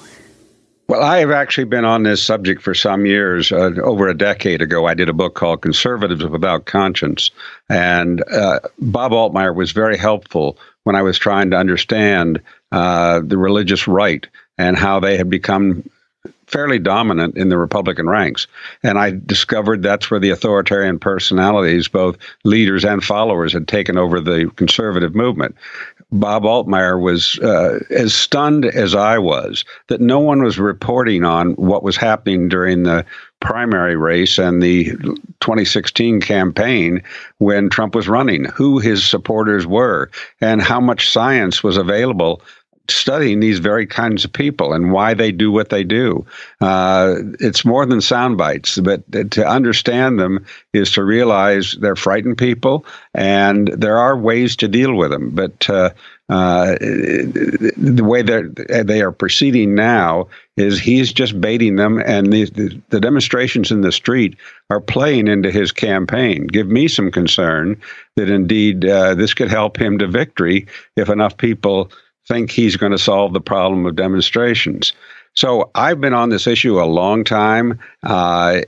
Well, 0.87 1.03
I 1.03 1.19
have 1.19 1.31
actually 1.31 1.65
been 1.65 1.87
on 1.87 2.03
this 2.03 2.23
subject 2.23 2.61
for 2.61 2.75
some 2.75 3.07
years. 3.07 3.51
Uh, 3.51 3.71
over 3.83 4.07
a 4.09 4.17
decade 4.17 4.61
ago, 4.61 4.87
I 4.87 4.93
did 4.93 5.09
a 5.09 5.15
book 5.15 5.35
called 5.35 5.63
Conservatives 5.63 6.25
Without 6.27 6.67
Conscience. 6.67 7.31
And 7.71 8.23
uh, 8.31 8.61
Bob 8.79 9.13
Altemeyer 9.13 9.55
was 9.55 9.73
very 9.73 9.97
helpful 9.97 10.59
when 10.83 10.95
I 10.95 11.01
was 11.01 11.19
trying 11.19 11.51
to 11.51 11.57
understand 11.57 12.43
uh, 12.71 13.21
the 13.25 13.39
religious 13.39 13.89
right 13.89 14.27
and 14.59 14.77
how 14.77 15.01
they 15.01 15.17
had 15.17 15.31
become 15.31 15.89
fairly 16.47 16.79
dominant 16.79 17.37
in 17.37 17.49
the 17.49 17.59
Republican 17.59 18.09
ranks. 18.09 18.47
And 18.83 18.99
I 18.99 19.11
discovered 19.11 19.83
that's 19.83 20.11
where 20.11 20.21
the 20.21 20.31
authoritarian 20.31 20.99
personalities, 20.99 21.89
both 21.89 22.19
leaders 22.45 22.85
and 22.85 23.03
followers, 23.03 23.53
had 23.53 23.67
taken 23.67 23.97
over 23.97 24.21
the 24.21 24.51
conservative 24.57 25.15
movement. 25.15 25.57
Bob 26.15 26.45
Altemeyer 26.45 27.01
was 27.01 27.41
uh, 27.41 27.81
as 27.91 28.15
stunned 28.15 28.65
as 28.65 28.95
I 28.95 29.19
was 29.19 29.65
that 29.89 30.01
no 30.01 30.21
one 30.21 30.43
was 30.45 30.61
reporting 30.61 31.25
on 31.25 31.55
what 31.55 31.83
was 31.83 31.97
happening 31.97 32.49
during 32.49 32.85
the 32.85 33.05
primary 33.41 33.97
race 33.97 34.39
and 34.39 34.63
the 34.63 34.93
2016 35.41 36.21
campaign 36.21 37.03
when 37.39 37.69
Trump 37.69 37.97
was 37.97 38.09
running, 38.09 38.45
who 38.45 38.79
his 38.79 39.05
supporters 39.05 39.67
were, 39.67 40.09
and 40.41 40.63
how 40.63 40.81
much 40.81 41.11
science 41.11 41.65
was 41.65 41.77
available 41.77 42.41
studying 42.89 43.41
these 43.41 43.59
very 43.59 43.87
kinds 43.87 44.25
of 44.25 44.33
people 44.33 44.73
and 44.73 44.93
why 44.93 45.15
they 45.15 45.33
do 45.33 45.51
what 45.51 45.71
they 45.71 45.85
do. 45.85 46.25
Uh, 46.61 47.17
it's 47.41 47.65
more 47.65 47.87
than 47.87 48.01
sound 48.01 48.37
bites, 48.37 48.79
but 48.79 49.03
to 49.31 49.47
understand 49.47 50.19
them 50.19 50.45
is 50.73 50.91
to 50.93 51.05
realize 51.05 51.73
they're 51.81 51.97
frightened 51.97 52.39
people 52.39 52.85
and 53.15 53.69
there 53.69 53.99
are 53.99 54.17
ways 54.17 54.57
to 54.57 54.69
deal 54.69 54.95
with 54.95 55.11
them. 55.11 55.31
But 55.31 55.69
uh, 55.71 55.91
uh, 56.31 56.77
the 56.81 58.05
way 58.05 58.23
that 58.23 58.85
they 58.87 59.03
are 59.03 59.13
proceeding 59.13 59.75
now 59.75 60.29
is 60.57 60.79
he's 60.79 61.13
just 61.13 61.39
baiting 61.39 61.77
them, 61.77 61.99
and 61.99 62.33
the, 62.33 62.45
the, 62.89 63.01
demonstrations 63.01 63.71
in 63.71 63.83
the 63.83 63.93
street 63.93 64.37
are 64.71 64.81
playing 64.81 65.29
into 65.29 65.51
his 65.51 65.71
campaign. 65.71 66.47
Give 66.47 66.67
me 66.67 66.89
some 66.89 67.11
concern 67.11 67.79
that 68.17 68.31
indeed 68.31 68.87
uh, 68.87 69.15
this 69.15 69.35
could 69.35 69.51
help 69.51 69.77
him 69.77 69.99
to 69.99 70.07
victory 70.07 70.67
if 70.97 71.11
enough 71.11 71.37
people 71.37 71.91
think 72.27 72.51
he's 72.51 72.77
going 72.77 72.93
to 72.93 72.99
solve 72.99 73.33
the 73.33 73.41
problem 73.41 73.87
of 73.87 73.97
demonstrations. 73.97 74.93
So 75.35 75.71
I've 75.75 76.01
been 76.01 76.15
on 76.15 76.31
this 76.31 76.47
issue 76.47 76.81
a 76.81 76.87
long 76.87 77.25
time. 77.25 77.79
Uh, 78.05 78.61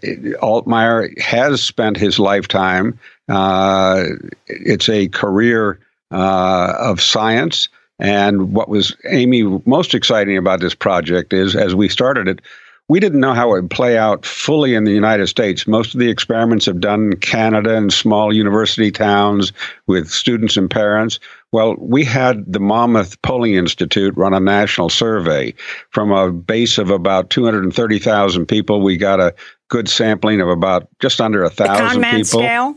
Altemeyer 0.42 1.16
has 1.20 1.62
spent 1.62 1.96
his 1.96 2.18
lifetime. 2.18 2.98
Uh, 3.28 4.04
it's 4.46 4.88
a 4.88 5.08
career 5.08 5.78
uh, 6.10 6.74
of 6.78 7.00
science. 7.00 7.68
And 7.98 8.52
what 8.52 8.68
was 8.68 8.96
Amy 9.08 9.42
most 9.64 9.94
exciting 9.94 10.36
about 10.36 10.60
this 10.60 10.74
project 10.74 11.32
is, 11.32 11.54
as 11.54 11.74
we 11.74 11.88
started 11.88 12.28
it, 12.28 12.40
we 12.88 13.00
didn't 13.00 13.20
know 13.20 13.32
how 13.32 13.48
it 13.48 13.62
would 13.62 13.70
play 13.70 13.98
out 13.98 14.24
fully 14.24 14.74
in 14.74 14.84
the 14.84 14.92
United 14.92 15.26
States. 15.26 15.66
Most 15.66 15.94
of 15.94 16.00
the 16.00 16.10
experiments 16.10 16.66
have 16.66 16.80
done 16.80 17.12
in 17.12 17.16
Canada 17.18 17.76
and 17.76 17.92
small 17.92 18.32
university 18.32 18.92
towns 18.92 19.52
with 19.86 20.08
students 20.08 20.56
and 20.56 20.70
parents. 20.70 21.18
Well, 21.52 21.76
we 21.78 22.04
had 22.04 22.52
the 22.52 22.60
Monmouth 22.60 23.20
Polling 23.22 23.54
Institute 23.54 24.16
run 24.16 24.34
a 24.34 24.40
national 24.40 24.88
survey 24.88 25.54
from 25.90 26.10
a 26.10 26.30
base 26.32 26.76
of 26.76 26.90
about 26.90 27.30
230,000 27.30 28.46
people. 28.46 28.82
We 28.82 28.96
got 28.96 29.20
a 29.20 29.34
good 29.68 29.88
sampling 29.88 30.40
of 30.40 30.48
about 30.48 30.88
just 31.00 31.20
under 31.20 31.44
a 31.44 31.50
thousand 31.50 32.02
people. 32.02 32.40
Scale? 32.40 32.76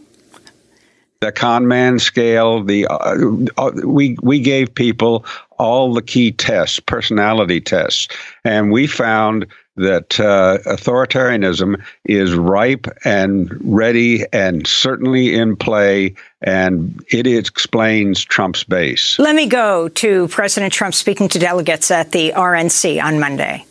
The 1.22 1.32
Kahneman 1.34 1.99
scale. 1.99 2.63
The 2.63 2.88
uh, 2.88 3.17
uh, 3.57 3.72
we 3.84 4.17
we 4.22 4.39
gave 4.39 4.74
people 4.74 5.26
all 5.57 5.93
the 5.93 6.01
key 6.01 6.32
tests, 6.32 6.80
personality 6.80 7.59
tests, 7.59 8.07
and 8.45 8.72
we 8.72 8.88
found 8.88 9.45
that 9.80 10.19
uh, 10.19 10.57
authoritarianism 10.65 11.82
is 12.05 12.34
ripe 12.34 12.88
and 13.03 13.49
ready 13.61 14.25
and 14.34 14.67
certainly 14.67 15.34
in 15.34 15.55
play, 15.55 16.15
and 16.41 17.03
it 17.09 17.25
explains 17.25 18.23
Trump's 18.23 18.63
base. 18.63 19.17
Let 19.19 19.36
me 19.36 19.47
go 19.47 19.88
to 19.89 20.27
President 20.27 20.73
Trump 20.73 20.93
speaking 20.93 21.30
to 21.30 21.39
delegates 21.39 21.91
at 21.91 22.11
the 22.11 22.34
RNC 22.36 23.01
on 23.03 23.19
Monday. 23.19 23.65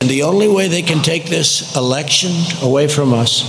And 0.00 0.08
the 0.08 0.22
only 0.22 0.48
way 0.48 0.66
they 0.68 0.82
can 0.82 1.02
take 1.02 1.26
this 1.26 1.76
election 1.76 2.32
away 2.62 2.88
from 2.88 3.12
us 3.12 3.44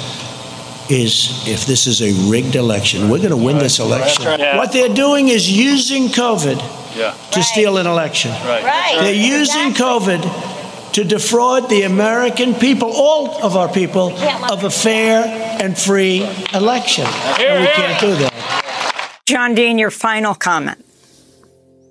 is 0.91 1.47
if 1.47 1.65
this 1.65 1.88
is 1.88 2.01
a 2.01 2.11
rigged 2.29 2.55
election. 2.55 3.09
We're 3.09 3.19
going 3.19 3.29
to 3.29 3.38
win 3.38 3.57
this 3.57 3.79
election. 3.79 4.25
What 4.57 4.73
they're 4.73 4.93
doing 4.93 5.29
is 5.29 5.49
using 5.49 6.07
COVID 6.07 6.57
yeah. 6.95 7.11
to 7.32 7.39
right. 7.39 7.45
steal 7.45 7.77
an 7.77 7.88
election. 7.88 8.32
Right. 8.32 8.63
right. 8.63 8.97
They're 8.99 9.13
using 9.13 9.69
exactly. 9.69 10.17
COVID 10.17 10.61
to 10.93 11.03
defraud 11.03 11.69
the 11.69 11.83
American 11.83 12.53
people, 12.53 12.91
all 12.93 13.43
of 13.43 13.55
our 13.55 13.71
people, 13.71 14.11
of 14.51 14.63
a 14.63 14.69
fair 14.69 15.23
and 15.61 15.77
free 15.77 16.23
election. 16.53 17.05
And 17.05 17.61
we 17.61 17.67
can't 17.71 17.99
do 17.99 18.15
that. 18.15 19.19
John 19.25 19.55
Dean, 19.55 19.77
your 19.77 19.91
final 19.91 20.35
comment. 20.35 20.85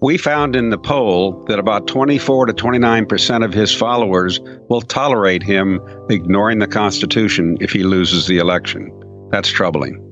We 0.02 0.16
found 0.16 0.56
in 0.56 0.70
the 0.70 0.78
poll 0.78 1.44
that 1.44 1.58
about 1.58 1.86
24 1.86 2.46
to 2.46 2.52
29 2.54 3.06
percent 3.06 3.44
of 3.44 3.52
his 3.52 3.74
followers 3.74 4.40
will 4.68 4.80
tolerate 4.80 5.42
him 5.42 5.80
ignoring 6.08 6.58
the 6.58 6.66
Constitution 6.66 7.58
if 7.60 7.70
he 7.70 7.82
loses 7.82 8.26
the 8.26 8.38
election. 8.38 8.90
That's 9.30 9.48
troubling. 9.48 10.09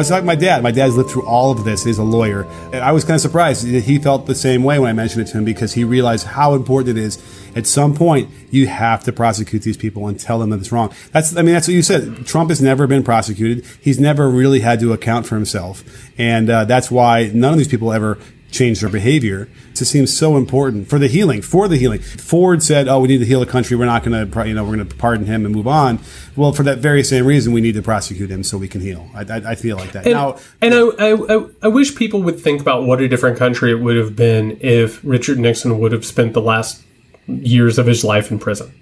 Was 0.00 0.08
talking 0.08 0.22
to 0.22 0.26
my 0.26 0.34
dad. 0.34 0.62
My 0.62 0.70
dad's 0.70 0.96
lived 0.96 1.10
through 1.10 1.26
all 1.26 1.50
of 1.50 1.64
this. 1.64 1.84
He's 1.84 1.98
a 1.98 2.02
lawyer. 2.04 2.42
And 2.72 2.76
I 2.76 2.92
was 2.92 3.04
kind 3.04 3.14
of 3.14 3.20
surprised 3.20 3.66
that 3.66 3.84
he 3.84 3.98
felt 3.98 4.26
the 4.26 4.34
same 4.34 4.64
way 4.64 4.78
when 4.78 4.88
I 4.88 4.92
mentioned 4.92 5.26
it 5.26 5.30
to 5.30 5.38
him 5.38 5.44
because 5.44 5.74
he 5.74 5.84
realized 5.84 6.26
how 6.26 6.54
important 6.54 6.96
it 6.96 7.02
is. 7.02 7.18
At 7.54 7.66
some 7.66 7.94
point, 7.94 8.30
you 8.50 8.66
have 8.68 9.04
to 9.04 9.12
prosecute 9.12 9.62
these 9.62 9.76
people 9.76 10.06
and 10.06 10.18
tell 10.18 10.38
them 10.38 10.50
that 10.50 10.60
it's 10.60 10.72
wrong. 10.72 10.92
That's, 11.12 11.36
I 11.36 11.42
mean, 11.42 11.54
that's 11.54 11.68
what 11.68 11.74
you 11.74 11.82
said. 11.82 12.26
Trump 12.26 12.50
has 12.50 12.62
never 12.62 12.86
been 12.86 13.02
prosecuted. 13.02 13.64
He's 13.80 13.98
never 13.98 14.28
really 14.28 14.60
had 14.60 14.80
to 14.80 14.92
account 14.92 15.26
for 15.26 15.34
himself. 15.34 15.84
And 16.18 16.48
uh, 16.48 16.64
that's 16.64 16.90
why 16.90 17.30
none 17.34 17.52
of 17.52 17.58
these 17.58 17.68
people 17.68 17.92
ever 17.92 18.18
change 18.50 18.80
their 18.80 18.90
behavior. 18.90 19.48
It 19.72 19.84
seems 19.86 20.14
so 20.14 20.36
important 20.36 20.88
for 20.88 20.98
the 20.98 21.08
healing, 21.08 21.40
for 21.40 21.68
the 21.68 21.76
healing. 21.76 22.00
Ford 22.00 22.62
said, 22.62 22.88
"Oh, 22.88 23.00
we 23.00 23.08
need 23.08 23.18
to 23.18 23.24
heal 23.24 23.40
the 23.40 23.46
country. 23.46 23.76
We're 23.76 23.86
not 23.86 24.04
going 24.04 24.30
to, 24.30 24.46
you 24.46 24.54
know, 24.54 24.64
we're 24.64 24.76
going 24.76 24.86
to 24.86 24.94
pardon 24.94 25.26
him 25.26 25.46
and 25.46 25.54
move 25.54 25.66
on." 25.66 25.98
Well, 26.36 26.52
for 26.52 26.62
that 26.64 26.78
very 26.78 27.02
same 27.02 27.24
reason, 27.26 27.52
we 27.52 27.60
need 27.60 27.74
to 27.74 27.82
prosecute 27.82 28.30
him 28.30 28.42
so 28.42 28.58
we 28.58 28.68
can 28.68 28.80
heal. 28.80 29.08
I, 29.14 29.20
I, 29.20 29.36
I 29.50 29.54
feel 29.54 29.76
like 29.76 29.92
that. 29.92 30.04
And, 30.04 30.14
now, 30.14 30.38
and 30.60 30.74
I, 30.74 31.12
I, 31.12 31.46
I 31.62 31.68
wish 31.68 31.94
people 31.96 32.22
would 32.22 32.38
think 32.38 32.60
about 32.60 32.84
what 32.84 33.00
a 33.00 33.08
different 33.08 33.38
country 33.38 33.70
it 33.70 33.80
would 33.80 33.96
have 33.96 34.16
been 34.16 34.58
if 34.60 35.02
Richard 35.04 35.38
Nixon 35.38 35.78
would 35.78 35.92
have 35.92 36.04
spent 36.04 36.34
the 36.34 36.42
last 36.42 36.82
years 37.26 37.78
of 37.78 37.86
his 37.86 38.04
life 38.04 38.30
in 38.30 38.38
prison, 38.38 38.74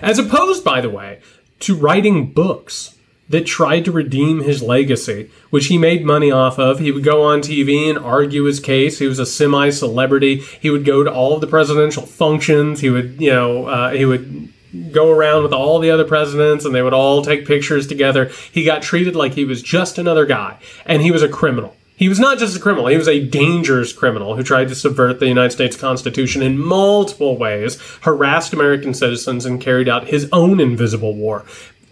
as 0.00 0.18
opposed, 0.18 0.64
by 0.64 0.80
the 0.80 0.90
way, 0.90 1.20
to 1.60 1.76
writing 1.76 2.32
books 2.32 2.96
that 3.28 3.46
tried 3.46 3.84
to 3.84 3.92
redeem 3.92 4.42
his 4.42 4.62
legacy, 4.62 5.30
which 5.50 5.66
he 5.66 5.78
made 5.78 6.04
money 6.04 6.30
off 6.30 6.58
of. 6.58 6.80
He 6.80 6.92
would 6.92 7.04
go 7.04 7.22
on 7.22 7.40
TV 7.40 7.88
and 7.88 7.98
argue 7.98 8.44
his 8.44 8.60
case. 8.60 8.98
He 8.98 9.06
was 9.06 9.18
a 9.18 9.26
semi 9.26 9.70
celebrity. 9.70 10.36
He 10.60 10.70
would 10.70 10.84
go 10.84 11.02
to 11.02 11.12
all 11.12 11.34
of 11.34 11.40
the 11.40 11.46
presidential 11.46 12.04
functions. 12.04 12.80
He 12.80 12.90
would, 12.90 13.20
you 13.20 13.30
know, 13.30 13.66
uh, 13.66 13.90
he 13.90 14.04
would 14.04 14.52
go 14.90 15.10
around 15.10 15.42
with 15.42 15.52
all 15.52 15.78
the 15.78 15.90
other 15.90 16.04
presidents 16.04 16.64
and 16.64 16.74
they 16.74 16.82
would 16.82 16.94
all 16.94 17.22
take 17.22 17.46
pictures 17.46 17.86
together. 17.86 18.30
He 18.50 18.64
got 18.64 18.82
treated 18.82 19.14
like 19.14 19.34
he 19.34 19.44
was 19.44 19.62
just 19.62 19.98
another 19.98 20.26
guy 20.26 20.58
and 20.86 21.02
he 21.02 21.10
was 21.10 21.22
a 21.22 21.28
criminal. 21.28 21.76
He 21.94 22.08
was 22.08 22.18
not 22.18 22.38
just 22.38 22.56
a 22.56 22.60
criminal, 22.60 22.88
he 22.88 22.96
was 22.96 23.06
a 23.06 23.24
dangerous 23.24 23.92
criminal 23.92 24.34
who 24.34 24.42
tried 24.42 24.68
to 24.68 24.74
subvert 24.74 25.20
the 25.20 25.28
United 25.28 25.52
States 25.52 25.76
Constitution 25.76 26.42
in 26.42 26.58
multiple 26.58 27.36
ways, 27.36 27.80
harassed 28.00 28.52
American 28.52 28.92
citizens, 28.92 29.46
and 29.46 29.60
carried 29.60 29.88
out 29.88 30.08
his 30.08 30.28
own 30.32 30.58
invisible 30.58 31.14
war 31.14 31.44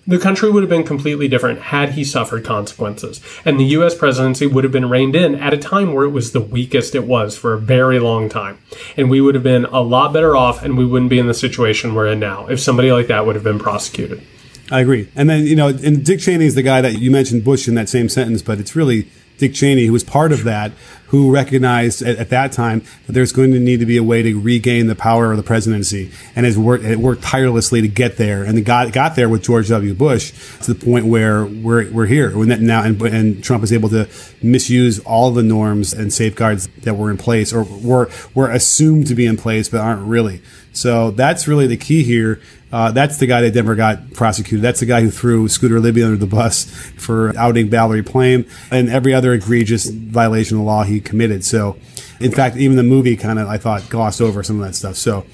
the 0.06 0.18
country 0.18 0.50
would 0.50 0.62
have 0.62 0.70
been 0.70 0.84
completely 0.84 1.28
different 1.28 1.60
had 1.60 1.90
he 1.90 2.04
suffered 2.04 2.44
consequences. 2.44 3.20
And 3.44 3.58
the 3.58 3.64
US 3.64 3.94
presidency 3.94 4.46
would 4.46 4.64
have 4.64 4.72
been 4.72 4.88
reined 4.88 5.16
in 5.16 5.34
at 5.34 5.54
a 5.54 5.58
time 5.58 5.92
where 5.92 6.04
it 6.04 6.10
was 6.10 6.32
the 6.32 6.40
weakest 6.40 6.94
it 6.94 7.04
was 7.04 7.36
for 7.36 7.52
a 7.52 7.58
very 7.58 7.98
long 7.98 8.28
time. 8.28 8.58
And 8.96 9.10
we 9.10 9.20
would 9.20 9.34
have 9.34 9.44
been 9.44 9.66
a 9.66 9.80
lot 9.80 10.12
better 10.12 10.36
off 10.36 10.62
and 10.62 10.76
we 10.76 10.86
wouldn't 10.86 11.10
be 11.10 11.18
in 11.18 11.26
the 11.26 11.34
situation 11.34 11.94
we're 11.94 12.06
in 12.06 12.20
now 12.20 12.46
if 12.46 12.60
somebody 12.60 12.92
like 12.92 13.08
that 13.08 13.26
would 13.26 13.34
have 13.34 13.44
been 13.44 13.58
prosecuted. 13.58 14.22
I 14.70 14.80
agree. 14.80 15.08
And 15.16 15.28
then, 15.28 15.46
you 15.46 15.56
know, 15.56 15.68
and 15.68 16.04
Dick 16.04 16.20
Cheney 16.20 16.46
is 16.46 16.54
the 16.54 16.62
guy 16.62 16.80
that 16.80 16.98
you 16.98 17.10
mentioned 17.10 17.44
Bush 17.44 17.66
in 17.66 17.74
that 17.74 17.88
same 17.88 18.08
sentence, 18.08 18.40
but 18.40 18.60
it's 18.60 18.76
really 18.76 19.08
Dick 19.40 19.54
Cheney, 19.54 19.86
who 19.86 19.92
was 19.92 20.04
part 20.04 20.32
of 20.32 20.44
that, 20.44 20.72
who 21.06 21.32
recognized 21.32 22.02
at, 22.02 22.16
at, 22.18 22.28
that 22.28 22.52
time 22.52 22.82
that 23.06 23.12
there's 23.12 23.32
going 23.32 23.50
to 23.50 23.58
need 23.58 23.80
to 23.80 23.86
be 23.86 23.96
a 23.96 24.02
way 24.02 24.22
to 24.22 24.38
regain 24.38 24.86
the 24.86 24.94
power 24.94 25.32
of 25.32 25.36
the 25.36 25.42
presidency, 25.42 26.12
and 26.36 26.46
has 26.46 26.56
worked 26.56 26.84
it 26.84 26.98
worked 26.98 27.22
tirelessly 27.22 27.80
to 27.80 27.88
get 27.88 28.16
there, 28.16 28.44
and 28.44 28.64
got 28.64 28.92
got 28.92 29.16
there 29.16 29.28
with 29.28 29.42
George 29.42 29.68
W. 29.68 29.92
Bush 29.94 30.32
to 30.62 30.72
the 30.72 30.84
point 30.84 31.06
where 31.06 31.44
we're 31.44 31.90
we're 31.90 32.06
here 32.06 32.30
now, 32.44 32.84
and, 32.84 33.00
and 33.02 33.42
Trump 33.42 33.64
is 33.64 33.72
able 33.72 33.88
to 33.88 34.08
misuse 34.42 35.00
all 35.00 35.32
the 35.32 35.42
norms 35.42 35.92
and 35.92 36.12
safeguards 36.12 36.68
that 36.82 36.94
were 36.94 37.10
in 37.10 37.16
place 37.16 37.52
or 37.52 37.64
were 37.64 38.08
were 38.34 38.50
assumed 38.50 39.08
to 39.08 39.14
be 39.14 39.26
in 39.26 39.36
place 39.36 39.68
but 39.68 39.80
aren't 39.80 40.06
really. 40.06 40.42
So 40.72 41.10
that's 41.10 41.48
really 41.48 41.66
the 41.66 41.76
key 41.76 42.04
here. 42.04 42.40
Uh, 42.72 42.92
that's 42.92 43.18
the 43.18 43.26
guy 43.26 43.40
that 43.40 43.54
never 43.54 43.74
got 43.74 44.12
prosecuted. 44.12 44.62
That's 44.62 44.80
the 44.80 44.86
guy 44.86 45.00
who 45.00 45.10
threw 45.10 45.48
Scooter 45.48 45.80
Libby 45.80 46.02
under 46.02 46.16
the 46.16 46.26
bus 46.26 46.64
for 46.96 47.36
outing 47.36 47.68
Valerie 47.68 48.02
Plame 48.02 48.46
and 48.70 48.88
every 48.88 49.12
other 49.12 49.32
egregious 49.32 49.88
violation 49.88 50.56
of 50.56 50.60
the 50.60 50.66
law 50.66 50.84
he 50.84 51.00
committed. 51.00 51.44
So, 51.44 51.76
in 52.20 52.30
fact, 52.30 52.56
even 52.56 52.76
the 52.76 52.82
movie 52.82 53.16
kind 53.16 53.38
of, 53.38 53.48
I 53.48 53.58
thought, 53.58 53.88
glossed 53.88 54.20
over 54.20 54.42
some 54.42 54.60
of 54.60 54.66
that 54.66 54.74
stuff. 54.74 54.96
So, 54.96 55.26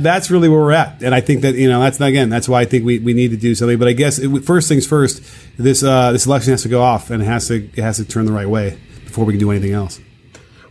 that's 0.00 0.30
really 0.30 0.48
where 0.48 0.60
we're 0.60 0.72
at. 0.72 1.02
And 1.02 1.14
I 1.14 1.20
think 1.20 1.42
that, 1.42 1.54
you 1.54 1.68
know, 1.68 1.80
that's, 1.80 2.00
again, 2.00 2.30
that's 2.30 2.48
why 2.48 2.62
I 2.62 2.64
think 2.64 2.84
we, 2.84 2.98
we 2.98 3.12
need 3.12 3.30
to 3.32 3.36
do 3.36 3.54
something. 3.54 3.78
But 3.78 3.88
I 3.88 3.92
guess 3.92 4.18
it, 4.18 4.44
first 4.44 4.68
things 4.68 4.86
first, 4.86 5.22
this, 5.58 5.82
uh, 5.82 6.12
this 6.12 6.26
election 6.26 6.52
has 6.52 6.62
to 6.62 6.68
go 6.68 6.82
off 6.82 7.10
and 7.10 7.22
it 7.22 7.26
has 7.26 7.48
to, 7.48 7.56
it 7.56 7.82
has 7.82 7.98
to 7.98 8.04
turn 8.04 8.24
the 8.24 8.32
right 8.32 8.48
way 8.48 8.78
before 9.04 9.24
we 9.24 9.34
can 9.34 9.40
do 9.40 9.50
anything 9.50 9.72
else. 9.72 10.00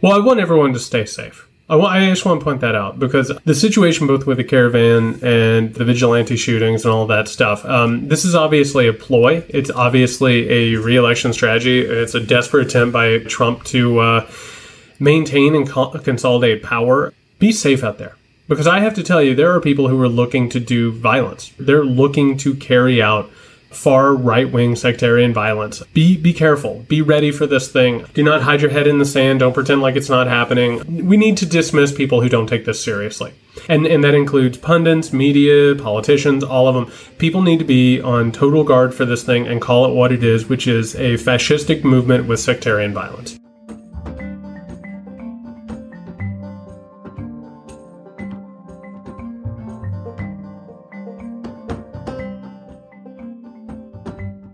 Well, 0.01 0.13
I 0.13 0.25
want 0.25 0.39
everyone 0.39 0.73
to 0.73 0.79
stay 0.79 1.05
safe. 1.05 1.48
I 1.69 2.09
just 2.09 2.25
want 2.25 2.39
to 2.39 2.43
point 2.43 2.61
that 2.61 2.73
out 2.73 2.97
because 2.97 3.31
the 3.45 3.53
situation 3.53 4.07
both 4.07 4.25
with 4.25 4.37
the 4.37 4.43
caravan 4.43 5.19
and 5.23 5.73
the 5.73 5.85
vigilante 5.85 6.35
shootings 6.35 6.83
and 6.83 6.91
all 6.91 7.05
that 7.07 7.27
stuff, 7.27 7.63
um, 7.65 8.07
this 8.07 8.25
is 8.25 8.33
obviously 8.33 8.87
a 8.87 8.93
ploy. 8.93 9.43
It's 9.49 9.69
obviously 9.69 10.49
a 10.49 10.75
re-election 10.77 11.31
strategy. 11.31 11.81
It's 11.81 12.15
a 12.15 12.19
desperate 12.19 12.67
attempt 12.67 12.93
by 12.93 13.19
Trump 13.19 13.63
to 13.65 13.99
uh, 13.99 14.31
maintain 14.99 15.53
and 15.53 15.69
co- 15.69 15.91
consolidate 15.99 16.63
power. 16.63 17.13
Be 17.37 17.51
safe 17.51 17.83
out 17.83 17.99
there. 17.99 18.15
Because 18.47 18.65
I 18.65 18.79
have 18.79 18.95
to 18.95 19.03
tell 19.03 19.21
you, 19.21 19.35
there 19.35 19.53
are 19.53 19.61
people 19.61 19.89
who 19.89 20.01
are 20.01 20.09
looking 20.09 20.49
to 20.49 20.59
do 20.59 20.91
violence. 20.91 21.53
They're 21.59 21.85
looking 21.85 22.35
to 22.37 22.55
carry 22.55 22.99
out 22.99 23.29
far 23.69 24.13
right 24.13 24.51
wing 24.51 24.75
sectarian 24.75 25.33
violence. 25.33 25.83
Be 25.93 26.17
be 26.17 26.33
careful. 26.33 26.85
Be 26.87 27.01
ready 27.01 27.31
for 27.31 27.45
this 27.45 27.71
thing. 27.71 28.05
Do 28.13 28.23
not 28.23 28.41
hide 28.41 28.61
your 28.61 28.71
head 28.71 28.87
in 28.87 28.99
the 28.99 29.05
sand. 29.05 29.39
Don't 29.39 29.53
pretend 29.53 29.81
like 29.81 29.95
it's 29.95 30.09
not 30.09 30.27
happening. 30.27 31.07
We 31.07 31.17
need 31.17 31.37
to 31.37 31.45
dismiss 31.45 31.91
people 31.91 32.21
who 32.21 32.29
don't 32.29 32.47
take 32.47 32.65
this 32.65 32.83
seriously. 32.83 33.33
And 33.67 33.85
and 33.85 34.03
that 34.03 34.15
includes 34.15 34.57
pundits, 34.57 35.13
media, 35.13 35.75
politicians, 35.75 36.43
all 36.43 36.67
of 36.67 36.75
them. 36.75 36.91
People 37.17 37.41
need 37.41 37.59
to 37.59 37.65
be 37.65 38.01
on 38.01 38.31
total 38.31 38.63
guard 38.63 38.93
for 38.93 39.05
this 39.05 39.23
thing 39.23 39.47
and 39.47 39.61
call 39.61 39.85
it 39.85 39.93
what 39.93 40.11
it 40.11 40.23
is, 40.23 40.47
which 40.47 40.67
is 40.67 40.95
a 40.95 41.15
fascistic 41.15 41.83
movement 41.83 42.27
with 42.27 42.39
sectarian 42.39 42.93
violence. 42.93 43.38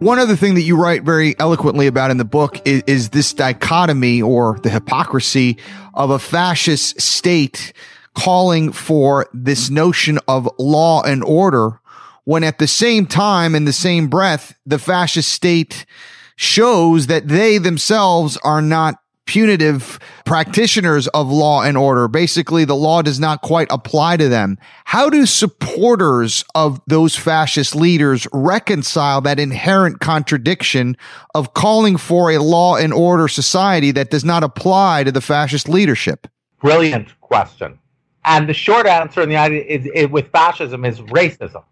One 0.05 0.19
other 0.19 0.35
thing 0.35 0.53
that 0.53 0.61
you 0.61 0.77
write 0.77 1.01
very 1.01 1.35
eloquently 1.39 1.87
about 1.87 2.11
in 2.11 2.17
the 2.17 2.25
book 2.25 2.61
is, 2.63 2.83
is 2.85 3.09
this 3.09 3.33
dichotomy 3.33 4.21
or 4.21 4.59
the 4.61 4.69
hypocrisy 4.69 5.57
of 5.95 6.11
a 6.11 6.19
fascist 6.19 7.01
state 7.01 7.73
calling 8.13 8.71
for 8.71 9.27
this 9.33 9.71
notion 9.71 10.19
of 10.27 10.47
law 10.59 11.01
and 11.01 11.23
order 11.23 11.79
when 12.23 12.43
at 12.43 12.59
the 12.59 12.67
same 12.67 13.07
time, 13.07 13.55
in 13.55 13.65
the 13.65 13.73
same 13.73 14.07
breath, 14.07 14.55
the 14.63 14.77
fascist 14.77 15.31
state 15.31 15.87
shows 16.35 17.07
that 17.07 17.27
they 17.27 17.57
themselves 17.57 18.37
are 18.43 18.61
not 18.61 18.99
punitive 19.25 19.99
practitioners 20.25 21.07
of 21.09 21.29
law 21.29 21.61
and 21.61 21.77
order. 21.77 22.07
Basically, 22.07 22.65
the 22.65 22.75
law 22.75 23.01
does 23.01 23.19
not 23.19 23.41
quite 23.41 23.67
apply 23.71 24.17
to 24.17 24.29
them. 24.29 24.57
How 24.85 25.09
do 25.09 25.25
supporters 25.25 26.43
of 26.53 26.79
those 26.87 27.15
fascist 27.15 27.75
leaders 27.75 28.27
reconcile 28.33 29.21
that 29.21 29.39
inherent 29.39 29.99
contradiction 29.99 30.95
of 31.33 31.53
calling 31.53 31.97
for 31.97 32.31
a 32.31 32.39
law 32.39 32.75
and 32.75 32.93
order 32.93 33.27
society 33.27 33.91
that 33.91 34.11
does 34.11 34.25
not 34.25 34.43
apply 34.43 35.03
to 35.03 35.11
the 35.11 35.21
fascist 35.21 35.67
leadership? 35.67 36.27
Brilliant 36.61 37.19
question. 37.21 37.79
And 38.25 38.49
the 38.49 38.53
short 38.53 38.87
answer 38.87 39.21
in 39.21 39.29
the 39.29 39.37
idea 39.37 39.63
is, 39.63 39.85
is 39.93 40.07
with 40.07 40.29
fascism 40.29 40.83
is 40.83 40.99
racism. 41.01 41.63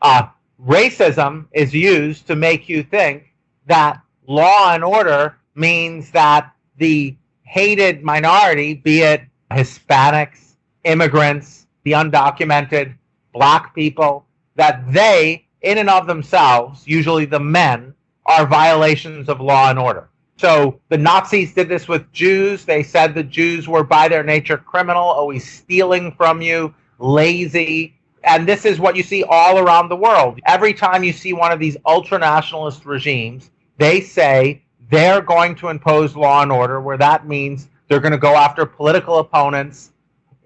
Uh, 0.00 0.28
racism 0.66 1.46
is 1.52 1.74
used 1.74 2.26
to 2.26 2.36
make 2.36 2.68
you 2.68 2.82
think 2.82 3.34
that 3.66 4.00
law 4.26 4.72
and 4.72 4.82
order 4.82 5.36
means 5.54 6.10
that 6.12 6.52
the 6.82 7.16
hated 7.44 8.02
minority, 8.02 8.74
be 8.74 9.02
it 9.02 9.22
Hispanics, 9.52 10.56
immigrants, 10.82 11.66
the 11.84 11.92
undocumented, 11.92 12.94
black 13.32 13.72
people, 13.74 14.26
that 14.56 14.92
they, 14.92 15.46
in 15.60 15.78
and 15.78 15.88
of 15.88 16.08
themselves, 16.08 16.86
usually 16.86 17.24
the 17.24 17.38
men, 17.38 17.94
are 18.26 18.46
violations 18.46 19.28
of 19.28 19.40
law 19.40 19.70
and 19.70 19.78
order. 19.78 20.08
So 20.38 20.80
the 20.88 20.98
Nazis 20.98 21.54
did 21.54 21.68
this 21.68 21.86
with 21.86 22.10
Jews. 22.12 22.64
They 22.64 22.82
said 22.82 23.14
the 23.14 23.22
Jews 23.22 23.68
were 23.68 23.84
by 23.84 24.08
their 24.08 24.24
nature 24.24 24.58
criminal, 24.58 25.02
always 25.02 25.48
stealing 25.48 26.10
from 26.12 26.42
you, 26.42 26.74
lazy. 26.98 27.94
And 28.24 28.48
this 28.48 28.64
is 28.64 28.80
what 28.80 28.96
you 28.96 29.04
see 29.04 29.22
all 29.22 29.58
around 29.58 29.88
the 29.88 29.96
world. 29.96 30.40
Every 30.46 30.74
time 30.74 31.04
you 31.04 31.12
see 31.12 31.32
one 31.32 31.52
of 31.52 31.60
these 31.60 31.76
ultra 31.86 32.18
nationalist 32.18 32.84
regimes, 32.86 33.50
they 33.78 34.00
say 34.00 34.62
they're 34.92 35.22
going 35.22 35.54
to 35.56 35.68
impose 35.70 36.14
law 36.14 36.42
and 36.42 36.52
order, 36.52 36.78
where 36.78 36.98
that 36.98 37.26
means 37.26 37.68
they're 37.88 37.98
going 37.98 38.12
to 38.12 38.18
go 38.18 38.36
after 38.36 38.66
political 38.66 39.20
opponents, 39.20 39.92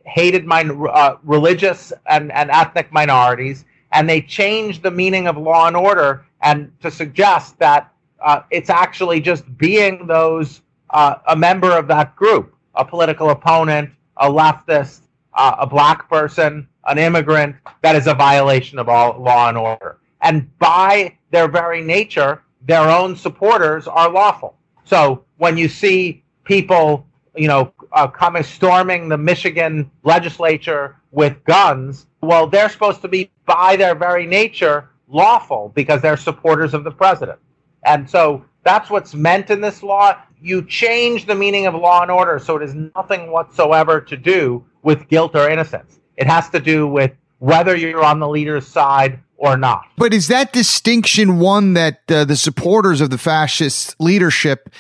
hated 0.05 0.47
min- 0.47 0.87
uh, 0.89 1.17
religious 1.25 1.93
and, 2.09 2.31
and 2.31 2.49
ethnic 2.53 2.93
minorities, 2.93 3.65
and 3.91 4.09
they 4.09 4.21
change 4.21 4.83
the 4.83 4.91
meaning 4.91 5.27
of 5.27 5.37
law 5.37 5.67
and 5.67 5.77
order 5.77 6.25
and 6.43 6.71
to 6.81 6.93
suggest 6.93 7.59
that 7.59 7.93
uh, 8.25 8.43
it's 8.53 8.71
actually 8.71 9.21
just 9.21 9.45
being 9.59 10.07
those 10.07 10.63
uh, 10.91 11.17
a 11.27 11.35
member 11.35 11.77
of 11.77 11.89
that 11.89 12.15
group, 12.15 12.55
a 12.77 12.85
political 12.85 13.31
opponent, 13.31 13.91
a 14.19 14.31
leftist, 14.31 15.01
uh, 15.35 15.57
a 15.59 15.67
black 15.67 16.09
person, 16.09 16.69
an 16.87 16.99
immigrant, 16.99 17.57
that 17.83 17.97
is 17.97 18.07
a 18.07 18.15
violation 18.15 18.79
of 18.79 18.89
all 18.89 19.21
law 19.21 19.49
and 19.49 19.59
order. 19.59 19.99
And 20.21 20.57
by 20.61 21.19
their 21.33 21.49
very 21.49 21.83
nature, 21.83 22.43
their 22.63 22.89
own 22.89 23.17
supporters 23.17 23.87
are 23.87 24.11
lawful. 24.11 24.57
So 24.85 25.25
when 25.37 25.57
you 25.57 25.69
see 25.69 26.23
people, 26.45 27.07
you 27.35 27.49
know, 27.49 27.73
uh, 27.93 28.07
coming 28.09 28.43
storming 28.43 29.09
the 29.09 29.19
Michigan 29.19 29.91
legislature 30.03 30.97
with 31.11 31.43
guns, 31.45 32.07
well, 32.23 32.47
they're 32.47 32.69
supposed 32.69 33.03
to 33.03 33.09
be, 33.09 33.31
by 33.47 33.77
their 33.77 33.95
very 33.95 34.27
nature, 34.27 34.91
lawful 35.09 35.73
because 35.75 36.03
they're 36.03 36.17
supporters 36.17 36.75
of 36.75 36.85
the 36.85 36.91
president. 36.91 37.39
And 37.85 38.09
so 38.09 38.45
that's 38.65 38.91
what's 38.91 39.15
meant 39.15 39.51
in 39.51 39.61
this 39.61 39.83
law. 39.83 40.17
You 40.41 40.65
change 40.65 41.27
the 41.27 41.35
meaning 41.35 41.67
of 41.67 41.75
law 41.75 42.03
and 42.03 42.11
order 42.11 42.39
so 42.39 42.57
it 42.57 42.63
has 42.63 42.75
nothing 42.75 43.31
whatsoever 43.31 44.01
to 44.01 44.17
do 44.17 44.65
with 44.83 45.09
guilt 45.09 45.35
or 45.35 45.49
innocence. 45.49 46.01
It 46.17 46.27
has 46.27 46.51
to 46.51 46.61
do 46.61 46.87
with 46.87 47.13
whether 47.39 47.77
you're 47.77 48.05
on 48.05 48.19
the 48.19 48.29
leader's 48.29 48.67
side 48.67 49.21
or 49.37 49.57
not. 49.57 49.85
But 49.97 50.15
is 50.15 50.29
that 50.29 50.53
distinction 50.53 51.39
one 51.39 51.75
that 51.75 52.01
uh, 52.09 52.25
the 52.25 52.37
supporters 52.37 53.01
of 53.01 53.11
the 53.11 53.19
fascist 53.19 53.95
leadership 54.01 54.71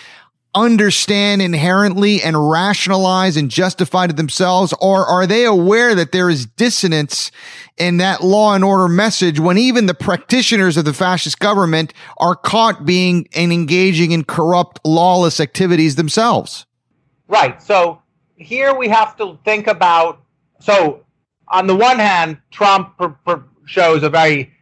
understand 0.55 1.43
inherently 1.43 2.23
and 2.23 2.51
rationalize 2.51 3.37
and 3.37 3.51
justify 3.51 4.07
to 4.07 4.13
themselves? 4.15 4.73
Or 4.81 5.05
are 5.05 5.27
they 5.27 5.45
aware 5.45 5.95
that 5.95 6.13
there 6.13 6.31
is 6.31 6.47
dissonance 6.47 7.31
in 7.77 7.99
that 7.99 8.25
law 8.25 8.55
and 8.55 8.65
order 8.65 8.89
message 8.89 9.39
when 9.39 9.59
even 9.59 9.87
the 9.87 9.95
practitioners 9.95 10.79
of 10.79 10.87
the 10.87 10.95
fascist 10.95 11.39
government 11.39 11.93
are 12.17 12.35
caught 12.35 12.87
being 12.87 13.29
and 13.35 13.53
engaging 13.53 14.13
in 14.13 14.25
corrupt, 14.25 14.81
lawless 14.85 15.41
activities 15.41 15.97
themselves? 15.97 16.65
Right. 17.29 17.63
So 17.63 18.01
here 18.37 18.75
we 18.75 18.89
have 18.89 19.17
to 19.19 19.39
think 19.45 19.67
about 19.67 20.23
so 20.59 21.05
on 21.49 21.67
the 21.67 21.77
one 21.77 21.99
hand, 21.99 22.39
Trump 22.51 22.95
shows 23.67 24.03
a 24.03 24.11
very 24.11 24.53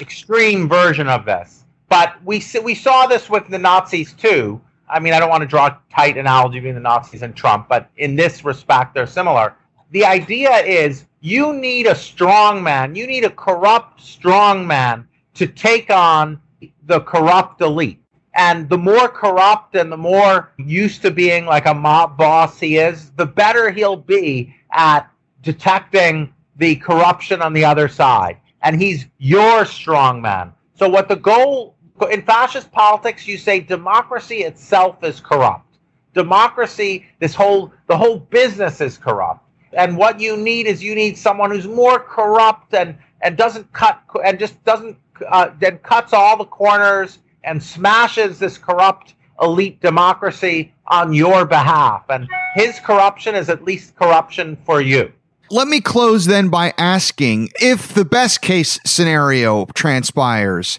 extreme 0.00 0.68
version 0.68 1.08
of 1.08 1.24
this, 1.26 1.64
but 1.88 2.14
we 2.24 2.42
we 2.62 2.74
saw 2.74 3.06
this 3.06 3.28
with 3.28 3.48
the 3.48 3.58
Nazis 3.58 4.14
too. 4.14 4.60
I 4.88 4.98
mean, 5.00 5.12
I 5.12 5.20
don't 5.20 5.30
want 5.30 5.42
to 5.42 5.46
draw 5.46 5.66
a 5.66 5.78
tight 5.94 6.16
analogy 6.16 6.58
between 6.58 6.74
the 6.74 6.80
Nazis 6.80 7.22
and 7.22 7.34
Trump, 7.34 7.68
but 7.68 7.90
in 7.96 8.16
this 8.16 8.44
respect, 8.44 8.94
they're 8.94 9.06
similar. 9.06 9.54
The 9.90 10.04
idea 10.04 10.56
is 10.58 11.06
you 11.20 11.52
need 11.52 11.86
a 11.86 11.94
strong 11.94 12.62
man, 12.62 12.94
you 12.94 13.06
need 13.06 13.24
a 13.24 13.30
corrupt 13.30 14.00
strong 14.00 14.66
man 14.66 15.06
to 15.34 15.46
take 15.46 15.90
on 15.90 16.40
the 16.86 17.00
corrupt 17.00 17.60
elite. 17.60 18.02
And 18.34 18.68
the 18.68 18.78
more 18.78 19.08
corrupt 19.08 19.76
and 19.76 19.92
the 19.92 19.96
more 19.96 20.52
used 20.56 21.02
to 21.02 21.10
being 21.10 21.44
like 21.44 21.66
a 21.66 21.74
mob 21.74 22.16
boss 22.16 22.58
he 22.58 22.78
is, 22.78 23.10
the 23.10 23.26
better 23.26 23.70
he'll 23.70 23.96
be 23.96 24.54
at 24.72 25.10
detecting 25.42 26.32
the 26.56 26.76
corruption 26.76 27.42
on 27.42 27.52
the 27.52 27.64
other 27.64 27.88
side. 27.88 28.38
And 28.62 28.80
he's 28.80 29.06
your 29.18 29.64
strongman. 29.64 30.52
So, 30.74 30.88
what 30.88 31.08
the 31.08 31.16
goal 31.16 31.76
in 32.10 32.22
fascist 32.22 32.72
politics, 32.72 33.26
you 33.26 33.38
say 33.38 33.60
democracy 33.60 34.38
itself 34.38 35.02
is 35.04 35.20
corrupt. 35.20 35.78
Democracy, 36.14 37.06
this 37.20 37.34
whole 37.34 37.72
the 37.86 37.96
whole 37.96 38.18
business 38.18 38.80
is 38.80 38.98
corrupt. 38.98 39.48
And 39.72 39.96
what 39.96 40.20
you 40.20 40.36
need 40.36 40.66
is 40.66 40.82
you 40.82 40.94
need 40.94 41.16
someone 41.16 41.50
who's 41.50 41.66
more 41.66 41.98
corrupt 41.98 42.74
and 42.74 42.96
and 43.22 43.36
doesn't 43.36 43.72
cut 43.72 44.02
and 44.24 44.38
just 44.38 44.62
doesn't 44.64 44.96
uh, 45.28 45.50
then 45.58 45.78
cuts 45.78 46.12
all 46.12 46.36
the 46.36 46.44
corners 46.44 47.18
and 47.44 47.62
smashes 47.62 48.38
this 48.38 48.58
corrupt 48.58 49.14
elite 49.40 49.80
democracy 49.80 50.72
on 50.86 51.12
your 51.12 51.44
behalf. 51.44 52.04
And 52.08 52.28
his 52.54 52.78
corruption 52.80 53.34
is 53.34 53.48
at 53.48 53.64
least 53.64 53.96
corruption 53.96 54.56
for 54.64 54.80
you. 54.80 55.12
Let 55.52 55.68
me 55.68 55.82
close 55.82 56.24
then 56.24 56.48
by 56.48 56.72
asking 56.78 57.50
if 57.60 57.92
the 57.92 58.06
best 58.06 58.40
case 58.40 58.80
scenario 58.86 59.66
transpires 59.74 60.78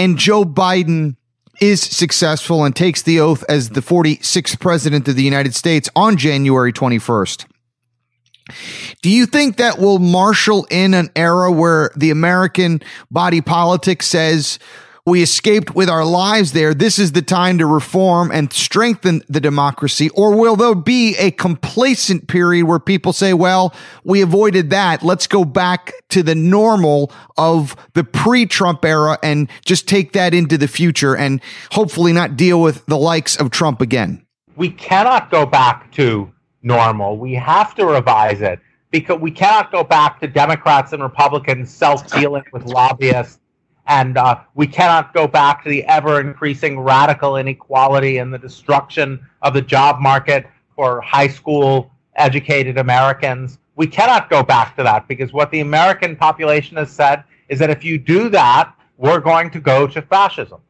and 0.00 0.18
Joe 0.18 0.42
Biden 0.42 1.14
is 1.60 1.80
successful 1.80 2.64
and 2.64 2.74
takes 2.74 3.02
the 3.02 3.20
oath 3.20 3.44
as 3.48 3.68
the 3.68 3.80
46th 3.80 4.58
president 4.58 5.06
of 5.06 5.14
the 5.14 5.22
United 5.22 5.54
States 5.54 5.88
on 5.94 6.16
January 6.16 6.72
21st. 6.72 7.46
Do 9.00 9.10
you 9.10 9.26
think 9.26 9.58
that 9.58 9.78
will 9.78 10.00
marshal 10.00 10.66
in 10.72 10.92
an 10.92 11.10
era 11.14 11.52
where 11.52 11.92
the 11.94 12.10
American 12.10 12.82
body 13.12 13.40
politic 13.40 14.02
says 14.02 14.58
we 15.06 15.22
escaped 15.22 15.74
with 15.74 15.88
our 15.88 16.04
lives 16.04 16.52
there. 16.52 16.74
This 16.74 16.98
is 16.98 17.12
the 17.12 17.22
time 17.22 17.58
to 17.58 17.66
reform 17.66 18.30
and 18.30 18.52
strengthen 18.52 19.22
the 19.28 19.40
democracy. 19.40 20.10
Or 20.10 20.36
will 20.36 20.56
there 20.56 20.74
be 20.74 21.16
a 21.16 21.30
complacent 21.30 22.28
period 22.28 22.66
where 22.66 22.78
people 22.78 23.12
say, 23.12 23.32
well, 23.32 23.74
we 24.04 24.20
avoided 24.20 24.70
that. 24.70 25.02
Let's 25.02 25.26
go 25.26 25.44
back 25.44 25.92
to 26.10 26.22
the 26.22 26.34
normal 26.34 27.12
of 27.36 27.76
the 27.94 28.04
pre 28.04 28.46
Trump 28.46 28.84
era 28.84 29.18
and 29.22 29.48
just 29.64 29.88
take 29.88 30.12
that 30.12 30.34
into 30.34 30.58
the 30.58 30.68
future 30.68 31.16
and 31.16 31.40
hopefully 31.72 32.12
not 32.12 32.36
deal 32.36 32.60
with 32.60 32.84
the 32.86 32.98
likes 32.98 33.36
of 33.36 33.50
Trump 33.50 33.80
again? 33.80 34.24
We 34.56 34.70
cannot 34.70 35.30
go 35.30 35.46
back 35.46 35.90
to 35.92 36.30
normal. 36.62 37.16
We 37.16 37.34
have 37.34 37.74
to 37.76 37.86
revise 37.86 38.42
it 38.42 38.60
because 38.90 39.20
we 39.20 39.30
cannot 39.30 39.72
go 39.72 39.84
back 39.84 40.20
to 40.20 40.26
Democrats 40.26 40.92
and 40.92 41.02
Republicans 41.02 41.70
self 41.72 42.06
dealing 42.10 42.44
with 42.52 42.64
lobbyists 42.64 43.38
and 43.90 44.16
uh, 44.16 44.38
we 44.54 44.68
cannot 44.68 45.12
go 45.12 45.26
back 45.26 45.64
to 45.64 45.68
the 45.68 45.84
ever 45.86 46.20
increasing 46.20 46.78
radical 46.78 47.36
inequality 47.36 48.18
and 48.18 48.32
the 48.32 48.38
destruction 48.38 49.18
of 49.42 49.52
the 49.52 49.60
job 49.60 50.00
market 50.00 50.46
for 50.76 51.00
high 51.00 51.26
school 51.26 51.90
educated 52.14 52.78
Americans. 52.78 53.58
We 53.74 53.88
cannot 53.88 54.30
go 54.30 54.44
back 54.44 54.76
to 54.76 54.84
that 54.84 55.08
because 55.08 55.32
what 55.32 55.50
the 55.50 55.58
American 55.58 56.14
population 56.14 56.76
has 56.76 56.92
said 56.92 57.24
is 57.48 57.58
that 57.58 57.68
if 57.68 57.82
you 57.82 57.98
do 57.98 58.28
that, 58.28 58.72
we're 58.96 59.18
going 59.18 59.50
to 59.50 59.60
go 59.60 59.88
to 59.88 60.00
fascism. 60.00 60.60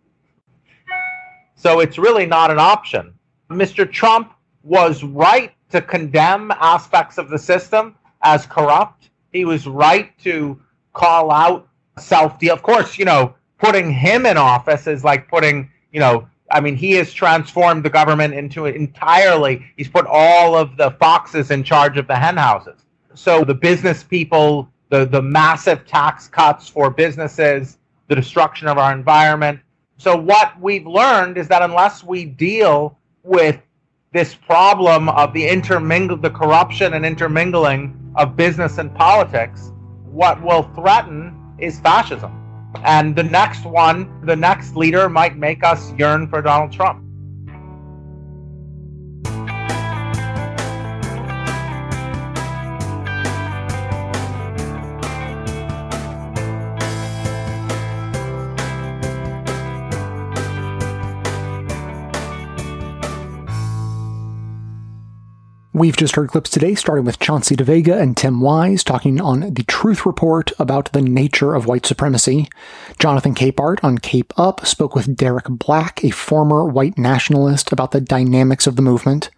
So 1.57 1.81
it's 1.81 1.99
really 1.99 2.25
not 2.25 2.51
an 2.51 2.59
option. 2.59 3.12
Mr. 3.51 3.91
Trump 3.91 4.33
was 4.62 5.05
right 5.05 5.53
to 5.73 5.83
condemn 5.83 6.53
aspects 6.53 7.18
of 7.18 7.29
the 7.29 7.39
system 7.39 7.97
as 8.23 8.47
corrupt. 8.47 9.11
He 9.31 9.45
was 9.45 9.66
right 9.66 10.18
to 10.21 10.59
call 10.95 11.31
out 11.31 11.68
self 11.99 12.38
deal. 12.38 12.55
Of 12.55 12.62
course, 12.62 12.99
you 12.99 13.05
know, 13.05 13.34
putting 13.59 13.93
him 13.93 14.26
in 14.26 14.36
office 14.36 14.86
is 14.86 15.05
like 15.05 15.28
putting, 15.28 15.70
you 15.93 16.01
know, 16.01 16.26
I 16.51 16.61
mean, 16.61 16.76
he 16.76 16.93
has 16.93 17.12
transformed 17.12 17.84
the 17.84 17.91
government 17.91 18.34
into 18.34 18.66
entirely. 18.66 19.64
He's 19.76 19.88
put 19.88 20.07
all 20.07 20.57
of 20.57 20.76
the 20.76 20.91
foxes 20.93 21.51
in 21.51 21.62
charge 21.62 21.97
of 21.97 22.07
the 22.07 22.16
hen 22.16 22.36
houses. 22.36 22.84
So 23.14 23.45
the 23.45 23.55
business 23.55 24.03
people, 24.03 24.68
the 24.88 25.05
the 25.05 25.22
massive 25.22 25.86
tax 25.86 26.26
cuts 26.28 26.68
for 26.68 26.91
businesses, 26.91 27.78
the 28.09 28.16
destruction 28.16 28.66
of 28.66 28.78
our 28.78 28.93
environment. 28.93 29.61
So 29.99 30.16
what 30.16 30.59
we've 30.61 30.86
learned 30.86 31.36
is 31.38 31.47
that 31.49 31.62
unless 31.62 32.03
we 32.03 32.24
deal 32.24 32.99
with 33.22 33.61
this 34.12 34.34
problem 34.34 35.09
of 35.11 35.32
the 35.32 35.47
intermingle, 35.47 36.16
the 36.16 36.30
corruption 36.30 36.95
and 36.95 37.07
intermingling 37.07 38.12
of 38.16 38.36
business 38.36 38.78
and 38.78 38.93
politics, 38.95 39.72
what 40.07 40.43
will 40.43 40.64
threaten 40.74 41.39
is 41.61 41.81
fascism. 41.81 42.37
And 42.85 43.15
the 43.17 43.23
next 43.23 43.65
one, 43.65 44.25
the 44.25 44.37
next 44.37 44.77
leader 44.77 45.09
might 45.09 45.37
make 45.37 45.65
us 45.65 45.93
yearn 45.95 46.29
for 46.29 46.41
Donald 46.41 46.73
Trump. 46.73 47.05
We've 65.81 65.97
just 65.97 66.14
heard 66.16 66.28
clips 66.28 66.51
today, 66.51 66.74
starting 66.74 67.07
with 67.07 67.20
Chauncey 67.20 67.57
DeVega 67.57 67.99
and 67.99 68.14
Tim 68.14 68.43
Wise 68.43 68.85
talking 68.85 69.18
on 69.18 69.55
the 69.55 69.62
Truth 69.62 70.05
Report 70.05 70.53
about 70.59 70.93
the 70.93 71.01
nature 71.01 71.55
of 71.55 71.64
white 71.64 71.87
supremacy. 71.87 72.51
Jonathan 72.99 73.35
Capehart 73.35 73.83
on 73.83 73.97
Cape 73.97 74.39
Up 74.39 74.66
spoke 74.66 74.95
with 74.95 75.16
Derek 75.16 75.47
Black, 75.49 76.05
a 76.05 76.11
former 76.11 76.66
white 76.66 76.99
nationalist, 76.99 77.72
about 77.72 77.93
the 77.93 78.01
dynamics 78.03 78.66
of 78.66 78.76
the 78.76 78.83
movement. 78.83 79.31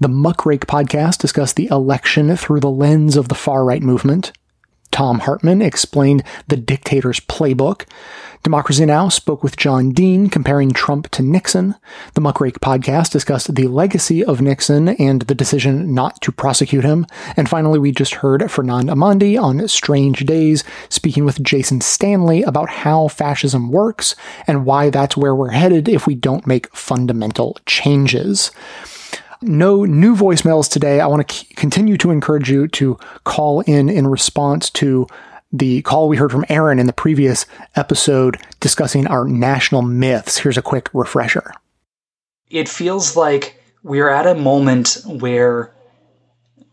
The 0.00 0.08
Muckrake 0.08 0.64
podcast 0.64 1.18
discussed 1.18 1.54
the 1.54 1.68
election 1.68 2.36
through 2.36 2.58
the 2.58 2.70
lens 2.70 3.16
of 3.16 3.28
the 3.28 3.36
far 3.36 3.64
right 3.64 3.80
movement. 3.80 4.32
Thom 4.94 5.18
Hartmann 5.18 5.60
explained 5.60 6.22
the 6.46 6.56
dictator's 6.56 7.18
playbook. 7.18 7.84
Democracy 8.44 8.86
Now! 8.86 9.08
spoke 9.08 9.42
with 9.42 9.56
John 9.56 9.90
Dean 9.90 10.30
comparing 10.30 10.70
Trump 10.70 11.10
to 11.10 11.22
Nixon. 11.22 11.74
The 12.12 12.20
Muckrake 12.20 12.60
podcast 12.60 13.10
discussed 13.10 13.52
the 13.52 13.66
legacy 13.66 14.24
of 14.24 14.40
Nixon 14.40 14.90
and 14.90 15.22
the 15.22 15.34
decision 15.34 15.94
not 15.94 16.20
to 16.20 16.30
prosecute 16.30 16.84
him. 16.84 17.06
And 17.36 17.48
finally, 17.48 17.80
we 17.80 17.90
just 17.90 18.14
heard 18.14 18.48
Fernand 18.48 18.88
Amandi 18.88 19.36
on 19.36 19.66
Strange 19.66 20.24
Days 20.26 20.62
speaking 20.90 21.24
with 21.24 21.42
Jason 21.42 21.80
Stanley 21.80 22.44
about 22.44 22.70
how 22.70 23.08
fascism 23.08 23.72
works 23.72 24.14
and 24.46 24.64
why 24.64 24.90
that's 24.90 25.16
where 25.16 25.34
we're 25.34 25.50
headed 25.50 25.88
if 25.88 26.06
we 26.06 26.14
don't 26.14 26.46
make 26.46 26.72
fundamental 26.72 27.58
changes 27.66 28.52
no 29.44 29.84
new 29.84 30.16
voicemails 30.16 30.70
today. 30.70 31.00
I 31.00 31.06
want 31.06 31.26
to 31.28 31.34
c- 31.34 31.46
continue 31.54 31.96
to 31.98 32.10
encourage 32.10 32.50
you 32.50 32.68
to 32.68 32.98
call 33.24 33.60
in 33.60 33.88
in 33.88 34.06
response 34.06 34.70
to 34.70 35.06
the 35.52 35.82
call 35.82 36.08
we 36.08 36.16
heard 36.16 36.32
from 36.32 36.44
Aaron 36.48 36.78
in 36.78 36.86
the 36.86 36.92
previous 36.92 37.46
episode 37.76 38.38
discussing 38.60 39.06
our 39.06 39.24
national 39.24 39.82
myths. 39.82 40.38
Here's 40.38 40.58
a 40.58 40.62
quick 40.62 40.88
refresher. 40.92 41.52
It 42.50 42.68
feels 42.68 43.16
like 43.16 43.62
we're 43.82 44.08
at 44.08 44.26
a 44.26 44.34
moment 44.34 44.98
where 45.06 45.72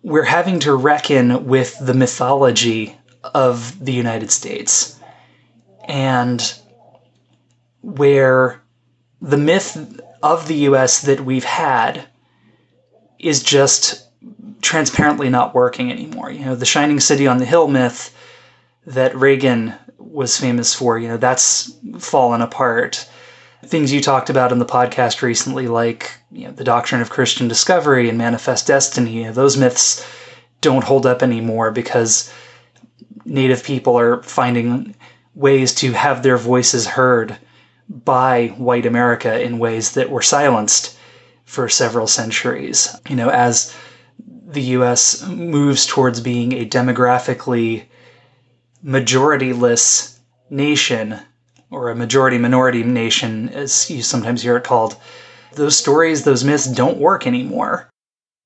we're 0.02 0.24
having 0.24 0.60
to 0.62 0.74
reckon 0.74 1.46
with 1.46 1.78
the 1.80 1.94
mythology 1.94 2.98
of 3.24 3.84
the 3.84 3.94
United 3.94 4.32
States 4.32 5.00
and 5.86 6.54
where 7.82 8.62
the 9.22 9.38
myth 9.38 10.02
of 10.24 10.48
the 10.48 10.56
US 10.56 11.02
that 11.02 11.22
we've 11.22 11.44
had 11.44 12.08
is 13.22 13.44
just 13.44 14.08
transparently 14.62 15.30
not 15.30 15.54
working 15.56 15.92
anymore. 15.92 16.32
You 16.32 16.46
know, 16.46 16.56
the 16.56 16.66
shining 16.66 17.00
city 17.00 17.28
on 17.28 17.38
the 17.38 17.46
hill 17.46 17.68
myth 17.68 18.16
that 18.86 19.16
Reagan 19.16 19.74
was 19.98 20.38
famous 20.38 20.74
for, 20.74 20.98
you 20.98 21.08
know, 21.08 21.18
that's 21.18 21.74
fallen 22.00 22.42
apart. 22.42 23.08
Things 23.64 23.94
you 23.94 24.02
talked 24.02 24.32
about 24.32 24.52
in 24.52 24.58
the 24.58 24.66
podcast 24.66 25.22
recently, 25.22 25.68
like 25.68 26.12
you 26.32 26.46
know, 26.46 26.52
the 26.52 26.64
doctrine 26.64 27.02
of 27.02 27.12
Christian 27.12 27.48
discovery 27.48 28.10
and 28.10 28.18
manifest 28.18 28.66
destiny, 28.66 29.20
you 29.20 29.24
know, 29.26 29.34
those 29.34 29.56
myths 29.56 30.06
don't 30.62 30.84
hold 30.84 31.06
up 31.06 31.22
anymore 31.22 31.70
because 31.72 32.34
Native 33.24 33.64
people 33.64 33.98
are 34.00 34.24
finding 34.24 34.96
ways 35.36 35.76
to 35.76 35.92
have 35.92 36.24
their 36.24 36.38
voices 36.38 36.88
heard 36.88 37.38
by 37.88 38.48
white 38.58 38.86
America 38.86 39.40
in 39.42 39.60
ways 39.60 39.92
that 39.92 40.10
were 40.10 40.22
silenced 40.22 40.98
for 41.52 41.68
several 41.68 42.08
centuries. 42.08 42.96
You 43.10 43.18
know, 43.18 43.28
as 43.28 43.76
the 44.48 44.62
US 44.78 45.22
moves 45.28 45.86
towards 45.86 46.22
being 46.22 46.54
a 46.54 46.66
demographically 46.66 47.84
majorityless 48.86 50.18
nation, 50.50 51.20
or 51.70 51.90
a 51.90 51.96
majority 51.96 52.38
minority 52.38 52.84
nation, 52.84 53.50
as 53.50 53.90
you 53.90 54.02
sometimes 54.02 54.42
hear 54.42 54.56
it 54.56 54.64
called, 54.64 54.96
those 55.56 55.76
stories, 55.76 56.24
those 56.24 56.46
myths 56.46 56.68
don't 56.68 56.98
work 56.98 57.28
anymore. 57.28 57.90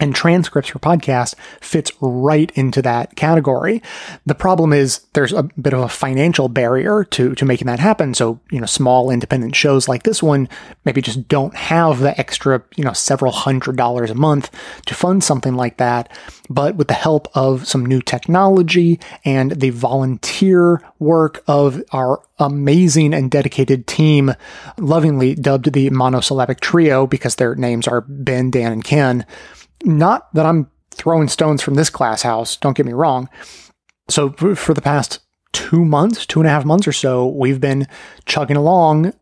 and 0.00 0.14
transcripts 0.14 0.70
for 0.70 0.78
podcasts 0.78 1.34
fits 1.60 1.92
right 2.00 2.50
into 2.52 2.82
that 2.82 3.14
category. 3.14 3.82
The 4.26 4.34
problem 4.34 4.72
is 4.72 5.00
there's 5.12 5.32
a 5.32 5.44
bit 5.60 5.74
of 5.74 5.80
a 5.80 5.88
financial 5.88 6.48
barrier 6.48 7.04
to, 7.04 7.34
to 7.34 7.44
making 7.44 7.66
that 7.66 7.78
happen. 7.78 8.14
So, 8.14 8.40
you 8.50 8.58
know, 8.58 8.66
small 8.66 9.10
independent 9.10 9.54
shows 9.54 9.88
like 9.88 10.02
this 10.02 10.22
one 10.22 10.48
maybe 10.84 11.02
just 11.02 11.28
don't 11.28 11.54
have 11.54 12.00
the 12.00 12.18
extra, 12.18 12.62
you 12.76 12.84
know, 12.84 12.94
several 12.94 13.30
hundred 13.30 13.76
dollars 13.76 14.10
a 14.10 14.14
month 14.14 14.50
to 14.86 14.94
fund 14.94 15.22
something 15.22 15.54
like 15.54 15.76
that. 15.76 16.10
But 16.48 16.74
with 16.74 16.88
the 16.88 16.94
help 16.94 17.28
of 17.34 17.68
some 17.68 17.86
new 17.86 18.00
technology 18.00 18.98
and 19.24 19.52
the 19.52 19.70
volunteer 19.70 20.82
work 20.98 21.44
of 21.46 21.82
our 21.92 22.22
amazing 22.38 23.14
and 23.14 23.30
dedicated 23.30 23.86
team, 23.86 24.34
lovingly 24.78 25.34
dubbed 25.34 25.72
the 25.72 25.90
monosyllabic 25.90 26.60
trio 26.60 27.06
because 27.06 27.36
their 27.36 27.54
names 27.54 27.86
are 27.86 28.00
Ben, 28.00 28.50
Dan, 28.50 28.72
and 28.72 28.84
Ken, 28.84 29.26
not 29.84 30.32
that 30.34 30.46
I'm 30.46 30.70
throwing 30.90 31.28
stones 31.28 31.62
from 31.62 31.74
this 31.74 31.90
class 31.90 32.22
house, 32.22 32.56
don't 32.56 32.76
get 32.76 32.86
me 32.86 32.92
wrong. 32.92 33.28
So 34.08 34.30
for 34.30 34.74
the 34.74 34.82
past 34.82 35.20
two 35.52 35.84
months, 35.84 36.26
two 36.26 36.40
and 36.40 36.46
a 36.46 36.50
half 36.50 36.64
months 36.64 36.86
or 36.86 36.92
so, 36.92 37.26
we've 37.26 37.60
been 37.60 37.86
chugging 38.26 38.56
along 38.56 39.12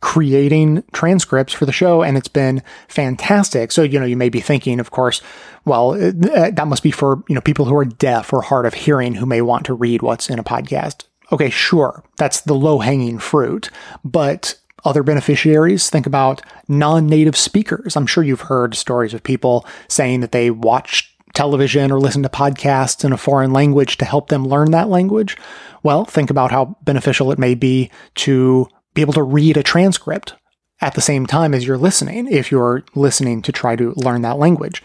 creating 0.00 0.84
transcripts 0.92 1.52
for 1.52 1.66
the 1.66 1.72
show 1.72 2.02
and 2.02 2.16
it's 2.16 2.28
been 2.28 2.62
fantastic. 2.88 3.72
So, 3.72 3.82
you 3.82 3.98
know, 3.98 4.06
you 4.06 4.16
may 4.16 4.28
be 4.28 4.40
thinking, 4.40 4.78
of 4.78 4.90
course, 4.90 5.22
well, 5.64 5.92
uh, 5.92 6.12
that 6.50 6.68
must 6.68 6.82
be 6.82 6.90
for, 6.90 7.22
you 7.28 7.34
know, 7.34 7.40
people 7.40 7.64
who 7.64 7.76
are 7.76 7.84
deaf 7.84 8.32
or 8.32 8.42
hard 8.42 8.66
of 8.66 8.74
hearing 8.74 9.14
who 9.14 9.26
may 9.26 9.40
want 9.40 9.66
to 9.66 9.74
read 9.74 10.02
what's 10.02 10.28
in 10.28 10.38
a 10.38 10.44
podcast. 10.44 11.06
Okay, 11.32 11.50
sure. 11.50 12.04
That's 12.18 12.42
the 12.42 12.54
low 12.54 12.78
hanging 12.78 13.18
fruit. 13.18 13.70
But 14.04 14.54
other 14.86 15.02
beneficiaries. 15.02 15.90
Think 15.90 16.06
about 16.06 16.42
non 16.68 17.06
native 17.06 17.36
speakers. 17.36 17.96
I'm 17.96 18.06
sure 18.06 18.24
you've 18.24 18.42
heard 18.42 18.74
stories 18.74 19.14
of 19.14 19.22
people 19.22 19.66
saying 19.88 20.20
that 20.20 20.32
they 20.32 20.50
watch 20.50 21.12
television 21.34 21.92
or 21.92 22.00
listen 22.00 22.22
to 22.22 22.28
podcasts 22.28 23.04
in 23.04 23.12
a 23.12 23.18
foreign 23.18 23.52
language 23.52 23.98
to 23.98 24.04
help 24.04 24.28
them 24.28 24.46
learn 24.46 24.70
that 24.70 24.88
language. 24.88 25.36
Well, 25.82 26.04
think 26.04 26.30
about 26.30 26.50
how 26.50 26.76
beneficial 26.82 27.30
it 27.30 27.38
may 27.38 27.54
be 27.54 27.90
to 28.16 28.68
be 28.94 29.02
able 29.02 29.12
to 29.12 29.22
read 29.22 29.56
a 29.56 29.62
transcript 29.62 30.34
at 30.80 30.94
the 30.94 31.00
same 31.00 31.26
time 31.26 31.54
as 31.54 31.66
you're 31.66 31.78
listening, 31.78 32.26
if 32.26 32.50
you're 32.50 32.84
listening 32.94 33.42
to 33.42 33.52
try 33.52 33.76
to 33.76 33.92
learn 33.96 34.22
that 34.22 34.38
language. 34.38 34.82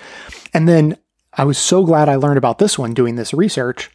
And 0.53 0.67
then 0.67 0.97
I 1.33 1.45
was 1.45 1.57
so 1.57 1.85
glad 1.85 2.09
I 2.09 2.15
learned 2.15 2.37
about 2.37 2.59
this 2.59 2.77
one 2.77 2.93
doing 2.93 3.15
this 3.15 3.33
research. 3.33 3.89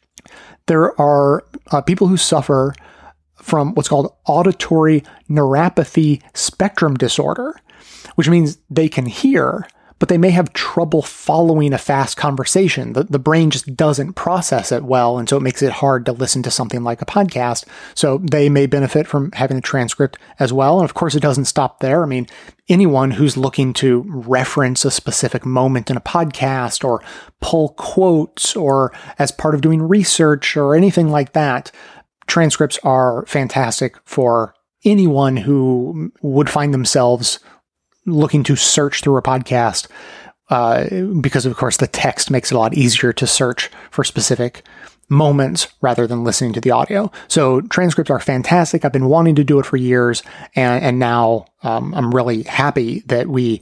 There 0.67 0.99
are 1.01 1.45
uh, 1.71 1.83
people 1.83 2.09
who 2.09 2.17
suffer 2.17 2.75
from 3.37 3.75
what's 3.75 3.89
called 3.89 4.15
auditory 4.27 5.05
neuropathy 5.29 6.23
spectrum 6.35 6.95
disorder, 6.95 7.55
which 8.17 8.29
means 8.29 8.59
they 8.71 8.89
can 8.89 9.07
hear, 9.07 9.69
but 9.99 10.09
they 10.09 10.19
may 10.19 10.31
have 10.31 10.53
trouble 10.53 11.01
following 11.01 11.73
a 11.73 11.79
fast 11.79 12.17
conversation. 12.17 12.93
The, 12.93 13.05
the 13.05 13.19
brain 13.19 13.51
just 13.51 13.77
doesn't 13.77 14.13
process 14.13 14.71
it 14.71 14.85
well, 14.85 15.19
and 15.19 15.29
so 15.29 15.39
it 15.39 15.43
makes 15.43 15.63
it 15.63 15.73
hard 15.73 16.05
to 16.07 16.13
listen 16.13 16.43
to 16.43 16.51
something 16.51 16.83
like 16.83 17.01
a 17.01 17.07
podcast. 17.07 17.65
So 17.95 18.19
they 18.19 18.49
may 18.49 18.67
benefit 18.67 19.07
from 19.07 19.33
having 19.33 19.57
a 19.57 19.63
transcript 19.63 20.19
as 20.39 20.53
well. 20.53 20.81
And 20.81 20.85
of 20.85 20.95
course, 20.95 21.15
it 21.15 21.23
doesn't 21.23 21.47
stop 21.47 21.81
there. 21.81 22.03
I 22.03 22.07
mean, 22.07 22.27
anyone 22.69 23.13
who's 23.13 23.37
looking 23.39 23.73
to 23.75 24.05
reference 24.07 24.85
a 24.85 24.91
specific 24.91 25.47
moment 25.47 25.91
in 25.91 25.97
a 25.97 26.01
podcast 26.01 26.85
or 26.85 27.03
pull 27.41 27.71
quotes 27.71 28.55
or 28.55 28.93
as 29.19 29.33
part 29.33 29.55
of 29.55 29.61
doing 29.61 29.83
research 29.83 30.57
or 30.57 30.75
anything 30.75 31.11
like 31.11 31.33
that, 31.33 31.73
transcripts 32.27 32.79
are 32.83 33.25
fantastic 33.27 33.97
for 34.05 34.55
anyone 34.85 35.37
who 35.37 36.13
would 36.23 36.51
find 36.51 36.73
themselves 36.73 37.39
looking 38.05 38.45
to 38.45 38.57
search 38.57 39.01
through 39.01 39.17
a 39.17 39.23
podcast 39.23 39.89
uh, 40.49 40.85
because 41.21 41.45
of 41.45 41.57
course 41.57 41.77
the 41.79 41.89
text 41.89 42.31
makes 42.31 42.53
it 42.53 42.55
a 42.55 42.59
lot 42.59 42.75
easier 42.75 43.13
to 43.13 43.27
search 43.27 43.71
for 43.91 44.05
specific 44.05 44.63
moments 45.09 45.69
rather 45.81 46.07
than 46.07 46.25
listening 46.25 46.53
to 46.53 46.61
the 46.61 46.71
audio. 46.71 47.11
So 47.29 47.61
transcripts 47.63 48.11
are 48.11 48.21
fantastic. 48.21 48.85
I've 48.85 48.93
been 48.93 49.09
wanting 49.09 49.37
to 49.37 49.45
do 49.45 49.59
it 49.59 49.67
for 49.67 49.77
years, 49.77 50.23
and 50.55 50.83
and 50.83 50.99
now 50.99 51.47
um, 51.63 51.95
I'm 51.95 52.13
really 52.13 52.43
happy 52.43 53.01
that 53.07 53.29
we 53.29 53.61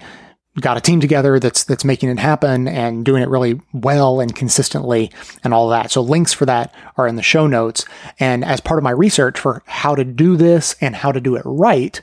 got 0.61 0.77
a 0.77 0.81
team 0.81 1.01
together 1.01 1.41
that's 1.41 1.65
that's 1.65 1.85
making 1.85 2.09
it 2.11 2.19
happen 2.19 2.69
and 2.69 3.05
doing 3.05 3.23
it 3.23 3.29
really 3.29 3.61
well 3.73 4.21
and 4.21 4.35
consistently 4.35 5.11
and 5.43 5.53
all 5.53 5.69
that. 5.69 5.91
So 5.91 6.01
links 6.01 6.33
for 6.33 6.47
that 6.47 6.75
are 6.97 7.09
in 7.09 7.17
the 7.17 7.23
show 7.23 7.47
notes. 7.47 7.85
And 8.21 8.45
as 8.45 8.61
part 8.61 8.79
of 8.79 8.85
my 8.85 8.91
research 8.91 9.39
for 9.39 9.63
how 9.67 9.95
to 9.95 10.05
do 10.05 10.37
this 10.37 10.77
and 10.81 10.95
how 10.95 11.13
to 11.13 11.21
do 11.21 11.35
it 11.37 11.43
right, 11.45 12.01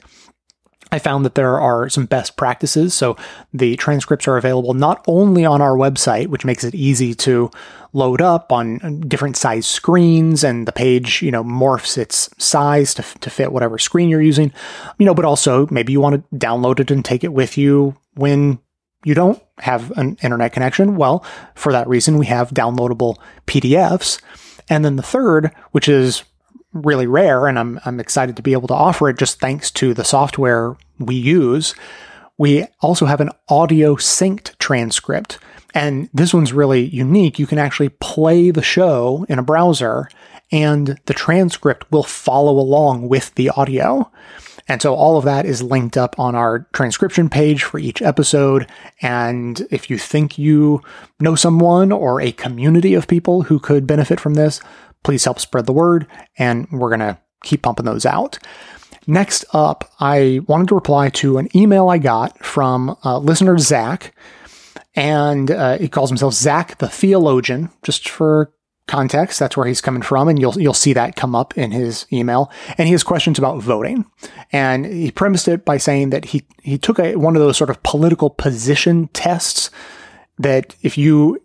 I 0.91 0.99
found 0.99 1.23
that 1.23 1.35
there 1.35 1.59
are 1.59 1.87
some 1.87 2.05
best 2.05 2.35
practices. 2.35 2.93
So 2.93 3.15
the 3.53 3.77
transcripts 3.77 4.27
are 4.27 4.35
available 4.35 4.73
not 4.73 5.03
only 5.07 5.45
on 5.45 5.61
our 5.61 5.77
website, 5.77 6.27
which 6.27 6.43
makes 6.43 6.65
it 6.65 6.75
easy 6.75 7.13
to 7.15 7.49
load 7.93 8.21
up 8.21 8.51
on 8.51 9.01
different 9.07 9.37
size 9.37 9.65
screens 9.67 10.43
and 10.43 10.67
the 10.67 10.71
page, 10.73 11.21
you 11.21 11.31
know, 11.31 11.43
morphs 11.43 11.97
its 11.97 12.29
size 12.37 12.93
to, 12.95 13.03
to 13.19 13.29
fit 13.29 13.53
whatever 13.53 13.77
screen 13.77 14.09
you're 14.09 14.21
using, 14.21 14.51
you 14.97 15.05
know, 15.05 15.13
but 15.13 15.25
also 15.25 15.67
maybe 15.71 15.93
you 15.93 16.01
want 16.01 16.15
to 16.15 16.35
download 16.35 16.79
it 16.81 16.91
and 16.91 17.05
take 17.05 17.23
it 17.23 17.33
with 17.33 17.57
you 17.57 17.95
when 18.15 18.59
you 19.03 19.15
don't 19.15 19.41
have 19.59 19.91
an 19.97 20.17
internet 20.21 20.53
connection. 20.53 20.95
Well, 20.95 21.25
for 21.55 21.71
that 21.71 21.87
reason, 21.87 22.17
we 22.17 22.27
have 22.27 22.51
downloadable 22.51 23.17
PDFs. 23.47 24.21
And 24.69 24.85
then 24.85 24.95
the 24.95 25.03
third, 25.03 25.51
which 25.71 25.89
is 25.89 26.23
really 26.73 27.07
rare, 27.07 27.47
and 27.47 27.57
I'm, 27.59 27.79
I'm 27.83 27.99
excited 27.99 28.35
to 28.35 28.41
be 28.41 28.53
able 28.53 28.67
to 28.69 28.73
offer 28.73 29.09
it 29.09 29.17
just 29.17 29.39
thanks 29.39 29.71
to 29.71 29.93
the 29.93 30.05
software 30.05 30.75
we 30.99 31.15
use. 31.15 31.75
We 32.37 32.65
also 32.79 33.05
have 33.05 33.21
an 33.21 33.31
audio 33.49 33.95
synced 33.95 34.57
transcript. 34.57 35.39
And 35.73 36.09
this 36.13 36.33
one's 36.33 36.53
really 36.53 36.85
unique. 36.85 37.39
You 37.39 37.47
can 37.47 37.57
actually 37.57 37.89
play 37.89 38.51
the 38.51 38.61
show 38.61 39.25
in 39.29 39.39
a 39.39 39.43
browser 39.43 40.09
and 40.51 40.99
the 41.05 41.13
transcript 41.13 41.89
will 41.91 42.03
follow 42.03 42.59
along 42.59 43.07
with 43.07 43.33
the 43.35 43.49
audio. 43.49 44.11
And 44.71 44.81
so 44.81 44.95
all 44.95 45.17
of 45.17 45.25
that 45.25 45.45
is 45.45 45.61
linked 45.61 45.97
up 45.97 46.17
on 46.17 46.33
our 46.33 46.59
transcription 46.71 47.29
page 47.29 47.61
for 47.61 47.77
each 47.77 48.01
episode. 48.01 48.71
And 49.01 49.67
if 49.69 49.89
you 49.89 49.97
think 49.97 50.37
you 50.37 50.81
know 51.19 51.35
someone 51.35 51.91
or 51.91 52.21
a 52.21 52.31
community 52.31 52.93
of 52.93 53.05
people 53.05 53.41
who 53.41 53.59
could 53.59 53.85
benefit 53.85 54.17
from 54.17 54.35
this, 54.35 54.61
please 55.03 55.25
help 55.25 55.39
spread 55.39 55.65
the 55.65 55.73
word. 55.73 56.07
And 56.37 56.69
we're 56.71 56.87
going 56.87 57.01
to 57.01 57.19
keep 57.43 57.63
pumping 57.63 57.83
those 57.83 58.05
out. 58.05 58.39
Next 59.07 59.43
up, 59.51 59.91
I 59.99 60.39
wanted 60.47 60.69
to 60.69 60.75
reply 60.75 61.09
to 61.09 61.37
an 61.37 61.49
email 61.53 61.89
I 61.89 61.97
got 61.97 62.41
from 62.41 62.95
uh, 63.03 63.17
listener 63.17 63.57
Zach. 63.57 64.15
And 64.95 65.51
uh, 65.51 65.79
he 65.79 65.89
calls 65.89 66.09
himself 66.09 66.33
Zach 66.33 66.77
the 66.77 66.87
Theologian, 66.87 67.71
just 67.83 68.07
for 68.07 68.53
context. 68.87 69.39
That's 69.39 69.55
where 69.55 69.67
he's 69.67 69.81
coming 69.81 70.01
from, 70.01 70.27
and 70.27 70.39
you'll 70.39 70.59
you'll 70.59 70.73
see 70.73 70.93
that 70.93 71.15
come 71.15 71.35
up 71.35 71.57
in 71.57 71.71
his 71.71 72.05
email. 72.11 72.51
And 72.77 72.87
he 72.87 72.93
has 72.93 73.03
questions 73.03 73.37
about 73.39 73.61
voting, 73.61 74.05
and 74.51 74.85
he 74.85 75.11
premised 75.11 75.47
it 75.47 75.65
by 75.65 75.77
saying 75.77 76.09
that 76.11 76.25
he 76.25 76.43
he 76.61 76.77
took 76.77 76.99
a, 76.99 77.15
one 77.15 77.35
of 77.35 77.41
those 77.41 77.57
sort 77.57 77.69
of 77.69 77.81
political 77.83 78.29
position 78.29 79.07
tests 79.09 79.69
that 80.37 80.75
if 80.81 80.97
you 80.97 81.41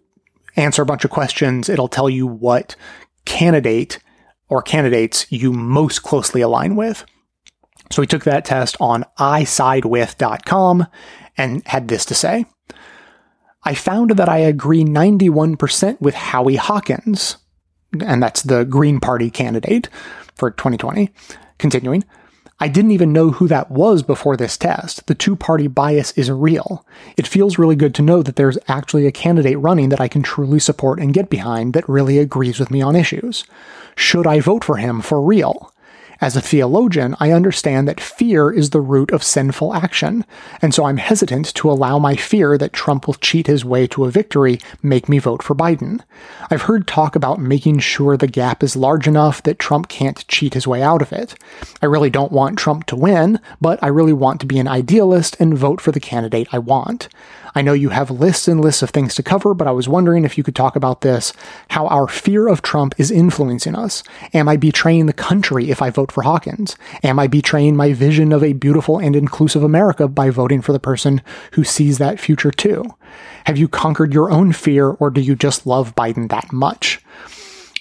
answer 0.56 0.82
a 0.82 0.86
bunch 0.86 1.04
of 1.04 1.10
questions, 1.10 1.68
it'll 1.68 1.88
tell 1.88 2.08
you 2.08 2.26
what 2.26 2.76
candidate 3.24 3.98
or 4.48 4.62
candidates 4.62 5.26
you 5.30 5.52
most 5.52 6.02
closely 6.02 6.40
align 6.40 6.76
with. 6.76 7.04
So 7.90 8.02
he 8.02 8.06
took 8.06 8.24
that 8.24 8.44
test 8.44 8.76
on 8.80 9.04
isidewith.com 9.18 10.86
and 11.36 11.66
had 11.66 11.88
this 11.88 12.04
to 12.06 12.14
say. 12.14 12.46
I 13.66 13.74
found 13.74 14.10
that 14.10 14.28
I 14.28 14.38
agree 14.38 14.84
91% 14.84 16.00
with 16.00 16.14
Howie 16.14 16.54
Hawkins, 16.54 17.36
and 18.00 18.22
that's 18.22 18.42
the 18.42 18.64
Green 18.64 19.00
Party 19.00 19.28
candidate 19.28 19.88
for 20.36 20.52
2020. 20.52 21.10
Continuing, 21.58 22.04
I 22.60 22.68
didn't 22.68 22.92
even 22.92 23.12
know 23.12 23.32
who 23.32 23.48
that 23.48 23.72
was 23.72 24.04
before 24.04 24.36
this 24.36 24.56
test. 24.56 25.08
The 25.08 25.16
two 25.16 25.34
party 25.34 25.66
bias 25.66 26.12
is 26.12 26.30
real. 26.30 26.86
It 27.16 27.26
feels 27.26 27.58
really 27.58 27.74
good 27.74 27.92
to 27.96 28.02
know 28.02 28.22
that 28.22 28.36
there's 28.36 28.56
actually 28.68 29.08
a 29.08 29.10
candidate 29.10 29.58
running 29.58 29.88
that 29.88 30.00
I 30.00 30.06
can 30.06 30.22
truly 30.22 30.60
support 30.60 31.00
and 31.00 31.12
get 31.12 31.28
behind 31.28 31.74
that 31.74 31.88
really 31.88 32.18
agrees 32.18 32.60
with 32.60 32.70
me 32.70 32.82
on 32.82 32.94
issues. 32.94 33.44
Should 33.96 34.28
I 34.28 34.38
vote 34.38 34.62
for 34.62 34.76
him 34.76 35.00
for 35.00 35.20
real? 35.20 35.72
As 36.18 36.34
a 36.34 36.40
theologian, 36.40 37.14
I 37.20 37.32
understand 37.32 37.86
that 37.86 38.00
fear 38.00 38.50
is 38.50 38.70
the 38.70 38.80
root 38.80 39.10
of 39.10 39.22
sinful 39.22 39.74
action, 39.74 40.24
and 40.62 40.72
so 40.72 40.86
I'm 40.86 40.96
hesitant 40.96 41.52
to 41.54 41.70
allow 41.70 41.98
my 41.98 42.16
fear 42.16 42.56
that 42.56 42.72
Trump 42.72 43.06
will 43.06 43.14
cheat 43.14 43.46
his 43.46 43.66
way 43.66 43.86
to 43.88 44.06
a 44.06 44.10
victory 44.10 44.58
make 44.82 45.10
me 45.10 45.18
vote 45.18 45.42
for 45.42 45.54
Biden. 45.54 46.00
I've 46.50 46.62
heard 46.62 46.86
talk 46.86 47.16
about 47.16 47.38
making 47.38 47.80
sure 47.80 48.16
the 48.16 48.26
gap 48.26 48.62
is 48.62 48.76
large 48.76 49.06
enough 49.06 49.42
that 49.42 49.58
Trump 49.58 49.88
can't 49.88 50.26
cheat 50.26 50.54
his 50.54 50.66
way 50.66 50.82
out 50.82 51.02
of 51.02 51.12
it. 51.12 51.34
I 51.82 51.86
really 51.86 52.10
don't 52.10 52.32
want 52.32 52.58
Trump 52.58 52.86
to 52.86 52.96
win, 52.96 53.38
but 53.60 53.78
I 53.82 53.88
really 53.88 54.14
want 54.14 54.40
to 54.40 54.46
be 54.46 54.58
an 54.58 54.68
idealist 54.68 55.36
and 55.38 55.56
vote 55.56 55.82
for 55.82 55.92
the 55.92 56.00
candidate 56.00 56.48
I 56.50 56.58
want. 56.58 57.08
I 57.56 57.62
know 57.62 57.72
you 57.72 57.88
have 57.88 58.10
lists 58.10 58.48
and 58.48 58.60
lists 58.60 58.82
of 58.82 58.90
things 58.90 59.14
to 59.14 59.22
cover, 59.22 59.54
but 59.54 59.66
I 59.66 59.70
was 59.70 59.88
wondering 59.88 60.24
if 60.26 60.36
you 60.36 60.44
could 60.44 60.54
talk 60.54 60.76
about 60.76 61.00
this 61.00 61.32
how 61.70 61.86
our 61.86 62.06
fear 62.06 62.48
of 62.48 62.60
Trump 62.60 62.94
is 62.98 63.10
influencing 63.10 63.74
us. 63.74 64.02
Am 64.34 64.46
I 64.46 64.58
betraying 64.58 65.06
the 65.06 65.14
country 65.14 65.70
if 65.70 65.80
I 65.80 65.88
vote 65.88 66.12
for 66.12 66.22
Hawkins? 66.22 66.76
Am 67.02 67.18
I 67.18 67.26
betraying 67.26 67.74
my 67.74 67.94
vision 67.94 68.30
of 68.30 68.44
a 68.44 68.52
beautiful 68.52 68.98
and 68.98 69.16
inclusive 69.16 69.62
America 69.62 70.06
by 70.06 70.28
voting 70.28 70.60
for 70.60 70.74
the 70.74 70.78
person 70.78 71.22
who 71.52 71.64
sees 71.64 71.96
that 71.96 72.20
future 72.20 72.50
too? 72.50 72.84
Have 73.46 73.56
you 73.56 73.68
conquered 73.68 74.12
your 74.12 74.30
own 74.30 74.52
fear, 74.52 74.90
or 74.90 75.08
do 75.08 75.22
you 75.22 75.34
just 75.34 75.66
love 75.66 75.94
Biden 75.94 76.28
that 76.28 76.52
much? 76.52 77.00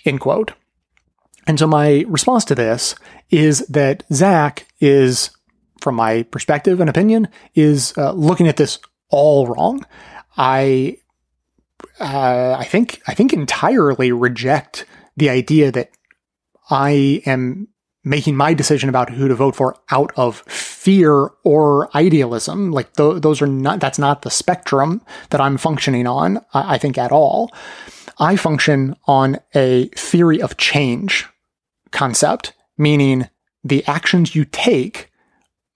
End 0.06 0.22
quote. 0.22 0.54
And 1.48 1.60
so 1.60 1.68
my 1.68 2.06
response 2.08 2.46
to 2.46 2.56
this 2.56 2.96
is 3.30 3.60
that 3.68 4.06
Zach 4.14 4.68
is, 4.80 5.32
from 5.82 5.96
my 5.96 6.24
perspective 6.24 6.80
and 6.80 6.90
opinion, 6.90 7.28
is 7.56 7.94
uh, 7.98 8.14
looking 8.14 8.48
at 8.48 8.56
this 8.56 8.80
all 9.10 9.48
wrong. 9.48 9.86
I, 10.38 10.98
uh, 12.00 12.56
I 12.60 12.66
think, 12.66 13.02
I 13.08 13.14
think 13.14 13.34
entirely 13.34 14.12
reject 14.12 14.86
the 15.18 15.30
idea 15.30 15.72
that 15.72 15.92
I 16.70 17.22
am 17.26 17.68
making 18.04 18.36
my 18.36 18.54
decision 18.54 18.88
about 18.88 19.10
who 19.10 19.28
to 19.28 19.36
vote 19.36 19.56
for 19.56 19.76
out 19.90 20.12
of 20.16 20.42
fear 20.42 21.32
or 21.44 21.96
idealism. 21.98 22.72
Like 22.72 22.94
th- 22.94 23.22
those 23.22 23.42
are 23.42 23.48
not, 23.48 23.80
that's 23.80 24.00
not 24.00 24.22
the 24.22 24.30
spectrum 24.30 25.02
that 25.32 25.42
I'm 25.42 25.58
functioning 25.58 26.06
on, 26.06 26.38
I, 26.54 26.76
I 26.76 26.78
think 26.78 26.98
at 26.98 27.12
all. 27.12 27.52
I 28.20 28.36
function 28.36 28.96
on 29.08 29.40
a 29.54 29.88
theory 29.88 30.42
of 30.42 30.58
change 30.58 31.26
concept, 31.92 32.54
meaning 32.78 33.28
the 33.64 33.86
actions 33.88 34.36
you 34.36 34.46
take 34.46 35.12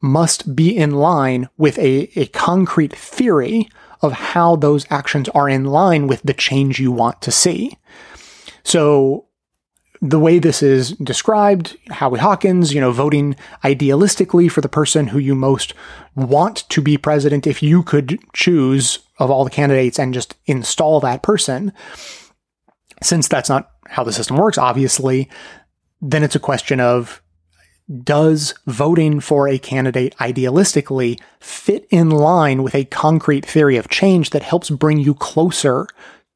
must 0.02 0.56
be 0.56 0.76
in 0.76 0.92
line 0.92 1.50
with 1.58 1.78
a, 1.78 2.10
a 2.20 2.28
concrete 2.28 2.96
theory 2.96 3.70
of 4.02 4.14
how 4.14 4.56
those 4.56 4.86
actions 4.90 5.28
are 5.30 5.50
in 5.50 5.66
line 5.66 6.08
with 6.08 6.22
the 6.24 6.34
change 6.34 6.80
you 6.80 6.92
want 6.92 7.22
to 7.22 7.32
see. 7.32 7.78
So 8.64 9.26
the 10.02 10.20
way 10.20 10.40
this 10.40 10.64
is 10.64 10.92
described, 10.94 11.78
Howie 11.90 12.20
Hawkins, 12.20 12.74
you 12.74 12.80
know, 12.80 12.92
voting 12.92 13.36
idealistically 13.64 14.50
for 14.50 14.62
the 14.62 14.70
person 14.70 15.08
who 15.08 15.20
you 15.20 15.36
most 15.36 15.74
want 16.16 16.70
to 16.70 16.82
be 16.82 16.98
president, 16.98 17.46
if 17.46 17.62
you 17.62 17.84
could 17.84 18.18
choose 18.34 19.00
of 19.18 19.30
all 19.30 19.44
the 19.44 19.50
candidates 19.50 20.00
and 20.00 20.14
just 20.14 20.36
install 20.46 21.02
that 21.02 21.22
person, 21.22 21.74
since 23.02 23.28
that's 23.28 23.50
not 23.50 23.72
how 23.88 24.04
the 24.04 24.14
system 24.14 24.38
works, 24.38 24.58
obviously, 24.58 25.30
then 26.02 26.24
it's 26.24 26.36
a 26.36 26.40
question 26.40 26.80
of 26.80 27.22
does 28.04 28.54
voting 28.68 29.20
for 29.20 29.48
a 29.48 29.58
candidate 29.58 30.16
idealistically 30.18 31.20
fit 31.40 31.88
in 31.90 32.10
line 32.10 32.62
with 32.64 32.76
a 32.76 32.86
concrete 32.86 33.46
theory 33.46 33.78
of 33.78 33.90
change 33.90 34.30
that 34.30 34.44
helps 34.44 34.70
bring 34.70 35.00
you 35.00 35.16
closer 35.16 35.88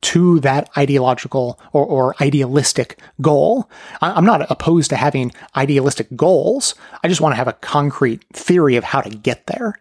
to 0.02 0.40
that 0.42 0.70
ideological 0.78 1.60
or, 1.72 1.86
or 1.86 2.16
idealistic 2.22 3.00
goal? 3.22 3.70
I'm 4.02 4.26
not 4.26 4.50
opposed 4.52 4.90
to 4.90 4.96
having 4.96 5.32
idealistic 5.56 6.08
goals. 6.16 6.76
I 7.04 7.08
just 7.08 7.22
want 7.22 7.34
to 7.34 7.38
have 7.38 7.48
a 7.48 7.54
concrete 7.54 8.24
theory 8.34 8.76
of 8.76 8.84
how 8.84 9.02
to 9.02 9.10
get 9.10 9.48
there. 9.48 9.76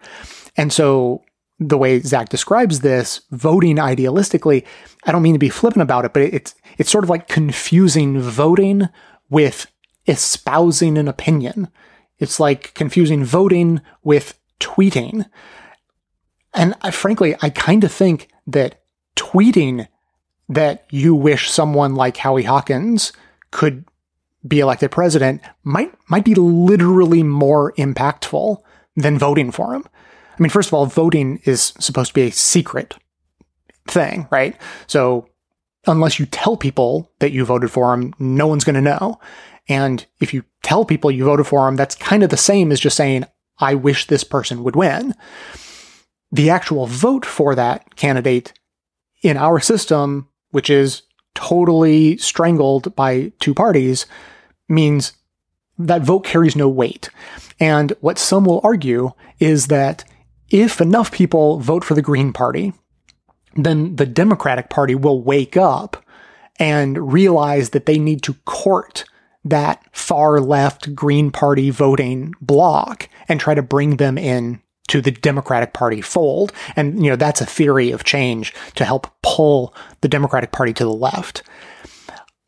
And 0.56 0.72
so 0.72 1.22
the 1.58 1.78
way 1.78 2.00
Zach 2.00 2.28
describes 2.28 2.80
this, 2.80 3.22
voting 3.30 3.76
idealistically, 3.76 4.64
I 5.04 5.12
don't 5.12 5.22
mean 5.22 5.34
to 5.34 5.38
be 5.38 5.48
flippant 5.48 5.82
about 5.82 6.04
it, 6.04 6.12
but 6.12 6.22
it's 6.22 6.54
it's 6.78 6.90
sort 6.90 7.04
of 7.04 7.10
like 7.10 7.28
confusing 7.28 8.20
voting 8.20 8.88
with 9.30 9.71
espousing 10.06 10.98
an 10.98 11.08
opinion. 11.08 11.68
It's 12.18 12.40
like 12.40 12.74
confusing 12.74 13.24
voting 13.24 13.80
with 14.02 14.38
tweeting. 14.60 15.26
And 16.54 16.74
I, 16.82 16.90
frankly, 16.90 17.34
I 17.40 17.50
kind 17.50 17.84
of 17.84 17.92
think 17.92 18.28
that 18.46 18.82
tweeting 19.16 19.88
that 20.48 20.84
you 20.90 21.14
wish 21.14 21.50
someone 21.50 21.94
like 21.94 22.16
Howie 22.18 22.42
Hawkins 22.42 23.12
could 23.50 23.84
be 24.46 24.60
elected 24.60 24.90
president 24.90 25.40
might 25.62 25.94
might 26.08 26.24
be 26.24 26.34
literally 26.34 27.22
more 27.22 27.72
impactful 27.74 28.60
than 28.96 29.18
voting 29.18 29.50
for 29.50 29.74
him. 29.74 29.84
I 30.38 30.42
mean, 30.42 30.50
first 30.50 30.68
of 30.68 30.74
all, 30.74 30.86
voting 30.86 31.40
is 31.44 31.72
supposed 31.78 32.08
to 32.08 32.14
be 32.14 32.22
a 32.22 32.32
secret 32.32 32.96
thing, 33.86 34.26
right? 34.30 34.56
So 34.86 35.28
unless 35.86 36.18
you 36.18 36.26
tell 36.26 36.56
people 36.56 37.10
that 37.20 37.32
you 37.32 37.44
voted 37.44 37.70
for 37.70 37.92
him, 37.94 38.14
no 38.18 38.46
one's 38.46 38.64
going 38.64 38.74
to 38.74 38.80
know. 38.80 39.20
And 39.72 40.04
if 40.20 40.34
you 40.34 40.44
tell 40.62 40.84
people 40.84 41.10
you 41.10 41.24
voted 41.24 41.46
for 41.46 41.66
him, 41.66 41.76
that's 41.76 41.94
kind 41.94 42.22
of 42.22 42.28
the 42.28 42.36
same 42.36 42.70
as 42.70 42.78
just 42.78 42.94
saying, 42.94 43.24
I 43.58 43.74
wish 43.74 44.06
this 44.06 44.22
person 44.22 44.62
would 44.64 44.76
win. 44.76 45.14
The 46.30 46.50
actual 46.50 46.86
vote 46.86 47.24
for 47.24 47.54
that 47.54 47.96
candidate 47.96 48.52
in 49.22 49.38
our 49.38 49.60
system, 49.60 50.28
which 50.50 50.68
is 50.68 51.04
totally 51.34 52.18
strangled 52.18 52.94
by 52.94 53.32
two 53.40 53.54
parties, 53.54 54.04
means 54.68 55.12
that 55.78 56.02
vote 56.02 56.24
carries 56.24 56.54
no 56.54 56.68
weight. 56.68 57.08
And 57.58 57.94
what 58.00 58.18
some 58.18 58.44
will 58.44 58.60
argue 58.62 59.12
is 59.38 59.68
that 59.68 60.04
if 60.50 60.82
enough 60.82 61.10
people 61.10 61.60
vote 61.60 61.82
for 61.82 61.94
the 61.94 62.02
Green 62.02 62.34
Party, 62.34 62.74
then 63.54 63.96
the 63.96 64.04
Democratic 64.04 64.68
Party 64.68 64.94
will 64.94 65.22
wake 65.22 65.56
up 65.56 66.04
and 66.58 67.10
realize 67.10 67.70
that 67.70 67.86
they 67.86 67.98
need 67.98 68.22
to 68.24 68.34
court 68.44 69.06
that 69.44 69.84
far 69.92 70.40
left 70.40 70.94
Green 70.94 71.30
Party 71.30 71.70
voting 71.70 72.34
bloc 72.40 73.08
and 73.28 73.40
try 73.40 73.54
to 73.54 73.62
bring 73.62 73.96
them 73.96 74.16
in 74.16 74.60
to 74.88 75.00
the 75.00 75.10
Democratic 75.10 75.72
Party 75.72 76.00
fold. 76.00 76.52
And, 76.76 77.02
you 77.02 77.10
know, 77.10 77.16
that's 77.16 77.40
a 77.40 77.46
theory 77.46 77.90
of 77.90 78.04
change 78.04 78.54
to 78.74 78.84
help 78.84 79.08
pull 79.22 79.74
the 80.00 80.08
Democratic 80.08 80.52
Party 80.52 80.72
to 80.74 80.84
the 80.84 80.92
left. 80.92 81.42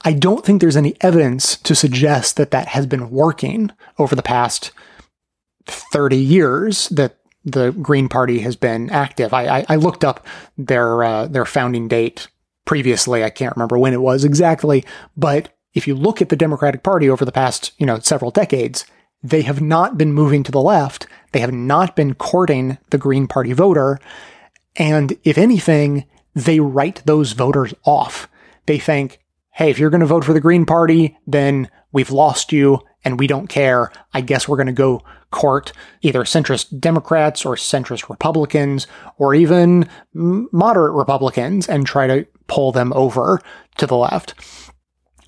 I 0.04 0.12
don't 0.12 0.44
think 0.44 0.60
there's 0.60 0.76
any 0.76 0.94
evidence 1.00 1.56
to 1.58 1.74
suggest 1.74 2.36
that 2.36 2.50
that 2.50 2.68
has 2.68 2.86
been 2.86 3.10
working 3.10 3.70
over 3.98 4.14
the 4.14 4.22
past 4.22 4.72
30 5.66 6.16
years 6.16 6.88
that 6.90 7.16
the 7.44 7.70
Green 7.72 8.08
Party 8.08 8.40
has 8.40 8.56
been 8.56 8.90
active. 8.90 9.32
I, 9.32 9.60
I, 9.60 9.66
I 9.70 9.76
looked 9.76 10.04
up 10.04 10.26
their 10.58 11.02
uh, 11.02 11.26
their 11.26 11.44
founding 11.44 11.88
date 11.88 12.28
previously. 12.64 13.24
I 13.24 13.30
can't 13.30 13.56
remember 13.56 13.78
when 13.78 13.92
it 13.92 14.00
was 14.00 14.24
exactly, 14.24 14.84
but 15.16 15.53
if 15.74 15.86
you 15.86 15.94
look 15.94 16.22
at 16.22 16.28
the 16.28 16.36
Democratic 16.36 16.82
Party 16.82 17.10
over 17.10 17.24
the 17.24 17.32
past, 17.32 17.72
you 17.78 17.86
know, 17.86 17.98
several 17.98 18.30
decades, 18.30 18.86
they 19.22 19.42
have 19.42 19.60
not 19.60 19.98
been 19.98 20.12
moving 20.12 20.42
to 20.44 20.52
the 20.52 20.60
left. 20.60 21.06
They 21.32 21.40
have 21.40 21.52
not 21.52 21.96
been 21.96 22.14
courting 22.14 22.78
the 22.90 22.98
Green 22.98 23.26
Party 23.26 23.52
voter. 23.52 23.98
And 24.76 25.16
if 25.24 25.38
anything, 25.38 26.04
they 26.34 26.60
write 26.60 27.02
those 27.06 27.32
voters 27.32 27.74
off. 27.84 28.28
They 28.66 28.78
think, 28.78 29.20
hey, 29.52 29.70
if 29.70 29.78
you're 29.78 29.90
going 29.90 30.00
to 30.00 30.06
vote 30.06 30.24
for 30.24 30.32
the 30.32 30.40
Green 30.40 30.66
Party, 30.66 31.16
then 31.26 31.70
we've 31.92 32.10
lost 32.10 32.52
you 32.52 32.80
and 33.04 33.18
we 33.18 33.26
don't 33.26 33.48
care. 33.48 33.92
I 34.12 34.20
guess 34.20 34.48
we're 34.48 34.56
going 34.56 34.66
to 34.66 34.72
go 34.72 35.02
court 35.30 35.72
either 36.02 36.22
centrist 36.22 36.78
Democrats 36.78 37.44
or 37.44 37.56
centrist 37.56 38.08
Republicans 38.08 38.86
or 39.18 39.34
even 39.34 39.88
moderate 40.12 40.92
Republicans 40.92 41.68
and 41.68 41.86
try 41.86 42.06
to 42.06 42.26
pull 42.46 42.72
them 42.72 42.92
over 42.92 43.40
to 43.78 43.86
the 43.86 43.96
left. 43.96 44.34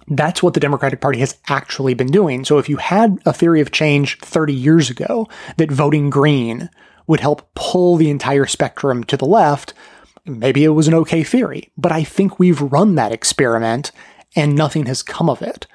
That's 0.09 0.43
what 0.43 0.55
the 0.55 0.61
Democratic 0.61 1.01
Party 1.01 1.19
has 1.21 1.37
actually 1.49 1.95
been 1.95 2.11
doing. 2.11 2.45
So 2.45 2.59
if 2.59 2.69
you 2.69 2.77
had 2.77 3.19
a 3.27 3.33
theory 3.33 3.61
of 3.61 3.73
change 3.73 4.19
30 4.21 4.53
years 4.53 4.91
ago 4.91 5.29
that 5.57 5.71
voting 5.71 6.11
green 6.11 6.71
would 7.07 7.21
help 7.21 7.49
pull 7.55 7.97
the 7.97 8.11
entire 8.11 8.47
spectrum 8.47 9.05
to 9.05 9.17
the 9.17 9.25
left, 9.25 9.75
maybe 10.25 10.65
it 10.65 10.71
was 10.71 10.89
an 10.89 10.95
okay 10.95 11.25
theory. 11.25 11.71
But 11.77 11.93
I 11.93 12.05
think 12.05 12.39
we've 12.39 12.61
run 12.61 12.95
that 12.97 13.13
experiment 13.13 13.93
and 14.35 14.55
nothing 14.55 14.87
has 14.87 15.03
come 15.03 15.29
of 15.29 15.43
it. 15.43 15.67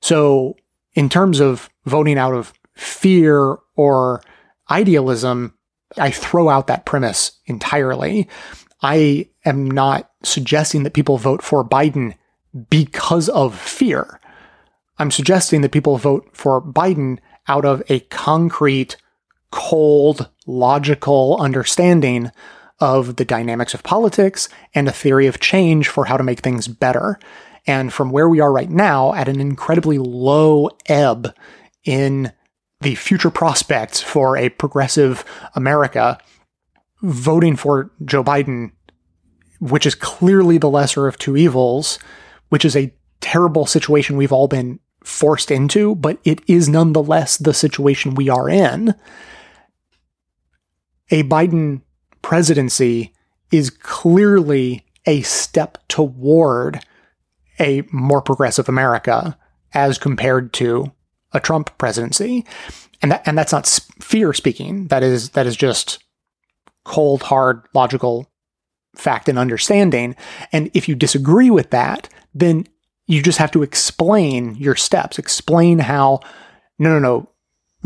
So 0.00 0.56
in 0.94 1.08
terms 1.08 1.40
of 1.40 1.68
voting 1.84 2.18
out 2.18 2.34
of 2.34 2.52
fear 2.74 3.58
or 3.76 4.22
idealism, 4.70 5.54
I 5.96 6.10
throw 6.10 6.48
out 6.48 6.66
that 6.66 6.84
premise 6.84 7.32
entirely. 7.46 8.28
I 8.82 9.28
am 9.44 9.70
not 9.70 10.10
suggesting 10.22 10.82
that 10.82 10.94
people 10.94 11.18
vote 11.18 11.42
for 11.42 11.64
Biden 11.64 12.14
because 12.70 13.28
of 13.28 13.58
fear. 13.58 14.20
I'm 14.98 15.10
suggesting 15.10 15.60
that 15.60 15.72
people 15.72 15.96
vote 15.96 16.28
for 16.32 16.60
Biden 16.60 17.18
out 17.46 17.64
of 17.64 17.82
a 17.88 18.00
concrete, 18.00 18.96
cold, 19.50 20.28
logical 20.46 21.36
understanding 21.40 22.30
of 22.80 23.16
the 23.16 23.24
dynamics 23.24 23.74
of 23.74 23.82
politics 23.82 24.48
and 24.74 24.88
a 24.88 24.92
theory 24.92 25.26
of 25.26 25.40
change 25.40 25.88
for 25.88 26.06
how 26.06 26.16
to 26.16 26.22
make 26.22 26.40
things 26.40 26.68
better. 26.68 27.18
And 27.66 27.92
from 27.92 28.10
where 28.10 28.28
we 28.28 28.40
are 28.40 28.52
right 28.52 28.70
now, 28.70 29.12
at 29.14 29.28
an 29.28 29.40
incredibly 29.40 29.98
low 29.98 30.70
ebb 30.86 31.34
in 31.84 32.32
the 32.80 32.94
future 32.94 33.30
prospects 33.30 34.00
for 34.00 34.36
a 34.36 34.48
progressive 34.48 35.24
America, 35.54 36.18
voting 37.02 37.56
for 37.56 37.90
Joe 38.04 38.22
Biden, 38.22 38.72
which 39.60 39.86
is 39.86 39.94
clearly 39.94 40.58
the 40.58 40.70
lesser 40.70 41.08
of 41.08 41.18
two 41.18 41.36
evils, 41.36 41.98
which 42.48 42.64
is 42.64 42.76
a 42.76 42.92
terrible 43.20 43.66
situation 43.66 44.16
we've 44.16 44.32
all 44.32 44.48
been 44.48 44.80
forced 45.02 45.50
into, 45.50 45.94
but 45.94 46.18
it 46.24 46.40
is 46.46 46.68
nonetheless 46.68 47.36
the 47.36 47.54
situation 47.54 48.14
we 48.14 48.28
are 48.28 48.48
in. 48.48 48.94
A 51.10 51.22
Biden 51.24 51.82
presidency 52.22 53.14
is 53.50 53.70
clearly 53.70 54.84
a 55.06 55.22
step 55.22 55.78
toward 55.88 56.84
a 57.58 57.82
more 57.90 58.20
progressive 58.20 58.68
America 58.68 59.36
as 59.74 59.98
compared 59.98 60.52
to 60.54 60.92
a 61.32 61.40
Trump 61.40 61.76
presidency. 61.78 62.44
And 63.00 63.12
that, 63.12 63.22
and 63.26 63.36
that's 63.38 63.52
not 63.52 63.66
fear 64.00 64.32
speaking. 64.32 64.88
That 64.88 65.02
is, 65.02 65.30
that 65.30 65.46
is 65.46 65.56
just 65.56 66.04
cold, 66.84 67.22
hard, 67.22 67.66
logical 67.74 68.30
fact 68.98 69.28
and 69.28 69.38
understanding. 69.38 70.16
And 70.52 70.70
if 70.74 70.88
you 70.88 70.94
disagree 70.94 71.50
with 71.50 71.70
that, 71.70 72.08
then 72.34 72.66
you 73.06 73.22
just 73.22 73.38
have 73.38 73.52
to 73.52 73.62
explain 73.62 74.54
your 74.56 74.74
steps, 74.74 75.18
explain 75.18 75.78
how, 75.78 76.20
no, 76.78 76.90
no, 76.90 76.98
no, 76.98 77.30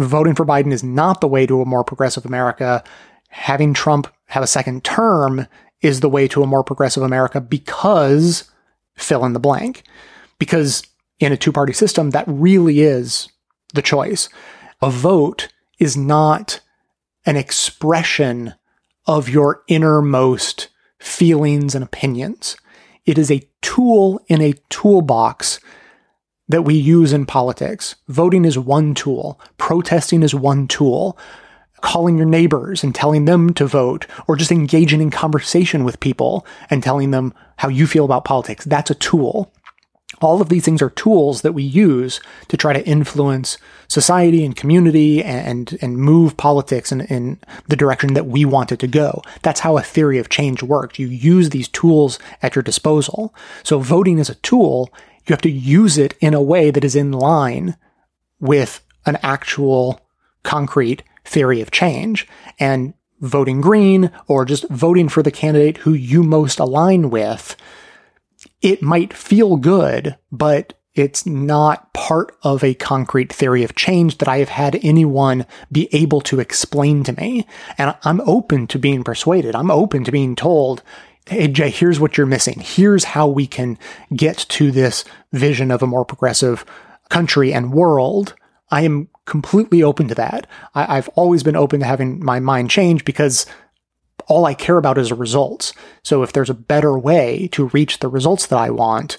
voting 0.05 0.35
for 0.35 0.45
Biden 0.45 0.73
is 0.73 0.83
not 0.83 1.21
the 1.21 1.29
way 1.29 1.47
to 1.47 1.61
a 1.61 1.67
more 1.67 1.85
progressive 1.85 2.25
America. 2.25 2.83
Having 3.29 3.75
Trump 3.75 4.09
have 4.27 4.43
a 4.43 4.49
second 4.49 4.85
term 4.85 5.47
is 5.81 6.01
the 6.01 6.09
way 6.09 6.27
to 6.29 6.43
a 6.43 6.47
more 6.47 6.65
progressive 6.65 7.03
America 7.03 7.41
because 7.41 8.51
fill 8.95 9.25
in 9.25 9.33
the 9.33 9.41
blank. 9.41 9.85
Because 10.39 10.83
in 11.21 11.33
a 11.33 11.37
two 11.37 11.53
party 11.53 11.73
system, 11.73 12.11
that 12.11 12.25
really 12.27 12.81
is 12.81 13.29
the 13.75 13.83
choice. 13.83 14.29
A 14.81 14.91
vote 14.91 15.49
is 15.79 15.97
not 15.97 16.61
an 17.27 17.37
expression 17.37 18.55
of 19.07 19.29
your 19.29 19.63
innermost 19.69 20.69
feelings 21.03 21.75
and 21.75 21.83
opinions. 21.83 22.57
It 23.05 23.19
is 23.19 23.31
a 23.31 23.43
tool 23.61 24.21
in 24.29 24.41
a 24.41 24.55
toolbox 24.71 25.59
that 26.49 26.63
we 26.63 26.75
use 26.75 27.13
in 27.13 27.27
politics. 27.27 27.97
Voting 28.09 28.45
is 28.45 28.59
one 28.59 28.95
tool. 28.95 29.41
Protesting 29.59 30.23
is 30.23 30.35
one 30.35 30.69
tool. 30.69 31.19
Calling 31.81 32.17
your 32.17 32.27
neighbors 32.27 32.85
and 32.85 32.95
telling 32.95 33.25
them 33.25 33.53
to 33.55 33.67
vote, 33.67 34.07
or 34.29 34.37
just 34.37 34.53
engaging 34.53 35.01
in 35.01 35.11
conversation 35.11 35.83
with 35.83 35.99
people 35.99 36.47
and 36.71 36.81
telling 36.81 37.11
them 37.11 37.35
how 37.57 37.69
you 37.69 37.89
feel 37.89 38.05
about 38.05 38.25
politics. 38.25 38.65
That's 38.65 38.91
a 38.93 38.95
tool. 38.95 39.53
All 40.21 40.41
of 40.41 40.49
these 40.49 40.65
things 40.65 40.81
are 40.81 40.91
tools 40.91 41.43
that 41.43 41.55
we 41.55 41.65
use 41.65 42.21
to 42.47 42.57
try 42.57 42.73
to 42.73 42.87
influence 42.87 43.59
society 43.93 44.43
and 44.43 44.57
community 44.57 45.23
and, 45.23 45.77
and 45.83 45.99
move 45.99 46.39
politics 46.39 46.93
in, 46.93 47.03
in 47.03 47.39
the 47.69 47.77
direction 47.77 48.15
that 48.15 48.27
we 48.27 48.43
want 48.43 48.73
it 48.73 48.79
to 48.79 48.87
go. 48.87 49.21
That's 49.43 49.61
how 49.61 49.77
a 49.77 49.83
theory 49.83 50.17
of 50.17 50.31
change 50.31 50.63
works. 50.63 50.99
You 50.99 51.09
use 51.09 51.51
these 51.51 51.69
tools 51.69 52.19
at 52.41 52.57
your 52.57 52.63
disposal. 52.63 53.35
So 53.63 53.81
voting 53.81 54.19
is 54.19 54.31
a 54.31 54.37
tool. 54.37 54.89
You 55.27 55.35
have 55.35 55.43
to 55.43 55.51
use 55.51 55.99
it 55.99 56.17
in 56.21 56.33
a 56.33 56.41
way 56.41 56.71
that 56.71 56.85
is 56.85 56.97
in 56.97 57.13
line 57.13 57.77
with 58.41 58.81
an 59.05 59.19
actual 59.23 60.01
concrete 60.43 61.03
theory 61.27 61.61
of 61.61 61.71
change. 61.71 62.27
And 62.59 62.95
voting 63.21 63.61
green 63.61 64.11
or 64.27 64.47
just 64.47 64.67
voting 64.71 65.11
for 65.11 65.23
the 65.23 65.31
candidate 65.31 65.77
who 65.79 65.93
you 65.93 66.23
most 66.23 66.59
align 66.59 67.11
with 67.11 67.57
it 68.63 68.81
might 68.81 69.13
feel 69.13 69.57
good, 69.57 70.17
but 70.33 70.73
it's 70.95 71.25
not 71.25 71.93
part 71.95 72.37
of 72.43 72.63
a 72.63 72.75
concrete 72.75 73.33
theory 73.33 73.65
of 73.65 73.75
change 73.75 74.19
that 74.19 74.29
I 74.29 74.39
have 74.39 74.51
had 74.51 74.79
anyone 74.83 75.47
be 75.71 75.89
able 75.93 76.21
to 76.23 76.41
explain 76.41 77.03
to 77.05 77.13
me. 77.13 77.47
And 77.79 77.95
I'm 78.05 78.21
open 78.23 78.67
to 78.69 78.79
being 78.79 79.03
persuaded. 79.03 79.55
I'm 79.55 79.71
open 79.71 80.05
to 80.05 80.13
being 80.13 80.37
told, 80.37 80.83
Hey, 81.27 81.49
Jay, 81.49 81.71
here's 81.71 82.01
what 82.01 82.17
you're 82.17 82.27
missing. 82.27 82.61
Here's 82.61 83.05
how 83.05 83.29
we 83.29 83.47
can 83.47 83.79
get 84.15 84.39
to 84.51 84.71
this 84.71 85.05
vision 85.33 85.71
of 85.71 85.83
a 85.83 85.87
more 85.87 86.05
progressive 86.05 86.65
country 87.09 87.55
and 87.55 87.73
world. 87.73 88.35
I 88.71 88.83
am 88.83 89.09
completely 89.25 89.83
open 89.83 90.09
to 90.09 90.15
that. 90.17 90.47
I, 90.75 90.97
have 90.97 91.09
always 91.11 91.43
been 91.43 91.57
open 91.57 91.81
to 91.81 91.87
having 91.87 92.25
my 92.25 92.41
mind 92.41 92.71
change 92.71 93.05
because 93.05 93.47
all 94.27 94.47
I 94.47 94.55
care 94.55 94.79
about 94.79 94.99
is 94.99 95.13
results. 95.13 95.73
So 96.03 96.23
if 96.23 96.33
there's 96.33 96.51
a 96.51 96.55
better 96.55 96.99
way 96.99 97.49
to 97.53 97.69
reach 97.69 97.99
the 97.99 98.09
results 98.09 98.47
that 98.47 98.59
I 98.59 98.71
want, 98.71 99.17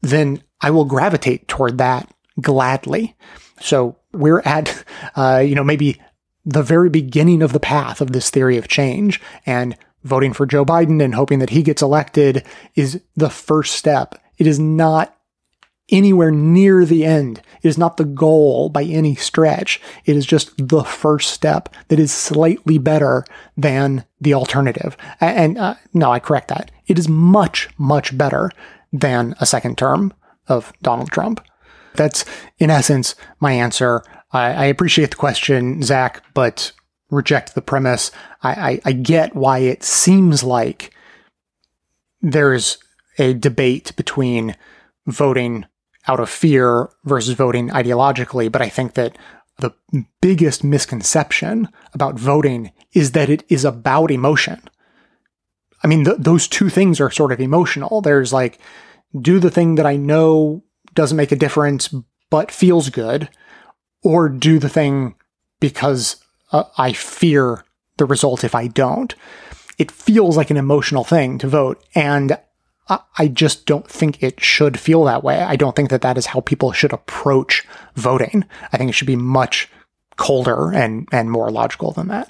then 0.00 0.42
I 0.60 0.70
will 0.70 0.84
gravitate 0.84 1.48
toward 1.48 1.78
that 1.78 2.12
gladly. 2.40 3.16
So 3.60 3.96
we're 4.12 4.42
at, 4.44 4.84
uh, 5.16 5.42
you 5.44 5.54
know, 5.54 5.64
maybe 5.64 6.00
the 6.44 6.62
very 6.62 6.88
beginning 6.88 7.42
of 7.42 7.52
the 7.52 7.60
path 7.60 8.00
of 8.00 8.12
this 8.12 8.30
theory 8.30 8.56
of 8.56 8.68
change 8.68 9.20
and 9.44 9.76
voting 10.04 10.32
for 10.32 10.46
Joe 10.46 10.64
Biden 10.64 11.02
and 11.02 11.14
hoping 11.14 11.40
that 11.40 11.50
he 11.50 11.62
gets 11.62 11.82
elected 11.82 12.44
is 12.74 13.00
the 13.16 13.28
first 13.28 13.74
step. 13.74 14.14
It 14.38 14.46
is 14.46 14.58
not 14.58 15.14
anywhere 15.90 16.30
near 16.30 16.84
the 16.84 17.04
end. 17.04 17.42
It 17.62 17.68
is 17.68 17.78
not 17.78 17.96
the 17.96 18.04
goal 18.04 18.68
by 18.68 18.84
any 18.84 19.14
stretch. 19.14 19.80
It 20.04 20.16
is 20.16 20.26
just 20.26 20.68
the 20.68 20.84
first 20.84 21.30
step 21.30 21.68
that 21.88 21.98
is 21.98 22.12
slightly 22.12 22.78
better 22.78 23.24
than 23.56 24.04
the 24.20 24.34
alternative. 24.34 24.96
And 25.20 25.58
uh, 25.58 25.74
no, 25.94 26.12
I 26.12 26.20
correct 26.20 26.48
that. 26.48 26.70
It 26.86 26.98
is 26.98 27.08
much, 27.08 27.68
much 27.78 28.16
better 28.16 28.50
than 28.92 29.34
a 29.40 29.46
second 29.46 29.78
term 29.78 30.12
of 30.46 30.72
Donald 30.82 31.10
Trump. 31.10 31.44
That's, 31.94 32.24
in 32.58 32.70
essence, 32.70 33.14
my 33.40 33.52
answer. 33.52 34.02
I, 34.32 34.52
I 34.52 34.64
appreciate 34.66 35.10
the 35.10 35.16
question, 35.16 35.82
Zach, 35.82 36.22
but 36.34 36.72
reject 37.10 37.54
the 37.54 37.62
premise. 37.62 38.10
I, 38.42 38.50
I, 38.52 38.80
I 38.84 38.92
get 38.92 39.34
why 39.34 39.58
it 39.58 39.82
seems 39.82 40.42
like 40.42 40.94
there's 42.20 42.78
a 43.18 43.34
debate 43.34 43.94
between 43.96 44.56
voting 45.06 45.64
out 46.06 46.20
of 46.20 46.30
fear 46.30 46.88
versus 47.04 47.34
voting 47.34 47.68
ideologically. 47.70 48.50
But 48.50 48.62
I 48.62 48.68
think 48.68 48.94
that 48.94 49.16
the 49.58 49.72
biggest 50.20 50.62
misconception 50.62 51.68
about 51.92 52.18
voting 52.18 52.70
is 52.92 53.12
that 53.12 53.28
it 53.28 53.44
is 53.48 53.64
about 53.64 54.10
emotion. 54.10 54.60
I 55.82 55.86
mean, 55.86 56.04
th- 56.04 56.18
those 56.18 56.48
two 56.48 56.68
things 56.68 57.00
are 57.00 57.10
sort 57.10 57.32
of 57.32 57.40
emotional. 57.40 58.00
There's 58.00 58.32
like, 58.32 58.58
do 59.20 59.38
the 59.38 59.50
thing 59.50 59.76
that 59.76 59.86
I 59.86 59.96
know 59.96 60.62
doesn't 60.94 61.16
make 61.16 61.32
a 61.32 61.36
difference, 61.36 61.94
but 62.30 62.50
feels 62.50 62.90
good, 62.90 63.28
or 64.02 64.28
do 64.28 64.58
the 64.58 64.68
thing 64.68 65.14
because 65.60 66.16
uh, 66.52 66.64
I 66.76 66.92
fear 66.92 67.64
the 67.96 68.04
result 68.04 68.44
if 68.44 68.54
I 68.54 68.66
don't. 68.66 69.14
It 69.78 69.90
feels 69.90 70.36
like 70.36 70.50
an 70.50 70.56
emotional 70.56 71.04
thing 71.04 71.38
to 71.38 71.48
vote. 71.48 71.82
And 71.94 72.38
I 73.18 73.28
just 73.28 73.66
don't 73.66 73.86
think 73.86 74.22
it 74.22 74.40
should 74.40 74.80
feel 74.80 75.04
that 75.04 75.22
way. 75.22 75.40
I 75.40 75.56
don't 75.56 75.76
think 75.76 75.90
that 75.90 76.00
that 76.02 76.16
is 76.16 76.26
how 76.26 76.40
people 76.40 76.72
should 76.72 76.92
approach 76.92 77.66
voting. 77.94 78.44
I 78.72 78.76
think 78.76 78.88
it 78.88 78.94
should 78.94 79.06
be 79.06 79.16
much 79.16 79.68
colder 80.16 80.72
and, 80.72 81.06
and 81.12 81.30
more 81.30 81.50
logical 81.50 81.92
than 81.92 82.08
that. 82.08 82.28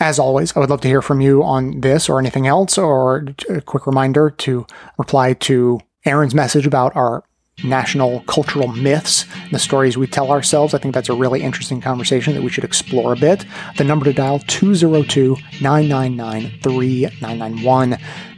As 0.00 0.18
always, 0.18 0.56
I 0.56 0.60
would 0.60 0.70
love 0.70 0.80
to 0.80 0.88
hear 0.88 1.02
from 1.02 1.20
you 1.20 1.42
on 1.42 1.82
this 1.82 2.08
or 2.08 2.18
anything 2.18 2.46
else, 2.46 2.78
or 2.78 3.26
a 3.50 3.60
quick 3.60 3.86
reminder 3.86 4.30
to 4.30 4.66
reply 4.96 5.34
to 5.34 5.78
Aaron's 6.06 6.34
message 6.34 6.66
about 6.66 6.96
our 6.96 7.22
national 7.62 8.20
cultural 8.20 8.68
myths, 8.68 9.26
and 9.34 9.52
the 9.52 9.58
stories 9.58 9.98
we 9.98 10.06
tell 10.06 10.30
ourselves. 10.30 10.72
I 10.72 10.78
think 10.78 10.94
that's 10.94 11.10
a 11.10 11.14
really 11.14 11.42
interesting 11.42 11.82
conversation 11.82 12.34
that 12.34 12.42
we 12.42 12.48
should 12.48 12.64
explore 12.64 13.12
a 13.12 13.16
bit. 13.16 13.44
The 13.76 13.84
number 13.84 14.06
to 14.06 14.14
dial 14.14 14.38
202 14.38 15.36
999 15.60 16.60
3991. 16.62 17.98